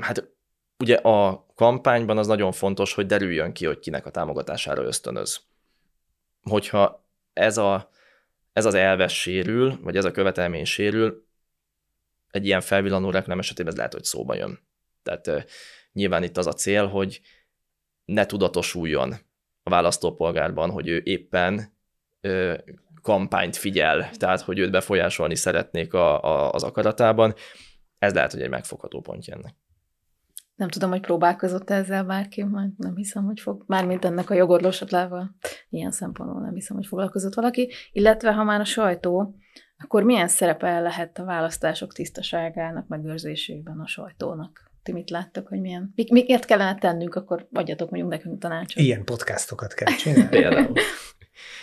Hát 0.00 0.28
ugye 0.78 0.94
a 0.94 1.46
kampányban 1.54 2.18
az 2.18 2.26
nagyon 2.26 2.52
fontos, 2.52 2.94
hogy 2.94 3.06
derüljön 3.06 3.52
ki, 3.52 3.66
hogy 3.66 3.78
kinek 3.78 4.06
a 4.06 4.10
támogatására 4.10 4.82
ösztönöz. 4.82 5.40
Hogyha 6.42 7.08
ez, 7.32 7.58
a, 7.58 7.90
ez 8.52 8.64
az 8.64 8.74
elves 8.74 9.20
sérül, 9.20 9.78
vagy 9.82 9.96
ez 9.96 10.04
a 10.04 10.10
követelmény 10.10 10.64
sérül, 10.64 11.26
egy 12.30 12.46
ilyen 12.46 12.60
felvillanó 12.60 13.10
reklám 13.10 13.38
esetében 13.38 13.72
ez 13.72 13.78
lehet, 13.78 13.92
hogy 13.92 14.04
szóba 14.04 14.34
jön. 14.34 14.60
Tehát 15.02 15.46
nyilván 15.92 16.22
itt 16.22 16.36
az 16.36 16.46
a 16.46 16.52
cél, 16.52 16.86
hogy 16.86 17.20
ne 18.06 18.26
tudatosuljon 18.26 19.14
a 19.62 19.70
választópolgárban, 19.70 20.70
hogy 20.70 20.88
ő 20.88 21.00
éppen 21.04 21.72
uh, 22.22 22.58
kampányt 23.02 23.56
figyel, 23.56 24.10
tehát 24.10 24.40
hogy 24.40 24.58
őt 24.58 24.70
befolyásolni 24.70 25.34
szeretnék 25.34 25.94
a, 25.94 26.22
a, 26.22 26.52
az 26.52 26.62
akaratában. 26.62 27.34
Ez 27.98 28.14
lehet, 28.14 28.32
hogy 28.32 28.42
egy 28.42 28.48
megfogható 28.48 29.00
pontja 29.00 29.34
ennek. 29.34 29.54
Nem 30.54 30.68
tudom, 30.68 30.90
hogy 30.90 31.00
próbálkozott 31.00 31.70
ezzel 31.70 32.04
bárki, 32.04 32.42
majd 32.42 32.70
nem 32.76 32.96
hiszem, 32.96 33.24
hogy 33.24 33.40
fog. 33.40 33.64
Mármint 33.66 34.04
ennek 34.04 34.30
a 34.30 34.34
jogorvoslatlával 34.34 35.36
ilyen 35.68 35.90
szempontból 35.90 36.40
nem 36.40 36.54
hiszem, 36.54 36.76
hogy 36.76 36.86
foglalkozott 36.86 37.34
valaki. 37.34 37.72
Illetve, 37.92 38.32
ha 38.32 38.44
már 38.44 38.60
a 38.60 38.64
sajtó, 38.64 39.34
akkor 39.78 40.02
milyen 40.02 40.28
szerepe 40.28 40.80
lehet 40.80 41.18
a 41.18 41.24
választások 41.24 41.92
tisztaságának 41.92 42.88
megőrzésében 42.88 43.80
a 43.80 43.86
sajtónak? 43.86 44.65
Ti 44.86 44.92
mit 44.92 45.10
láttok, 45.10 45.48
hogy 45.48 45.60
milyen? 45.60 45.92
Mik, 45.94 46.10
miket 46.10 46.44
kellene 46.44 46.74
tennünk, 46.74 47.14
akkor 47.14 47.48
adjatok 47.52 47.90
mondjuk 47.90 48.12
nekünk 48.12 48.40
tanácsot. 48.40 48.82
Ilyen 48.82 49.04
podcastokat 49.04 49.74
kell 49.74 49.94
csinálni. 49.94 50.28
Például. 50.28 50.72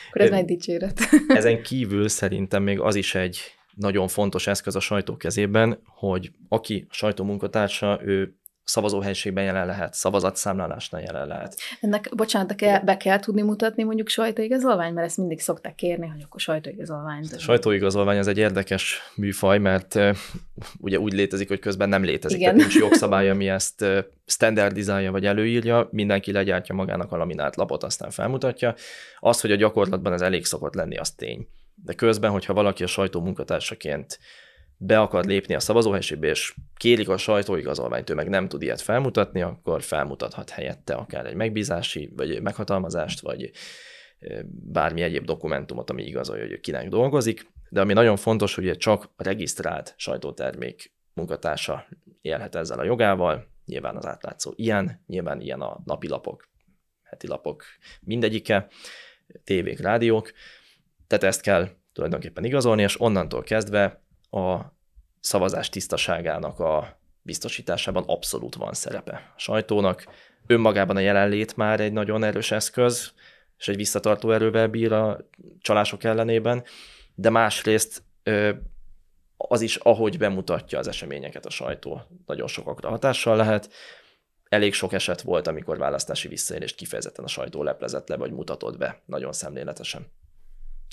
akkor 0.09 0.21
ez 0.21 0.31
egy 0.31 0.45
dicséret. 0.45 0.99
Ezen 1.27 1.61
kívül 1.61 2.07
szerintem 2.07 2.63
még 2.63 2.79
az 2.79 2.95
is 2.95 3.15
egy 3.15 3.39
nagyon 3.75 4.07
fontos 4.07 4.47
eszköz 4.47 4.75
a 4.75 4.79
sajtó 4.79 5.17
kezében, 5.17 5.79
hogy 5.85 6.31
aki 6.49 6.85
a 6.89 6.93
sajtó 6.93 7.23
munkatársa, 7.23 7.99
ő 8.03 8.35
szavazóhelyiségben 8.63 9.43
jelen 9.43 9.65
lehet, 9.65 9.93
szavazatszámlálásnál 9.93 11.01
jelen 11.01 11.27
lehet. 11.27 11.55
Ennek, 11.81 12.09
bocsánat, 12.15 12.55
de 12.55 12.81
be 12.85 12.97
kell 12.97 13.19
tudni 13.19 13.41
mutatni 13.41 13.83
mondjuk 13.83 14.07
sajtóigazolvány, 14.07 14.93
mert 14.93 15.07
ezt 15.07 15.17
mindig 15.17 15.39
szokták 15.39 15.75
kérni, 15.75 16.07
hogy 16.07 16.21
akkor 16.23 16.39
sajtóigazolvány. 16.39 17.25
A 17.35 17.39
sajtóigazolvány 17.39 18.17
az 18.17 18.27
egy 18.27 18.37
érdekes 18.37 19.01
műfaj, 19.15 19.57
mert 19.57 19.99
ugye 20.79 20.99
úgy 20.99 21.13
létezik, 21.13 21.47
hogy 21.47 21.59
közben 21.59 21.89
nem 21.89 22.03
létezik. 22.03 22.39
Igen. 22.39 22.55
Tehát 22.55 22.69
nincs 22.69 22.81
jogszabály, 22.81 23.29
ami 23.29 23.49
ezt 23.49 23.85
standardizálja 24.25 25.11
vagy 25.11 25.25
előírja, 25.25 25.87
mindenki 25.91 26.31
legyártja 26.31 26.75
magának 26.75 27.11
a 27.11 27.17
laminált 27.17 27.55
lapot, 27.55 27.83
aztán 27.83 28.09
felmutatja. 28.09 28.75
Az, 29.19 29.41
hogy 29.41 29.51
a 29.51 29.55
gyakorlatban 29.55 30.13
ez 30.13 30.21
elég 30.21 30.45
szokott 30.45 30.73
lenni, 30.73 30.97
az 30.97 31.11
tény. 31.11 31.47
De 31.75 31.93
közben, 31.93 32.31
hogyha 32.31 32.53
valaki 32.53 32.83
a 32.83 32.87
sajtó 32.87 33.21
munkatársaként 33.21 34.19
be 34.85 34.99
akar 34.99 35.25
lépni 35.25 35.55
a 35.55 35.59
szavazóhelységbe, 35.59 36.27
és 36.27 36.55
kérik 36.75 37.09
a 37.09 37.17
sajtóigazolványt, 37.17 38.09
ő 38.09 38.13
meg 38.13 38.29
nem 38.29 38.47
tud 38.47 38.61
ilyet 38.61 38.81
felmutatni, 38.81 39.41
akkor 39.41 39.81
felmutathat 39.81 40.49
helyette 40.49 40.93
akár 40.93 41.25
egy 41.25 41.35
megbízási, 41.35 42.13
vagy 42.15 42.41
meghatalmazást, 42.41 43.19
vagy 43.19 43.51
bármi 44.49 45.01
egyéb 45.01 45.25
dokumentumot, 45.25 45.89
ami 45.89 46.03
igazolja, 46.03 46.47
hogy 46.47 46.59
kinek 46.59 46.89
dolgozik. 46.89 47.51
De 47.69 47.81
ami 47.81 47.93
nagyon 47.93 48.15
fontos, 48.15 48.55
hogy 48.55 48.77
csak 48.77 49.09
a 49.15 49.23
regisztrált 49.23 49.93
sajtótermék 49.97 50.93
munkatársa 51.13 51.87
élhet 52.21 52.55
ezzel 52.55 52.79
a 52.79 52.83
jogával, 52.83 53.47
nyilván 53.65 53.95
az 53.95 54.05
átlátszó 54.05 54.51
ilyen, 54.55 55.03
nyilván 55.07 55.41
ilyen 55.41 55.61
a 55.61 55.81
napilapok, 55.85 56.49
heti 57.03 57.27
lapok 57.27 57.63
mindegyike, 58.01 58.67
tévék, 59.43 59.79
rádiók, 59.79 60.31
tehát 61.07 61.23
ezt 61.23 61.41
kell 61.41 61.69
tulajdonképpen 61.93 62.43
igazolni, 62.43 62.81
és 62.81 63.01
onnantól 63.01 63.43
kezdve 63.43 64.01
a 64.29 64.72
szavazás 65.23 65.69
tisztaságának 65.69 66.59
a 66.59 66.99
biztosításában 67.21 68.03
abszolút 68.07 68.55
van 68.55 68.73
szerepe 68.73 69.31
a 69.35 69.39
sajtónak. 69.39 70.05
Önmagában 70.47 70.95
a 70.95 70.99
jelenlét 70.99 71.55
már 71.55 71.79
egy 71.79 71.93
nagyon 71.93 72.23
erős 72.23 72.51
eszköz, 72.51 73.13
és 73.57 73.67
egy 73.67 73.75
visszatartó 73.75 74.31
erővel 74.31 74.67
bír 74.67 74.91
a 74.91 75.27
csalások 75.59 76.03
ellenében, 76.03 76.63
de 77.15 77.29
másrészt 77.29 78.03
az 79.37 79.61
is, 79.61 79.75
ahogy 79.75 80.17
bemutatja 80.17 80.79
az 80.79 80.87
eseményeket 80.87 81.45
a 81.45 81.49
sajtó, 81.49 82.01
nagyon 82.25 82.47
sokakra 82.47 82.89
hatással 82.89 83.35
lehet. 83.35 83.73
Elég 84.49 84.73
sok 84.73 84.93
eset 84.93 85.21
volt, 85.21 85.47
amikor 85.47 85.77
választási 85.77 86.27
visszaélést 86.27 86.75
kifejezetten 86.75 87.25
a 87.25 87.27
sajtó 87.27 87.63
leplezett 87.63 88.07
le, 88.07 88.15
vagy 88.15 88.31
mutatott 88.31 88.77
be, 88.77 89.01
nagyon 89.05 89.33
szemléletesen. 89.33 90.11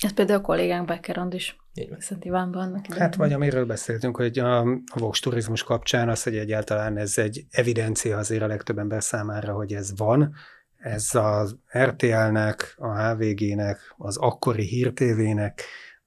Ez 0.01 0.13
például 0.13 0.39
a 0.39 0.41
kollégánk 0.41 0.87
Beckerond 0.87 1.33
is 1.33 1.55
Szent 1.97 2.25
Ivánban. 2.25 2.61
Annak 2.61 2.93
hát 2.93 3.15
vagy 3.15 3.33
amiről 3.33 3.65
beszéltünk, 3.65 4.15
hogy 4.15 4.39
a, 4.39 4.59
a 4.61 4.99
Vox 4.99 5.19
turizmus 5.19 5.63
kapcsán 5.63 6.09
az, 6.09 6.23
hogy 6.23 6.37
egyáltalán 6.37 6.97
ez 6.97 7.17
egy 7.17 7.45
evidencia 7.49 8.17
azért 8.17 8.41
a 8.41 8.47
legtöbb 8.47 8.77
ember 8.77 9.03
számára, 9.03 9.53
hogy 9.53 9.73
ez 9.73 9.97
van. 9.97 10.35
Ez 10.77 11.15
az 11.15 11.55
RTL-nek, 11.77 12.75
a 12.77 13.01
HVG-nek, 13.01 13.93
az 13.97 14.17
akkori 14.17 14.65
hírtévének, 14.65 15.63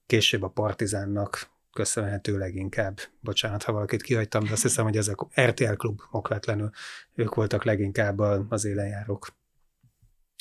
később 0.07 0.43
a 0.43 0.49
Partizánnak 0.49 1.51
köszönhető 1.73 2.39
leginkább. 2.39 2.99
Bocsánat, 3.21 3.63
ha 3.63 3.73
valakit 3.73 4.03
kihagytam, 4.03 4.45
de 4.45 4.53
azt 4.53 4.63
hiszem, 4.63 4.85
hogy 4.85 4.97
ezek 4.97 5.17
RTL 5.41 5.73
klub 5.73 6.01
okvetlenül 6.11 6.71
ők 7.15 7.35
voltak 7.35 7.65
leginkább 7.65 8.19
az 8.49 8.65
élenjárók. 8.65 9.27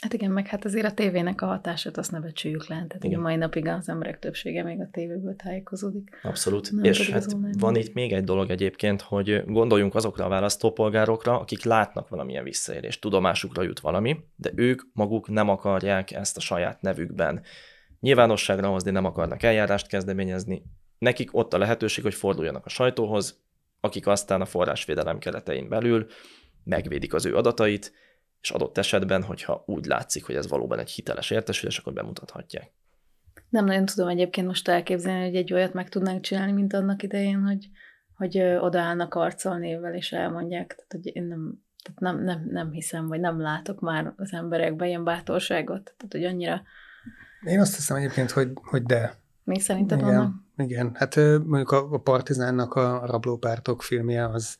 Hát 0.03 0.13
igen, 0.13 0.31
meg 0.31 0.47
hát 0.47 0.65
azért 0.65 0.85
a 0.85 0.93
tévének 0.93 1.41
a 1.41 1.45
hatását 1.45 1.97
azt 1.97 2.11
ne 2.11 2.19
becsüljük 2.19 2.67
le. 2.67 2.75
Tehát 2.75 3.03
igen. 3.03 3.19
a 3.19 3.21
mai 3.21 3.35
napig 3.35 3.67
az 3.67 3.89
emberek 3.89 4.19
többsége 4.19 4.63
még 4.63 4.79
a 4.79 4.89
tévéből 4.91 5.35
tájékozódik. 5.35 6.19
Abszolút. 6.23 6.71
Nem 6.71 6.83
És 6.83 7.09
hát 7.09 7.25
van 7.59 7.75
itt 7.75 7.93
még 7.93 8.13
egy 8.13 8.23
dolog 8.23 8.49
egyébként, 8.49 9.01
hogy 9.01 9.43
gondoljunk 9.45 9.95
azokra 9.95 10.25
a 10.25 10.29
választópolgárokra, 10.29 11.39
akik 11.39 11.63
látnak 11.63 12.09
valamilyen 12.09 12.43
visszaélést, 12.43 13.01
tudomásukra 13.01 13.61
jut 13.61 13.79
valami, 13.79 14.17
de 14.35 14.51
ők 14.55 14.81
maguk 14.93 15.29
nem 15.29 15.49
akarják 15.49 16.11
ezt 16.11 16.37
a 16.37 16.41
saját 16.41 16.81
nevükben 16.81 17.41
nyilvánosságra 17.99 18.67
hozni, 18.67 18.91
nem 18.91 19.05
akarnak 19.05 19.43
eljárást 19.43 19.87
kezdeményezni. 19.87 20.63
Nekik 20.97 21.35
ott 21.35 21.53
a 21.53 21.57
lehetőség, 21.57 22.03
hogy 22.03 22.13
forduljanak 22.13 22.65
a 22.65 22.69
sajtóhoz, 22.69 23.43
akik 23.79 24.07
aztán 24.07 24.41
a 24.41 24.45
forrásvédelem 24.45 25.19
keretein 25.19 25.69
belül 25.69 26.07
megvédik 26.63 27.13
az 27.13 27.25
ő 27.25 27.35
adatait, 27.35 27.93
és 28.43 28.51
adott 28.51 28.77
esetben, 28.77 29.23
hogyha 29.23 29.63
úgy 29.65 29.85
látszik, 29.85 30.25
hogy 30.25 30.35
ez 30.35 30.47
valóban 30.47 30.79
egy 30.79 30.89
hiteles 30.89 31.31
értesülés, 31.31 31.77
akkor 31.77 31.93
bemutathatják. 31.93 32.71
Nem 33.49 33.65
nagyon 33.65 33.85
tudom 33.85 34.07
egyébként 34.07 34.47
most 34.47 34.67
elképzelni, 34.67 35.25
hogy 35.25 35.35
egy 35.35 35.53
olyat 35.53 35.73
meg 35.73 35.89
tudnánk 35.89 36.21
csinálni, 36.21 36.51
mint 36.51 36.73
annak 36.73 37.03
idején, 37.03 37.41
hogy, 37.41 37.69
hogy 38.15 38.39
odaállnak 38.39 39.15
arccal 39.15 39.57
névvel, 39.57 39.95
és 39.95 40.11
elmondják. 40.11 40.67
Tehát, 40.67 40.91
hogy 40.91 41.15
én 41.15 41.23
nem, 41.23 41.63
tehát 41.83 41.99
nem, 41.99 42.23
nem, 42.23 42.47
nem 42.51 42.71
hiszem, 42.71 43.07
vagy 43.07 43.19
nem 43.19 43.41
látok 43.41 43.79
már 43.79 44.13
az 44.17 44.33
emberekben 44.33 44.87
ilyen 44.87 45.03
bátorságot. 45.03 45.83
Tehát, 45.83 46.11
hogy 46.11 46.23
annyira... 46.23 46.61
Én 47.43 47.59
azt 47.59 47.75
hiszem 47.75 47.97
egyébként, 47.97 48.31
hogy, 48.31 48.51
hogy 48.53 48.83
de. 48.83 49.15
Mi 49.43 49.59
szerinted 49.59 49.99
igen, 49.99 50.15
vannak? 50.15 50.33
Igen, 50.57 50.91
hát 50.93 51.15
mondjuk 51.15 51.71
a, 51.71 51.91
a 51.91 51.97
Partizánnak 51.97 52.73
a 52.73 53.05
rablópártok 53.05 53.81
filmje 53.81 54.29
az 54.29 54.57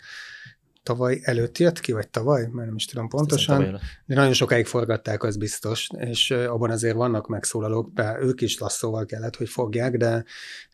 tavaly 0.83 1.19
előtt 1.23 1.57
jött 1.57 1.79
ki, 1.79 1.91
vagy 1.91 2.09
tavaly, 2.09 2.41
mert 2.51 2.67
nem 2.67 2.75
is 2.75 2.85
tudom 2.85 3.07
pontosan, 3.07 3.79
de 4.05 4.15
nagyon 4.15 4.33
sokáig 4.33 4.65
forgatták, 4.65 5.23
az 5.23 5.37
biztos, 5.37 5.89
és 5.97 6.31
abban 6.31 6.69
azért 6.69 6.95
vannak 6.95 7.27
megszólalók, 7.27 7.93
de 7.93 8.17
ők 8.21 8.41
is 8.41 8.59
lasszóval 8.59 9.05
kellett, 9.05 9.35
hogy 9.35 9.49
fogják, 9.49 9.97
de, 9.97 10.23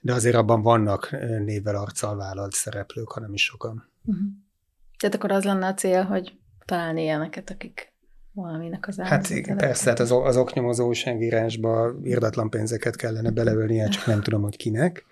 de 0.01 0.13
azért 0.13 0.35
abban 0.35 0.61
vannak 0.61 1.11
névvel 1.45 1.75
arccal 1.75 2.15
vállalt 2.15 2.53
szereplők, 2.53 3.11
hanem 3.11 3.33
is 3.33 3.43
sokan. 3.43 3.91
Uh-huh. 4.03 4.25
Tehát 4.97 5.15
akkor 5.15 5.31
az 5.31 5.43
lenne 5.43 5.67
a 5.67 5.73
cél, 5.73 6.03
hogy 6.03 6.37
találni 6.65 7.01
ilyeneket, 7.01 7.49
akik 7.49 7.93
valaminek 8.41 8.87
az 8.87 8.97
Hát 8.97 9.55
persze, 9.55 9.89
hát 9.89 9.99
az, 9.99 10.11
az 10.11 10.37
oknyomozó 10.37 10.87
újságírásba 10.87 11.93
irdatlan 12.03 12.49
pénzeket 12.49 12.95
kellene 12.95 13.29
beleölnie, 13.29 13.87
csak 13.95 14.05
nem 14.05 14.21
tudom, 14.21 14.41
hogy 14.41 14.57
kinek, 14.57 15.05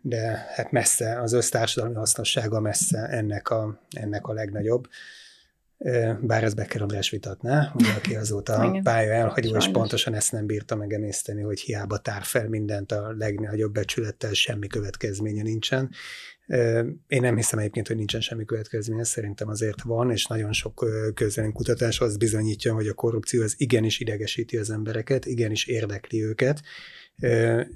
de 0.00 0.46
hát 0.54 0.72
messze, 0.72 1.20
az 1.20 1.32
össztársadalmi 1.32 1.94
hasznossága 1.94 2.60
messze 2.60 2.98
ennek 2.98 3.50
a, 3.50 3.78
ennek 3.90 4.26
a 4.26 4.32
legnagyobb. 4.32 4.88
Bár 6.20 6.44
ez 6.44 6.54
Becker 6.54 6.82
András 6.82 7.10
vitatná, 7.10 7.72
ugye, 7.74 7.92
aki 7.96 8.14
azóta 8.14 8.70
pálya 8.82 9.12
elhagyó, 9.12 9.56
és 9.56 9.62
Sajnos. 9.62 9.78
pontosan 9.78 10.14
ezt 10.14 10.32
nem 10.32 10.46
bírta 10.46 10.76
megemészteni, 10.76 11.42
hogy 11.42 11.60
hiába 11.60 11.98
tár 11.98 12.22
fel 12.22 12.48
mindent 12.48 12.92
a 12.92 13.14
legnagyobb 13.18 13.72
becsülettel, 13.72 14.32
semmi 14.32 14.66
következménye 14.66 15.42
nincsen. 15.42 15.90
Én 17.06 17.20
nem 17.20 17.36
hiszem 17.36 17.58
egyébként, 17.58 17.86
hogy 17.86 17.96
nincsen 17.96 18.20
semmi 18.20 18.44
következménye, 18.44 19.04
szerintem 19.04 19.48
azért 19.48 19.82
van, 19.82 20.10
és 20.10 20.26
nagyon 20.26 20.52
sok 20.52 20.86
kutatás 21.52 22.00
az 22.00 22.16
bizonyítja, 22.16 22.74
hogy 22.74 22.88
a 22.88 22.94
korrupció 22.94 23.42
az 23.42 23.54
igenis 23.56 24.00
idegesíti 24.00 24.56
az 24.56 24.70
embereket, 24.70 25.26
igenis 25.26 25.66
érdekli 25.66 26.24
őket, 26.24 26.62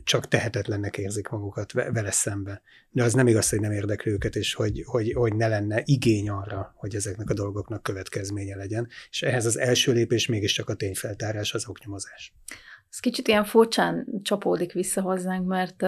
csak 0.05 0.29
tehetetlennek 0.29 0.99
érzik 0.99 1.29
magukat 1.29 1.73
vele 1.73 2.11
szembe. 2.11 2.63
De 2.91 3.03
az 3.03 3.13
nem 3.13 3.27
igaz, 3.27 3.49
hogy 3.49 3.61
nem 3.61 3.73
érdekli 3.73 4.11
őket, 4.11 4.37
és 4.37 4.55
hogy, 4.55 4.83
hogy, 4.87 5.13
hogy 5.13 5.35
ne 5.35 5.49
lenne 5.49 5.83
igény 5.85 6.29
arra, 6.29 6.75
hogy 6.77 6.95
ezeknek 6.95 7.31
a 7.31 7.35
dolgoknak 7.35 7.83
következménye 7.83 8.57
legyen. 8.57 8.89
És 9.11 9.23
ehhez 9.23 9.47
az 9.47 9.59
első 9.59 9.93
lépés 9.93 10.27
mégiscsak 10.27 10.69
a 10.69 10.75
tényfeltárás, 10.75 11.55
az 11.55 11.69
oknyomozás. 11.69 12.35
Ez 12.97 13.03
kicsit 13.03 13.29
ilyen 13.29 13.45
furcsán 13.45 14.07
csapódik 14.23 14.73
vissza 14.73 15.01
hozzánk, 15.01 15.47
mert 15.47 15.85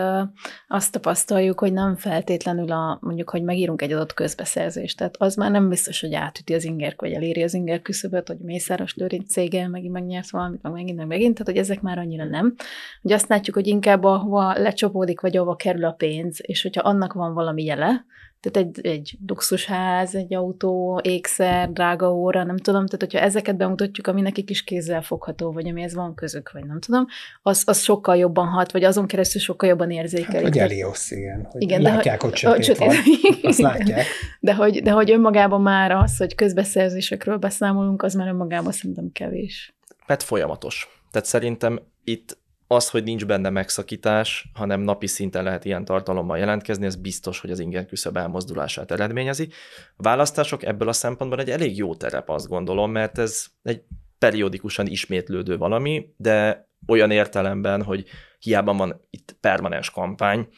azt 0.68 0.92
tapasztaljuk, 0.92 1.60
hogy 1.60 1.72
nem 1.72 1.96
feltétlenül 1.96 2.72
a, 2.72 2.98
mondjuk, 3.00 3.30
hogy 3.30 3.42
megírunk 3.42 3.82
egy 3.82 3.92
adott 3.92 4.14
közbeszerzést. 4.14 4.96
Tehát 4.96 5.16
az 5.18 5.34
már 5.34 5.50
nem 5.50 5.68
biztos, 5.68 6.00
hogy 6.00 6.14
átüti 6.14 6.54
az 6.54 6.64
inger, 6.64 6.94
vagy 6.96 7.12
eléri 7.12 7.42
az 7.42 7.54
inger 7.54 7.82
küszöböt, 7.82 8.28
hogy 8.28 8.38
Mészáros 8.38 8.94
Lőrinc 8.94 9.30
cége 9.30 9.68
megint 9.68 9.92
megnyert 9.92 10.30
valamit, 10.30 10.62
meg 10.62 10.72
megint, 10.72 10.96
meg 10.96 11.06
megint, 11.06 11.32
tehát 11.32 11.52
hogy 11.52 11.62
ezek 11.62 11.80
már 11.80 11.98
annyira 11.98 12.24
nem. 12.24 12.54
Hogy 13.02 13.12
azt 13.12 13.28
látjuk, 13.28 13.56
hogy 13.56 13.66
inkább 13.66 14.04
ahova 14.04 14.58
lecsapódik, 14.58 15.20
vagy 15.20 15.36
ahova 15.36 15.56
kerül 15.56 15.84
a 15.84 15.92
pénz, 15.92 16.38
és 16.42 16.62
hogyha 16.62 16.88
annak 16.88 17.12
van 17.12 17.34
valami 17.34 17.64
jele, 17.64 18.04
tehát 18.40 18.68
egy, 18.68 18.86
egy 18.86 19.18
luxusház, 19.26 20.14
egy 20.14 20.34
autó, 20.34 21.00
ékszer, 21.04 21.72
drága 21.72 22.12
óra, 22.12 22.44
nem 22.44 22.56
tudom, 22.56 22.86
tehát 22.86 23.12
hogyha 23.12 23.26
ezeket 23.26 23.56
bemutatjuk, 23.56 24.06
ami 24.06 24.20
nekik 24.20 24.50
is 24.50 24.64
kézzel 24.64 25.02
fogható, 25.02 25.52
vagy 25.52 25.68
amihez 25.68 25.94
van 25.94 26.14
közük, 26.14 26.50
vagy 26.52 26.64
nem 26.64 26.80
tudom, 26.80 27.06
az, 27.42 27.62
az 27.66 27.80
sokkal 27.80 28.16
jobban 28.16 28.46
hat, 28.46 28.72
vagy 28.72 28.84
azon 28.84 29.06
keresztül 29.06 29.40
sokkal 29.40 29.68
jobban 29.68 29.90
érzékelik. 29.90 30.34
Hát, 30.34 30.42
vagy 30.42 30.58
Eliosz, 30.58 31.10
igen. 31.10 31.48
Hogy 31.50 31.62
igen, 31.62 31.82
látják, 31.82 32.20
de, 32.20 32.48
hogy 32.48 32.64
sötét 32.64 32.76
van. 32.78 32.96
Azt 33.42 33.58
látják. 33.58 34.06
De 34.40 34.54
hogy, 34.54 34.82
de 34.82 34.90
hogy 34.90 35.10
önmagában 35.10 35.62
már 35.62 35.90
az, 35.90 36.16
hogy 36.16 36.34
közbeszerzésekről 36.34 37.36
beszámolunk, 37.36 38.02
az 38.02 38.14
már 38.14 38.28
önmagában 38.28 38.72
szerintem 38.72 39.12
kevés. 39.12 39.74
Mert 40.06 40.22
folyamatos. 40.22 41.02
Tehát 41.10 41.28
szerintem 41.28 41.80
itt 42.04 42.38
az, 42.70 42.90
hogy 42.90 43.04
nincs 43.04 43.26
benne 43.26 43.50
megszakítás, 43.50 44.50
hanem 44.54 44.80
napi 44.80 45.06
szinten 45.06 45.44
lehet 45.44 45.64
ilyen 45.64 45.84
tartalommal 45.84 46.38
jelentkezni, 46.38 46.86
ez 46.86 46.96
biztos, 46.96 47.40
hogy 47.40 47.50
az 47.50 47.58
inger 47.58 47.86
küszöb 47.86 48.16
elmozdulását 48.16 48.90
eredményezi. 48.90 49.48
A 49.96 50.02
választások 50.02 50.62
ebből 50.62 50.88
a 50.88 50.92
szempontból 50.92 51.40
egy 51.40 51.50
elég 51.50 51.76
jó 51.76 51.94
terep, 51.94 52.28
azt 52.28 52.48
gondolom, 52.48 52.90
mert 52.90 53.18
ez 53.18 53.46
egy 53.62 53.82
periódikusan 54.18 54.86
ismétlődő 54.86 55.56
valami, 55.56 56.14
de 56.16 56.68
olyan 56.86 57.10
értelemben, 57.10 57.82
hogy 57.82 58.04
hiába 58.38 58.74
van 58.74 59.06
itt 59.10 59.36
permanens 59.40 59.90
kampány, 59.90 60.48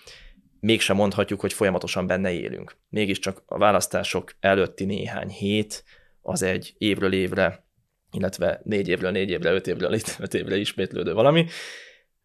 mégsem 0.60 0.96
mondhatjuk, 0.96 1.40
hogy 1.40 1.52
folyamatosan 1.52 2.06
benne 2.06 2.30
élünk. 2.30 2.76
Mégiscsak 2.88 3.42
a 3.46 3.58
választások 3.58 4.32
előtti 4.40 4.84
néhány 4.84 5.28
hét 5.28 5.84
az 6.22 6.42
egy 6.42 6.74
évről 6.78 7.12
évre, 7.12 7.64
illetve 8.12 8.60
négy 8.64 8.88
évről 8.88 9.10
négy 9.10 9.30
évre, 9.30 9.52
öt 9.52 9.66
évről 9.66 9.92
öt 10.18 10.34
évre 10.34 10.56
ismétlődő 10.56 11.12
valami, 11.12 11.46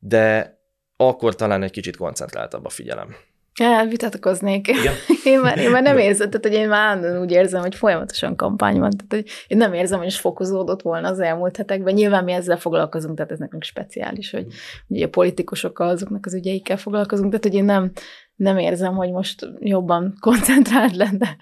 de 0.07 0.57
akkor 0.97 1.35
talán 1.35 1.63
egy 1.63 1.71
kicsit 1.71 1.97
koncentráltabb 1.97 2.65
a 2.65 2.69
figyelem. 2.69 3.15
Ja, 3.59 3.85
vitatkoznék. 3.89 4.67
Igen? 4.67 4.93
én, 5.33 5.39
már, 5.39 5.57
én 5.57 5.69
már 5.69 5.81
nem 5.81 5.97
érzem, 5.97 6.29
tehát 6.29 6.45
hogy 6.45 6.53
én 6.53 6.67
már 6.67 7.19
úgy 7.19 7.31
érzem, 7.31 7.61
hogy 7.61 7.75
folyamatosan 7.75 8.35
kampány 8.35 8.79
van. 8.79 8.89
Tehát, 8.89 9.25
hogy 9.25 9.45
én 9.47 9.57
nem 9.57 9.73
érzem, 9.73 9.97
hogy 9.97 10.07
is 10.07 10.19
fokozódott 10.19 10.81
volna 10.81 11.07
az 11.07 11.19
elmúlt 11.19 11.57
hetekben. 11.57 11.93
Nyilván 11.93 12.23
mi 12.23 12.31
ezzel 12.31 12.57
foglalkozunk, 12.57 13.15
tehát 13.15 13.31
ez 13.31 13.39
nekünk 13.39 13.63
speciális, 13.63 14.31
hogy 14.31 14.45
ugye 14.87 15.05
a 15.05 15.09
politikusokkal, 15.09 15.89
azoknak 15.89 16.25
az 16.25 16.33
ügyeikkel 16.33 16.77
foglalkozunk, 16.77 17.29
tehát 17.29 17.45
hogy 17.45 17.55
én 17.55 17.65
nem, 17.65 17.91
nem 18.35 18.57
érzem, 18.57 18.95
hogy 18.95 19.11
most 19.11 19.47
jobban 19.59 20.15
koncentrált 20.19 20.95
lenne 20.95 21.37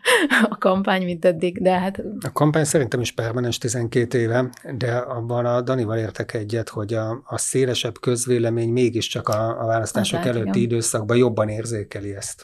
a 0.49 0.57
kampány, 0.57 1.03
mint 1.03 1.25
eddig, 1.25 1.61
de 1.61 1.79
hát... 1.79 2.03
A 2.25 2.31
kampány 2.31 2.63
szerintem 2.63 2.99
is 2.99 3.11
permanens 3.11 3.57
12 3.57 4.17
éve, 4.19 4.49
de 4.77 4.95
abban 4.95 5.45
a 5.45 5.61
Danival 5.61 5.97
értek 5.97 6.33
egyet, 6.33 6.69
hogy 6.69 6.93
a, 6.93 7.21
a 7.25 7.37
szélesebb 7.37 7.99
közvélemény 7.99 8.69
mégiscsak 8.69 9.27
a, 9.27 9.61
a 9.61 9.65
választások 9.65 10.19
hát, 10.19 10.27
előtti 10.27 10.59
igen. 10.59 10.71
időszakban 10.71 11.17
jobban 11.17 11.49
érzékeli 11.49 12.15
ezt. 12.15 12.43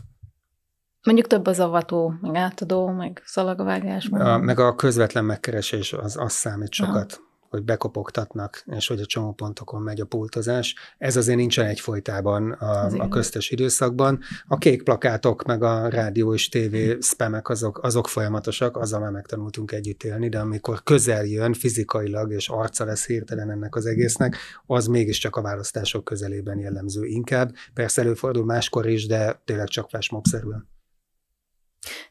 Mondjuk 1.04 1.28
több 1.28 1.46
az 1.46 1.60
avató, 1.60 2.14
meg 2.22 2.36
átadó, 2.36 2.88
meg 2.88 3.22
szalagvágás. 3.26 4.10
A, 4.12 4.38
meg 4.38 4.60
a 4.60 4.76
közvetlen 4.76 5.26
megkeresés 5.26 5.94
az, 5.94 6.18
az 6.18 6.32
számít 6.32 6.74
sokat. 6.74 7.14
Aha 7.14 7.28
hogy 7.50 7.64
bekopogtatnak, 7.64 8.64
és 8.76 8.88
hogy 8.88 9.00
a 9.00 9.06
csomópontokon 9.06 9.82
megy 9.82 10.00
a 10.00 10.06
pultozás. 10.06 10.76
Ez 10.98 11.16
azért 11.16 11.38
nincsen 11.38 11.66
egyfolytában 11.66 12.52
a, 12.52 12.86
a 12.86 13.08
köztes 13.08 13.50
időszakban. 13.50 14.20
A 14.48 14.58
kék 14.58 14.84
plakátok, 14.84 15.44
meg 15.44 15.64
a 15.64 15.88
rádió 15.88 16.34
és 16.34 16.50
tévé 16.50 16.98
spamek 17.02 17.50
azok, 17.50 17.84
azok 17.84 18.08
folyamatosak, 18.08 18.78
azzal 18.78 19.00
már 19.00 19.12
megtanultunk 19.12 19.72
együtt 19.72 20.04
élni, 20.04 20.30
de 20.30 20.40
amikor 20.40 20.84
közel 20.84 21.26
jön 21.26 21.54
fizikailag, 21.54 22.32
és 22.32 22.50
arca 22.50 22.86
lesz 22.86 23.06
hirtelen 23.06 23.52
ennek 23.52 23.76
az 23.76 23.86
egésznek, 23.86 24.38
az 24.66 24.88
mégiscsak 24.88 25.36
a 25.36 25.42
választások 25.42 26.04
közelében 26.04 26.60
jellemző 26.60 27.06
inkább. 27.06 27.54
Persze 27.74 28.02
előfordul 28.02 28.46
máskor 28.46 28.88
is, 28.88 29.06
de 29.06 29.42
tényleg 29.46 29.68
csak 29.68 29.90
flashmob-szerűen. 29.90 30.68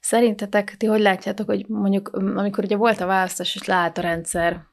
Szerintetek, 0.01 0.75
ti 0.77 0.87
hogy 0.87 1.01
látjátok, 1.01 1.47
hogy 1.47 1.69
mondjuk 1.69 2.09
amikor 2.09 2.65
ugye 2.65 2.77
volt 2.77 3.01
a 3.01 3.07
választás, 3.07 3.55
és 3.55 3.65
leállt 3.65 3.99
a 3.99 4.01
rendszer, 4.01 4.67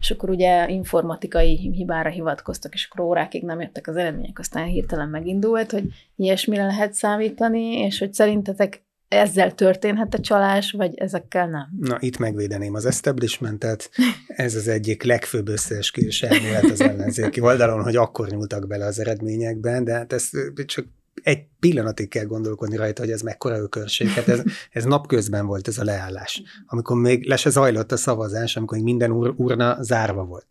és 0.00 0.10
akkor 0.10 0.30
ugye 0.30 0.68
informatikai 0.68 1.56
hibára 1.72 2.10
hivatkoztak, 2.10 2.74
és 2.74 2.88
akkor 2.90 3.04
órákig 3.04 3.44
nem 3.44 3.60
jöttek 3.60 3.86
az 3.86 3.96
eredmények, 3.96 4.38
aztán 4.38 4.66
hirtelen 4.66 5.08
megindult, 5.08 5.70
hogy 5.70 5.84
ilyesmire 6.16 6.66
lehet 6.66 6.94
számítani, 6.94 7.78
és 7.78 7.98
hogy 7.98 8.12
szerintetek 8.12 8.84
ezzel 9.08 9.54
történhet 9.54 10.14
a 10.14 10.20
csalás, 10.20 10.70
vagy 10.70 10.94
ezekkel 10.94 11.48
nem? 11.48 11.68
Na, 11.80 11.96
itt 12.00 12.18
megvédeném 12.18 12.74
az 12.74 12.86
establishmentet. 12.86 13.90
Ez 14.26 14.54
az 14.54 14.68
egyik 14.68 15.02
legfőbb 15.02 15.48
összeesküvés 15.48 16.22
elmélet 16.22 16.64
az 16.64 16.80
ellenzéki 16.80 17.40
oldalon, 17.40 17.82
hogy 17.82 17.96
akkor 17.96 18.28
nyúltak 18.28 18.66
bele 18.66 18.84
az 18.84 18.98
eredményekben, 18.98 19.84
de 19.84 19.92
hát 19.92 20.12
ez 20.12 20.30
csak 20.66 20.86
egy 21.22 21.46
pillanatig 21.60 22.08
kell 22.08 22.24
gondolkodni 22.24 22.76
rajta, 22.76 23.02
hogy 23.02 23.10
ez 23.10 23.20
mekkora 23.20 23.58
ökörség. 23.58 24.08
Hát 24.08 24.28
ez, 24.28 24.42
ez 24.70 24.84
napközben 24.84 25.46
volt 25.46 25.68
ez 25.68 25.78
a 25.78 25.84
leállás, 25.84 26.42
amikor 26.66 26.96
még 26.96 27.26
le 27.26 27.36
se 27.36 27.50
zajlott 27.50 27.92
a 27.92 27.96
szavazás, 27.96 28.56
amikor 28.56 28.78
minden 28.78 29.10
ur, 29.10 29.34
urna 29.36 29.82
zárva 29.82 30.24
volt. 30.24 30.46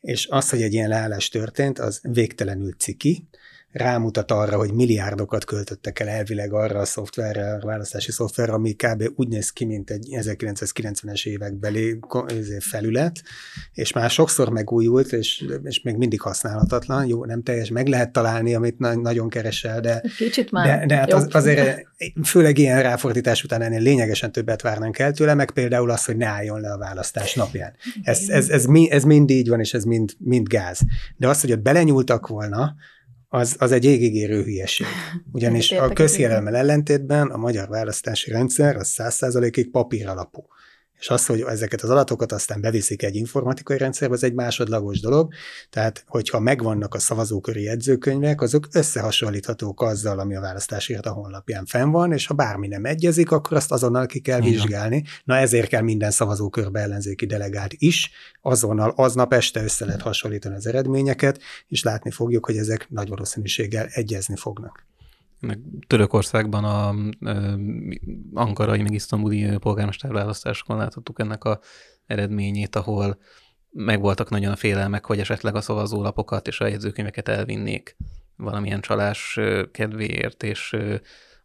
És 0.00 0.26
az, 0.26 0.50
hogy 0.50 0.62
egy 0.62 0.72
ilyen 0.72 0.88
leállás 0.88 1.28
történt, 1.28 1.78
az 1.78 2.00
végtelenül 2.02 2.72
ciki, 2.72 3.28
rámutat 3.72 4.30
arra, 4.30 4.56
hogy 4.56 4.72
milliárdokat 4.72 5.44
költöttek 5.44 6.00
el 6.00 6.08
elvileg 6.08 6.52
arra 6.52 6.78
a 6.78 6.84
szoftverre, 6.84 7.52
a 7.52 7.66
választási 7.66 8.12
szoftverre, 8.12 8.52
ami 8.52 8.72
kb. 8.72 9.10
úgy 9.16 9.28
néz 9.28 9.50
ki, 9.50 9.64
mint 9.64 9.90
egy 9.90 10.08
1990-es 10.10 11.26
évekbeli 11.26 11.98
izé, 12.28 12.58
felület, 12.58 13.22
és 13.72 13.92
már 13.92 14.10
sokszor 14.10 14.48
megújult, 14.48 15.12
és, 15.12 15.44
és 15.62 15.82
még 15.82 15.96
mindig 15.96 16.20
használhatatlan. 16.20 17.06
Jó, 17.06 17.24
nem 17.24 17.42
teljes, 17.42 17.68
meg 17.68 17.86
lehet 17.86 18.12
találni, 18.12 18.54
amit 18.54 18.78
na- 18.78 18.94
nagyon 18.94 19.28
keresel, 19.28 19.80
de, 19.80 20.02
Kicsit 20.16 20.50
már 20.50 20.78
de, 20.78 20.86
de 20.86 20.96
hát 20.96 21.12
az, 21.12 21.28
azért 21.30 21.86
főleg 22.24 22.58
ilyen 22.58 22.82
ráfordítás 22.82 23.44
után 23.44 23.62
ennél 23.62 23.80
lényegesen 23.80 24.32
többet 24.32 24.62
várnánk 24.62 24.98
el 24.98 25.12
tőle, 25.12 25.34
meg 25.34 25.50
például 25.50 25.90
az, 25.90 26.04
hogy 26.04 26.16
ne 26.16 26.26
álljon 26.26 26.60
le 26.60 26.72
a 26.72 26.78
választás 26.78 27.34
napján. 27.34 27.72
Ez, 28.02 28.18
ez, 28.18 28.28
ez, 28.28 28.48
ez, 28.48 28.66
ez 28.88 29.04
mind 29.04 29.30
így 29.30 29.48
van, 29.48 29.60
és 29.60 29.74
ez 29.74 29.84
mind, 29.84 30.12
mind 30.18 30.48
gáz. 30.48 30.80
De 31.16 31.28
az, 31.28 31.40
hogy 31.40 31.52
ott 31.52 31.62
belenyúltak 31.62 32.26
volna, 32.26 32.74
az, 33.34 33.56
az 33.58 33.72
egy 33.72 33.84
égigérő 33.84 34.42
hülyeség. 34.42 34.86
Ugyanis 35.32 35.72
a 35.72 35.88
közjelemmel 35.88 36.56
ellentétben 36.56 37.26
a 37.26 37.36
magyar 37.36 37.68
választási 37.68 38.30
rendszer 38.30 38.76
az 38.76 38.88
száz 38.88 39.14
százalékig 39.14 39.70
papír 39.70 40.08
alapú. 40.08 40.46
És 41.02 41.08
az, 41.08 41.26
hogy 41.26 41.40
ezeket 41.40 41.82
az 41.82 41.90
adatokat 41.90 42.32
aztán 42.32 42.60
beviszik 42.60 43.02
egy 43.02 43.16
informatikai 43.16 43.78
rendszerbe, 43.78 44.14
az 44.14 44.24
egy 44.24 44.34
másodlagos 44.34 45.00
dolog. 45.00 45.32
Tehát, 45.70 46.04
hogyha 46.06 46.40
megvannak 46.40 46.94
a 46.94 46.98
szavazóköri 46.98 47.62
jegyzőkönyvek, 47.62 48.40
azok 48.40 48.68
összehasonlíthatók 48.72 49.82
azzal, 49.82 50.18
ami 50.18 50.36
a 50.36 50.40
választási 50.40 50.94
a 50.94 51.10
honlapján 51.10 51.66
fenn 51.66 51.90
van, 51.90 52.12
és 52.12 52.26
ha 52.26 52.34
bármi 52.34 52.66
nem 52.66 52.84
egyezik, 52.84 53.30
akkor 53.30 53.56
azt 53.56 53.72
azonnal 53.72 54.06
ki 54.06 54.20
kell 54.20 54.40
Igen. 54.40 54.52
vizsgálni. 54.52 55.04
Na 55.24 55.36
ezért 55.36 55.68
kell 55.68 55.82
minden 55.82 56.10
szavazókörbe 56.10 56.80
ellenzéki 56.80 57.26
delegált 57.26 57.72
is, 57.76 58.10
azonnal 58.40 58.92
aznap 58.96 59.32
este 59.32 59.62
össze 59.62 59.84
lehet 59.84 60.02
hasonlítani 60.02 60.54
az 60.54 60.66
eredményeket, 60.66 61.40
és 61.68 61.82
látni 61.82 62.10
fogjuk, 62.10 62.46
hogy 62.46 62.56
ezek 62.56 62.86
nagy 62.90 63.08
valószínűséggel 63.08 63.86
egyezni 63.86 64.36
fognak 64.36 64.90
Törökországban 65.86 66.64
a, 66.64 66.88
a 66.88 67.58
ankarai, 68.34 68.82
meg 68.82 68.92
isztambuli 68.92 69.58
polgármesterválasztásokon 69.58 70.76
láthattuk 70.76 71.20
ennek 71.20 71.44
a 71.44 71.60
eredményét, 72.06 72.76
ahol 72.76 73.18
megvoltak 73.70 74.30
nagyon 74.30 74.52
a 74.52 74.56
félelmek, 74.56 75.06
hogy 75.06 75.18
esetleg 75.18 75.54
a 75.54 75.60
szavazólapokat 75.60 76.46
és 76.46 76.60
a 76.60 76.66
jegyzőkönyveket 76.66 77.28
elvinnék 77.28 77.96
valamilyen 78.36 78.80
csalás 78.80 79.38
kedvéért, 79.72 80.42
és 80.42 80.76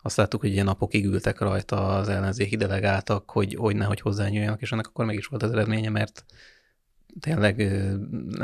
azt 0.01 0.17
láttuk, 0.17 0.41
hogy 0.41 0.51
ilyen 0.51 0.65
napokig 0.65 1.05
ültek 1.05 1.39
rajta 1.39 1.87
az 1.87 2.09
ellenzéki 2.09 2.55
delegáltak, 2.55 3.31
hogy, 3.31 3.55
hogy 3.55 3.75
nehogy 3.75 3.99
hozzányúljanak, 3.99 4.61
és 4.61 4.71
ennek 4.71 4.87
akkor 4.87 5.05
meg 5.05 5.15
is 5.15 5.25
volt 5.25 5.43
az 5.43 5.51
eredménye, 5.51 5.89
mert 5.89 6.25
tényleg 7.19 7.81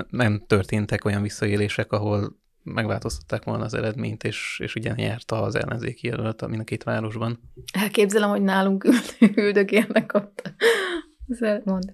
nem 0.10 0.44
történtek 0.48 1.06
olyan 1.06 1.22
visszaélések, 1.22 1.92
ahol 1.92 2.42
megváltoztatták 2.64 3.44
volna 3.44 3.64
az 3.64 3.74
eredményt, 3.74 4.24
és, 4.24 4.60
és 4.64 4.76
ugye 4.76 4.94
nyerte 4.96 5.36
az 5.36 5.56
ellenzéki 5.56 6.08
jelölt 6.08 6.48
mind 6.48 6.62
a 6.62 6.64
két 6.64 6.84
városban. 6.84 7.40
Elképzelem, 7.74 8.30
hogy 8.30 8.42
nálunk 8.42 8.88
üldögélnek 9.36 10.14
ott. 10.14 10.54
Mond. 11.64 11.94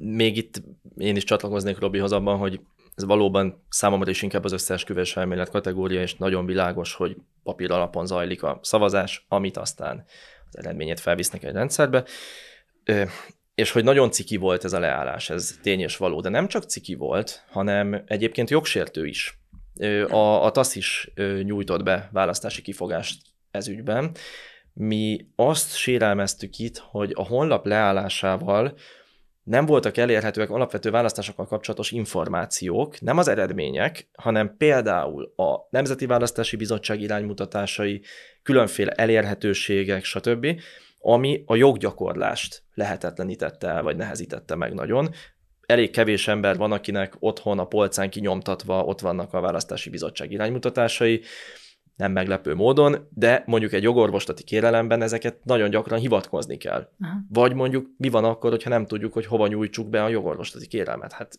Még 0.00 0.36
itt 0.36 0.62
én 0.96 1.16
is 1.16 1.24
csatlakoznék 1.24 1.78
Robihoz 1.78 2.12
abban, 2.12 2.38
hogy 2.38 2.60
ez 2.94 3.04
valóban 3.04 3.64
számomra 3.68 4.10
is 4.10 4.22
inkább 4.22 4.44
az 4.44 4.52
összeesküvés 4.52 5.16
elmélet 5.16 5.50
kategória, 5.50 6.00
és 6.00 6.14
nagyon 6.14 6.46
világos, 6.46 6.94
hogy 6.94 7.16
papír 7.42 7.70
alapon 7.70 8.06
zajlik 8.06 8.42
a 8.42 8.58
szavazás, 8.62 9.24
amit 9.28 9.56
aztán 9.56 10.04
az 10.48 10.58
eredményét 10.58 11.00
felvisznek 11.00 11.44
egy 11.44 11.52
rendszerbe. 11.52 12.04
És 13.54 13.70
hogy 13.70 13.84
nagyon 13.84 14.10
ciki 14.10 14.36
volt 14.36 14.64
ez 14.64 14.72
a 14.72 14.78
leállás, 14.78 15.30
ez 15.30 15.58
tény 15.62 15.80
és 15.80 15.96
való, 15.96 16.20
de 16.20 16.28
nem 16.28 16.48
csak 16.48 16.62
ciki 16.64 16.94
volt, 16.94 17.44
hanem 17.50 18.02
egyébként 18.06 18.50
jogsértő 18.50 19.06
is. 19.06 19.39
A, 20.08 20.44
a 20.44 20.50
TASZ 20.50 20.74
is 20.74 21.10
nyújtott 21.42 21.82
be 21.82 22.08
választási 22.12 22.62
kifogást 22.62 23.22
ez 23.50 23.68
ügyben. 23.68 24.14
Mi 24.72 25.26
azt 25.36 25.76
sérelmeztük 25.76 26.58
itt, 26.58 26.78
hogy 26.78 27.12
a 27.14 27.26
honlap 27.26 27.66
leállásával 27.66 28.74
nem 29.42 29.66
voltak 29.66 29.96
elérhetőek 29.96 30.50
alapvető 30.50 30.90
választásokkal 30.90 31.46
kapcsolatos 31.46 31.90
információk, 31.90 33.00
nem 33.00 33.18
az 33.18 33.28
eredmények, 33.28 34.08
hanem 34.12 34.56
például 34.56 35.32
a 35.36 35.66
Nemzeti 35.70 36.06
Választási 36.06 36.56
Bizottság 36.56 37.00
iránymutatásai, 37.00 38.02
különféle 38.42 38.92
elérhetőségek, 38.92 40.04
stb., 40.04 40.46
ami 40.98 41.42
a 41.46 41.56
joggyakorlást 41.56 42.62
lehetetlenítette 42.74 43.68
el, 43.68 43.82
vagy 43.82 43.96
nehezítette 43.96 44.54
meg 44.54 44.74
nagyon. 44.74 45.10
Elég 45.70 45.90
kevés 45.90 46.28
ember 46.28 46.56
van, 46.56 46.72
akinek 46.72 47.16
otthon 47.18 47.58
a 47.58 47.64
polcán 47.64 48.10
kinyomtatva 48.10 48.84
ott 48.84 49.00
vannak 49.00 49.34
a 49.34 49.40
Választási 49.40 49.90
Bizottság 49.90 50.32
iránymutatásai, 50.32 51.22
nem 51.96 52.12
meglepő 52.12 52.54
módon, 52.54 53.08
de 53.14 53.42
mondjuk 53.46 53.72
egy 53.72 53.82
jogorvoslati 53.82 54.42
kérelemben 54.42 55.02
ezeket 55.02 55.44
nagyon 55.44 55.70
gyakran 55.70 55.98
hivatkozni 55.98 56.56
kell. 56.56 56.88
Aha. 57.00 57.18
Vagy 57.28 57.54
mondjuk 57.54 57.86
mi 57.96 58.08
van 58.08 58.24
akkor, 58.24 58.50
hogyha 58.50 58.70
nem 58.70 58.86
tudjuk, 58.86 59.12
hogy 59.12 59.26
hova 59.26 59.46
nyújtsuk 59.46 59.88
be 59.88 60.04
a 60.04 60.08
jogorvoslati 60.08 60.66
kérelmet. 60.66 61.12
Hát 61.12 61.34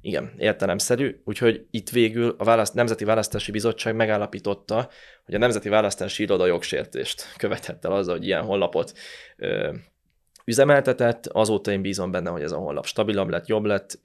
igen, 0.00 0.32
értelemszerű, 0.38 1.20
úgyhogy 1.24 1.66
itt 1.70 1.90
végül 1.90 2.34
a 2.38 2.44
választ, 2.44 2.74
Nemzeti 2.74 3.04
Választási 3.04 3.50
Bizottság 3.50 3.96
megállapította, 3.96 4.88
hogy 5.24 5.34
a 5.34 5.38
Nemzeti 5.38 5.68
Választási 5.68 6.22
Iroda 6.22 6.46
jogsértést 6.46 7.34
követett 7.36 7.84
el 7.84 7.92
azzal, 7.92 8.16
hogy 8.16 8.26
ilyen 8.26 8.42
honlapot 8.42 8.92
ö, 9.36 9.74
üzemeltetett, 10.44 11.26
azóta 11.26 11.70
én 11.70 11.82
bízom 11.82 12.10
benne, 12.10 12.30
hogy 12.30 12.42
ez 12.42 12.52
a 12.52 12.56
honlap 12.56 12.86
stabilabb 12.86 13.28
lett, 13.28 13.46
jobb 13.46 13.64
lett, 13.64 14.00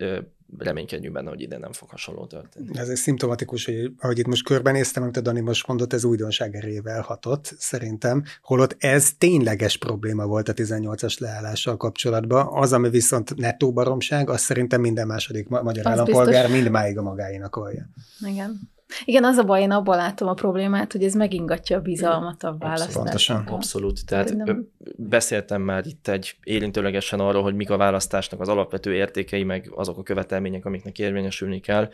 reménykedjünk 0.57 1.13
benne, 1.13 1.29
hogy 1.29 1.41
ide 1.41 1.57
nem 1.57 1.71
fog 1.71 1.89
hasonló 1.89 2.25
történni. 2.25 2.77
Ez 2.77 2.89
egy 2.89 2.95
szimptomatikus, 2.95 3.65
hogy 3.65 3.91
ahogy 3.99 4.19
itt 4.19 4.27
most 4.27 4.43
körbenéztem, 4.43 5.03
amit 5.03 5.17
a 5.17 5.21
Dani 5.21 5.39
most 5.39 5.67
mondott, 5.67 5.93
ez 5.93 6.03
újdonság 6.03 6.55
erejével 6.55 7.01
hatott, 7.01 7.53
szerintem, 7.57 8.23
holott 8.41 8.75
ez 8.79 9.11
tényleges 9.17 9.77
probléma 9.77 10.25
volt 10.25 10.49
a 10.49 10.53
18-as 10.53 11.19
leállással 11.19 11.77
kapcsolatban. 11.77 12.47
Az, 12.49 12.73
ami 12.73 12.89
viszont 12.89 13.35
nettó 13.35 13.73
baromság, 13.73 14.29
az 14.29 14.41
szerintem 14.41 14.81
minden 14.81 15.07
második 15.07 15.47
magyar 15.47 15.85
az 15.85 15.91
állampolgár 15.91 16.41
biztos. 16.43 16.61
mindmáig 16.61 16.97
a 16.97 17.01
magáinak 17.01 17.55
vallja. 17.55 17.89
Igen. 18.19 18.75
Igen, 19.05 19.23
az 19.23 19.37
a 19.37 19.43
baj, 19.43 19.61
én 19.61 19.71
abban 19.71 19.97
látom 19.97 20.27
a 20.27 20.33
problémát, 20.33 20.91
hogy 20.91 21.03
ez 21.03 21.13
megingatja 21.13 21.77
a 21.77 21.81
bizalmat 21.81 22.43
a 22.43 22.55
választásban. 22.59 23.45
Abszolút. 23.45 24.05
Tehát 24.05 24.35
nem... 24.35 24.71
beszéltem 24.95 25.61
már 25.61 25.85
itt 25.85 26.07
egy 26.07 26.35
érintőlegesen 26.43 27.19
arról, 27.19 27.41
hogy 27.41 27.55
mik 27.55 27.69
a 27.69 27.77
választásnak 27.77 28.41
az 28.41 28.49
alapvető 28.49 28.93
értékei, 28.93 29.43
meg 29.43 29.71
azok 29.75 29.97
a 29.97 30.03
követelmények, 30.03 30.65
amiknek 30.65 30.99
érvényesülni 30.99 31.59
kell. 31.59 31.89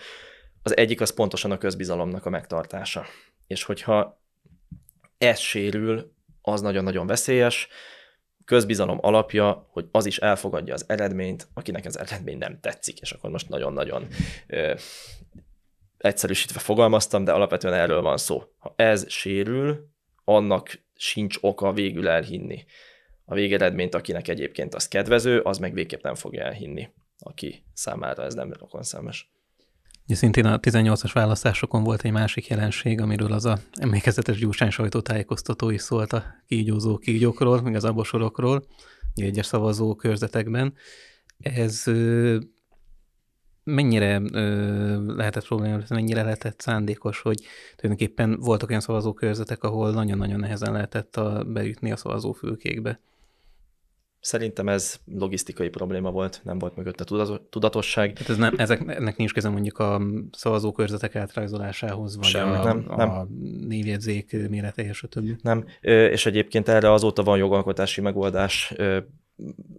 Az 0.63 0.77
egyik 0.77 1.01
az 1.01 1.13
pontosan 1.13 1.51
a 1.51 1.57
közbizalomnak 1.57 2.25
a 2.25 2.29
megtartása. 2.29 3.05
És 3.47 3.63
hogyha 3.63 4.21
ez 5.17 5.39
sérül, 5.39 6.11
az 6.41 6.61
nagyon-nagyon 6.61 7.07
veszélyes. 7.07 7.67
Közbizalom 8.45 8.97
alapja, 9.01 9.67
hogy 9.71 9.85
az 9.91 10.05
is 10.05 10.17
elfogadja 10.17 10.73
az 10.73 10.85
eredményt, 10.87 11.47
akinek 11.53 11.85
az 11.85 11.99
eredmény 11.99 12.37
nem 12.37 12.59
tetszik, 12.59 12.99
és 12.99 13.11
akkor 13.11 13.29
most 13.29 13.49
nagyon-nagyon 13.49 14.07
egyszerűsítve 16.03 16.59
fogalmaztam, 16.59 17.23
de 17.23 17.31
alapvetően 17.31 17.73
erről 17.73 18.01
van 18.01 18.17
szó. 18.17 18.43
Ha 18.57 18.73
ez 18.75 19.09
sérül, 19.09 19.87
annak 20.23 20.79
sincs 20.95 21.37
oka 21.41 21.73
végül 21.73 22.07
elhinni. 22.07 22.65
A 23.25 23.33
végeredményt, 23.33 23.95
akinek 23.95 24.27
egyébként 24.27 24.75
az 24.75 24.87
kedvező, 24.87 25.39
az 25.39 25.57
meg 25.57 25.73
végképp 25.73 26.03
nem 26.03 26.15
fogja 26.15 26.43
elhinni, 26.43 26.89
aki 27.19 27.63
számára 27.73 28.23
ez 28.23 28.33
nem 28.33 28.53
szemes. 28.79 29.31
Ja, 30.05 30.15
szintén 30.15 30.45
a 30.45 30.59
18-as 30.59 31.11
választásokon 31.13 31.83
volt 31.83 32.03
egy 32.03 32.11
másik 32.11 32.47
jelenség, 32.47 33.01
amiről 33.01 33.31
az 33.31 33.45
a 33.45 33.59
emlékezetes 33.71 34.37
Gyurcsány 34.37 34.69
sajtótájékoztató 34.69 35.69
is 35.69 35.81
szólt 35.81 36.13
a 36.13 36.23
kígyózó 36.47 36.97
kígyókról, 36.97 37.61
meg 37.61 37.75
az 37.75 37.83
abosorokról, 37.83 38.65
egyes 39.15 39.45
szavazó 39.45 39.95
körzetekben. 39.95 40.73
Ez 41.39 41.83
mennyire 43.63 44.21
ö, 44.31 45.15
lehetett 45.15 45.45
probléma, 45.45 45.77
mennyire 45.89 46.23
lehetett 46.23 46.59
szándékos, 46.59 47.21
hogy 47.21 47.41
tulajdonképpen 47.75 48.39
voltak 48.39 48.69
olyan 48.69 48.81
szavazókörzetek, 48.81 49.63
ahol 49.63 49.91
nagyon-nagyon 49.91 50.39
nehezen 50.39 50.71
lehetett 50.71 51.15
a, 51.15 51.43
beütni 51.47 51.91
a 51.91 51.95
szavazófülkékbe. 51.97 52.99
Szerintem 54.19 54.69
ez 54.69 54.99
logisztikai 55.05 55.69
probléma 55.69 56.11
volt, 56.11 56.41
nem 56.43 56.59
volt 56.59 56.75
mögött 56.75 57.01
a 57.01 57.39
tudatosság. 57.49 58.13
Tehát 58.13 58.29
ez 58.29 58.37
nem, 58.37 58.53
ezek, 58.57 58.83
ennek 58.87 59.17
nincs 59.17 59.33
köze 59.33 59.49
mondjuk 59.49 59.79
a 59.79 60.01
szavazókörzetek 60.31 61.15
átrajzolásához, 61.15 62.15
vagy 62.15 62.25
Semmi, 62.25 62.55
a, 62.55 62.63
nem, 62.63 62.85
nem. 62.97 63.09
a 63.09 63.27
névjegyzék 63.67 64.49
méretéhez, 64.49 64.95
stb. 64.95 65.29
Nem, 65.41 65.65
és 65.81 66.25
egyébként 66.25 66.67
erre 66.67 66.91
azóta 66.91 67.23
van 67.23 67.37
jogalkotási 67.37 68.01
megoldás, 68.01 68.73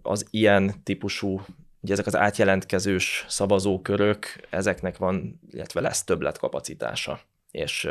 az 0.01 0.27
ilyen 0.29 0.71
típusú 0.83 1.41
Ugye 1.85 1.93
ezek 1.93 2.05
az 2.05 2.15
átjelentkezős 2.15 3.25
szavazókörök, 3.27 4.25
ezeknek 4.49 4.97
van, 4.97 5.39
illetve 5.51 5.81
lesz 5.81 6.03
többletkapacitása, 6.03 7.19
és 7.51 7.87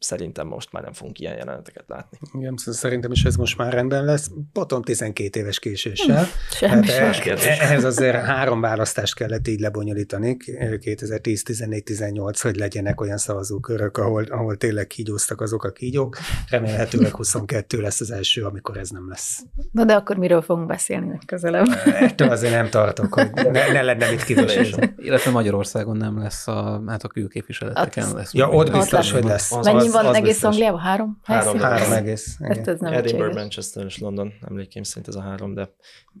szerintem 0.00 0.46
most 0.46 0.72
már 0.72 0.82
nem 0.82 0.92
fogunk 0.92 1.18
ilyen 1.18 1.36
jeleneteket 1.36 1.84
látni. 1.86 2.18
Igen, 2.32 2.56
szóval 2.56 2.74
szerintem 2.74 3.12
is 3.12 3.24
ez 3.24 3.36
most 3.36 3.58
már 3.58 3.72
rendben 3.72 4.04
lesz. 4.04 4.30
Potom 4.52 4.82
12 4.82 5.40
éves 5.40 5.58
késéssel. 5.58 6.26
Semmi 6.50 6.90
hát 6.90 7.44
ehhez 7.44 7.84
azért 7.84 8.16
három 8.16 8.60
választást 8.60 9.14
kellett 9.14 9.48
így 9.48 9.60
lebonyolítani, 9.60 10.36
2010, 10.80 11.42
14, 11.42 11.82
18, 11.82 12.40
hogy 12.40 12.56
legyenek 12.56 13.00
olyan 13.00 13.16
szavazókörök, 13.16 13.96
ahol, 13.96 14.24
ahol 14.24 14.56
tényleg 14.56 14.86
kígyóztak 14.86 15.40
azok 15.40 15.64
a 15.64 15.70
kígyók. 15.70 16.18
Remélhetőleg 16.48 17.14
22 17.14 17.80
lesz 17.80 18.00
az 18.00 18.10
első, 18.10 18.44
amikor 18.44 18.76
ez 18.76 18.90
nem 18.90 19.08
lesz. 19.08 19.42
Na 19.72 19.84
de 19.84 19.92
akkor 19.92 20.16
miről 20.16 20.42
fogunk 20.42 20.66
beszélni 20.66 21.18
közelebb? 21.26 21.66
Ettől 21.84 22.28
azért 22.28 22.52
nem 22.52 22.68
tartok, 22.68 23.14
hogy 23.14 23.30
ne, 23.32 23.72
ne 23.72 23.82
lenne 23.82 24.10
mit 24.10 24.24
kidosni. 24.24 24.94
Illetve 24.96 25.30
Magyarországon 25.30 25.96
nem 25.96 26.18
lesz 26.18 26.48
a, 26.48 26.82
hát 26.86 27.02
a 27.02 27.08
külképviseleteken 27.08 28.14
lesz. 28.14 28.34
Ja, 28.34 28.48
ott 28.48 28.70
biztos, 28.70 29.12
hogy 29.12 29.24
lesz. 29.24 29.52
Mennyi 29.92 30.04
van 30.04 30.06
az 30.06 30.16
egész 30.16 30.30
biztos. 30.30 30.50
Angliában? 30.50 30.80
Három? 30.80 31.20
Három, 31.22 31.58
három 31.58 31.92
egész. 31.92 32.38
Hát 32.42 32.68
ez 32.68 32.80
nem 32.80 32.92
Edinburgh, 32.92 33.34
Manchester 33.34 33.84
és 33.84 33.98
London, 33.98 34.32
emlékeim 34.48 34.84
szerint 34.84 35.08
ez 35.08 35.14
a 35.14 35.20
három, 35.20 35.54
de... 35.54 35.70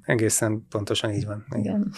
Egészen 0.02 0.66
pontosan 0.68 1.10
így 1.10 1.26
van. 1.26 1.46
Igen. 1.56 1.62
Igen. 1.62 1.92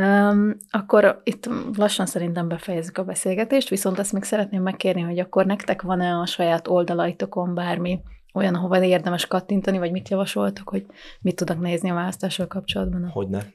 Um, 0.00 0.56
akkor 0.70 1.20
itt 1.24 1.48
lassan 1.76 2.06
szerintem 2.06 2.48
befejezzük 2.48 2.98
a 2.98 3.04
beszélgetést, 3.04 3.68
viszont 3.68 3.98
azt 3.98 4.12
még 4.12 4.22
szeretném 4.22 4.62
megkérni, 4.62 5.00
hogy 5.00 5.18
akkor 5.18 5.46
nektek 5.46 5.82
van-e 5.82 6.14
a 6.14 6.26
saját 6.26 6.68
oldalaitokon 6.68 7.54
bármi 7.54 8.00
olyan, 8.34 8.54
ahova 8.54 8.84
érdemes 8.84 9.26
kattintani, 9.26 9.78
vagy 9.78 9.90
mit 9.90 10.08
javasoltok, 10.08 10.68
hogy 10.68 10.86
mit 11.20 11.36
tudnak 11.36 11.60
nézni 11.60 11.90
a 11.90 11.94
választással 11.94 12.46
kapcsolatban? 12.46 13.08
Hogyne. 13.08 13.52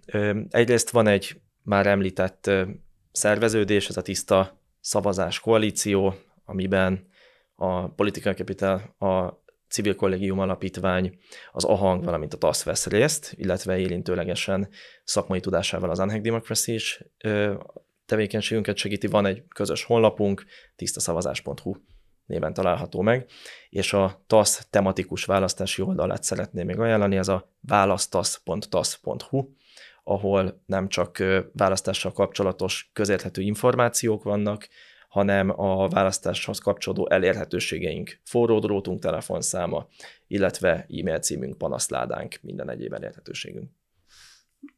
Egyrészt 0.50 0.90
van 0.90 1.08
egy 1.08 1.42
már 1.64 1.88
említett 1.88 2.52
szerveződés, 3.12 3.90
ez 3.90 3.98
a 3.98 4.02
tiszta 4.02 4.60
szavazás 4.80 5.40
koalíció, 5.40 6.14
amiben 6.46 7.08
a 7.56 7.88
Political 7.88 8.34
Capital, 8.34 8.96
a 9.00 9.44
Civil 9.70 9.96
Kollégium 9.96 10.40
Alapítvány, 10.40 11.18
az 11.52 11.64
AHANG, 11.64 12.04
valamint 12.04 12.34
a 12.34 12.38
TASZ 12.38 12.64
vesz 12.64 12.88
részt, 12.88 13.34
illetve 13.36 13.78
érintőlegesen 13.78 14.70
szakmai 15.04 15.40
tudásával 15.40 15.90
az 15.90 16.00
Unhack 16.00 16.22
Democracy 16.22 16.74
is 16.74 17.04
tevékenységünket 18.06 18.78
segíti. 18.78 19.08
Van 19.08 19.26
egy 19.26 19.44
közös 19.48 19.84
honlapunk, 19.84 20.46
tisztaszavazás.hu 20.76 21.76
néven 22.26 22.54
található 22.54 23.02
meg, 23.02 23.30
és 23.70 23.94
a 23.94 24.24
TASZ 24.28 24.68
tematikus 24.70 25.26
választási 25.26 25.82
oldalát 25.82 26.24
szeretném 26.24 26.66
még 26.66 26.80
ajánlani, 26.80 27.18
ez 27.18 27.28
a 27.28 27.52
választasz.tasz.hu, 27.62 29.50
ahol 30.04 30.62
nem 30.66 30.88
csak 30.88 31.24
választással 31.54 32.12
kapcsolatos 32.12 32.90
közérthető 32.94 33.42
információk 33.42 34.24
vannak, 34.24 34.68
hanem 35.16 35.60
a 35.60 35.88
választáshoz 35.88 36.60
kapcsolódó 36.60 37.10
elérhetőségeink, 37.10 38.20
forró 38.24 38.60
drótunk 38.60 39.02
telefonszáma, 39.02 39.88
illetve 40.28 40.70
e-mail 40.70 41.20
címünk, 41.20 41.58
panaszládánk, 41.58 42.38
minden 42.42 42.70
egyéb 42.70 42.94
elérhetőségünk. 42.94 43.70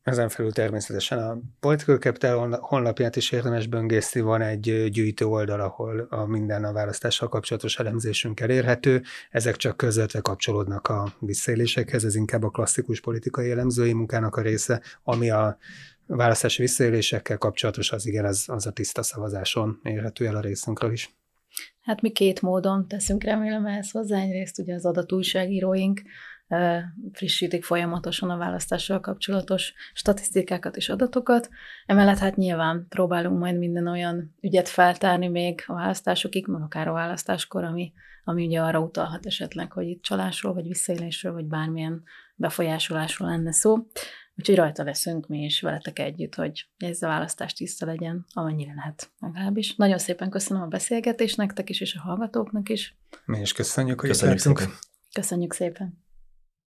Ezen 0.04 0.30
felül 0.30 0.52
természetesen 0.52 1.18
a 1.20 1.38
Political 1.60 1.98
Capital 1.98 2.58
honlapját 2.62 3.16
is 3.16 3.32
érdemes 3.32 3.68
böngészni, 3.68 4.22
van 4.22 4.42
egy 4.42 4.90
gyűjtő 4.90 5.26
oldal, 5.26 5.60
ahol 5.60 6.08
a 6.10 6.26
minden 6.26 6.64
a 6.64 6.74
választással 6.74 7.30
kapcsolatos 7.30 7.80
elemzésünk 7.80 8.40
elérhető. 8.40 9.02
Ezek 9.30 9.56
csak 9.56 9.78
közvetve 9.78 10.22
kapcsolódnak 10.22 10.88
a 10.88 11.14
visszaélésekhez, 11.20 12.06
ez 12.06 12.16
inkább 12.16 12.44
a 12.44 12.50
klasszikus 12.50 13.02
politikai 13.02 13.52
elemzői 13.52 13.94
munkának 13.94 14.36
a 14.36 14.42
része, 14.42 14.82
ami 15.04 15.30
a 15.30 15.58
választási 16.08 16.62
visszaélésekkel 16.62 17.38
kapcsolatos, 17.38 17.91
az 17.91 18.05
igen, 18.05 18.26
az, 18.26 18.43
az 18.47 18.66
a 18.66 18.72
tiszta 18.72 19.03
szavazáson 19.03 19.80
érhető 19.84 20.28
el 20.28 20.36
a 20.36 20.41
részünkről 20.41 20.91
is. 20.91 21.16
Hát 21.82 22.01
mi 22.01 22.12
két 22.12 22.41
módon 22.41 22.88
teszünk 22.88 23.24
remélem 23.24 23.66
ehhez 23.66 23.91
hozzá. 23.91 24.20
Egyrészt 24.20 24.60
ugye 24.60 24.74
az 24.74 24.86
adatújságíróink 24.86 26.01
frissítik 27.12 27.64
folyamatosan 27.64 28.30
a 28.30 28.38
választással 28.38 28.99
kapcsolatos 28.99 29.74
statisztikákat 29.93 30.76
és 30.76 30.89
adatokat. 30.89 31.49
Emellett 31.86 32.18
hát 32.18 32.36
nyilván 32.36 32.86
próbálunk 32.89 33.39
majd 33.39 33.58
minden 33.58 33.88
olyan 33.88 34.36
ügyet 34.41 34.70
feltárni 34.70 35.28
még 35.28 35.64
a 35.68 35.74
választásokig, 35.74 36.47
meg 36.47 36.62
akár 36.62 36.88
a 36.88 36.93
választáskor, 36.93 37.64
ami, 37.64 37.93
ami 38.24 38.45
ugye 38.45 38.62
arra 38.62 38.80
utalhat 38.80 39.26
esetleg, 39.26 39.72
hogy 39.72 39.88
itt 39.88 40.01
csalásról, 40.01 40.53
vagy 40.53 40.68
visszaélésről, 40.68 41.34
vagy 41.34 41.45
bármilyen 41.45 42.03
befolyásolásról 42.36 43.30
lenne 43.30 43.51
szó. 43.51 43.78
Úgyhogy 44.38 44.56
rajta 44.56 44.84
leszünk 44.84 45.28
mi 45.28 45.44
is 45.44 45.62
veletek 45.62 46.00
együtt, 46.00 46.36
hogy 46.36 46.68
ez 46.78 47.02
a 47.02 47.08
választás 47.08 47.54
tiszta 47.54 47.86
legyen, 47.86 48.26
amennyire 48.34 48.74
lehet 48.76 49.10
legalábbis. 49.20 49.76
Nagyon 49.76 49.98
szépen 49.98 50.30
köszönöm 50.30 50.64
a 50.64 50.68
beszélgetést 50.68 51.38
nektek 51.38 51.70
is, 51.70 51.82
és 51.82 51.96
a 51.96 52.02
hallgatóknak 52.02 52.70
is. 52.70 52.98
Mi 53.26 53.40
is 53.40 53.54
köszönjük, 53.54 54.00
hogy 54.00 54.10
Köszönjük 54.10 54.40
szépen. 54.40 54.70
Köszönjük 55.14 55.54
szépen. 55.54 56.06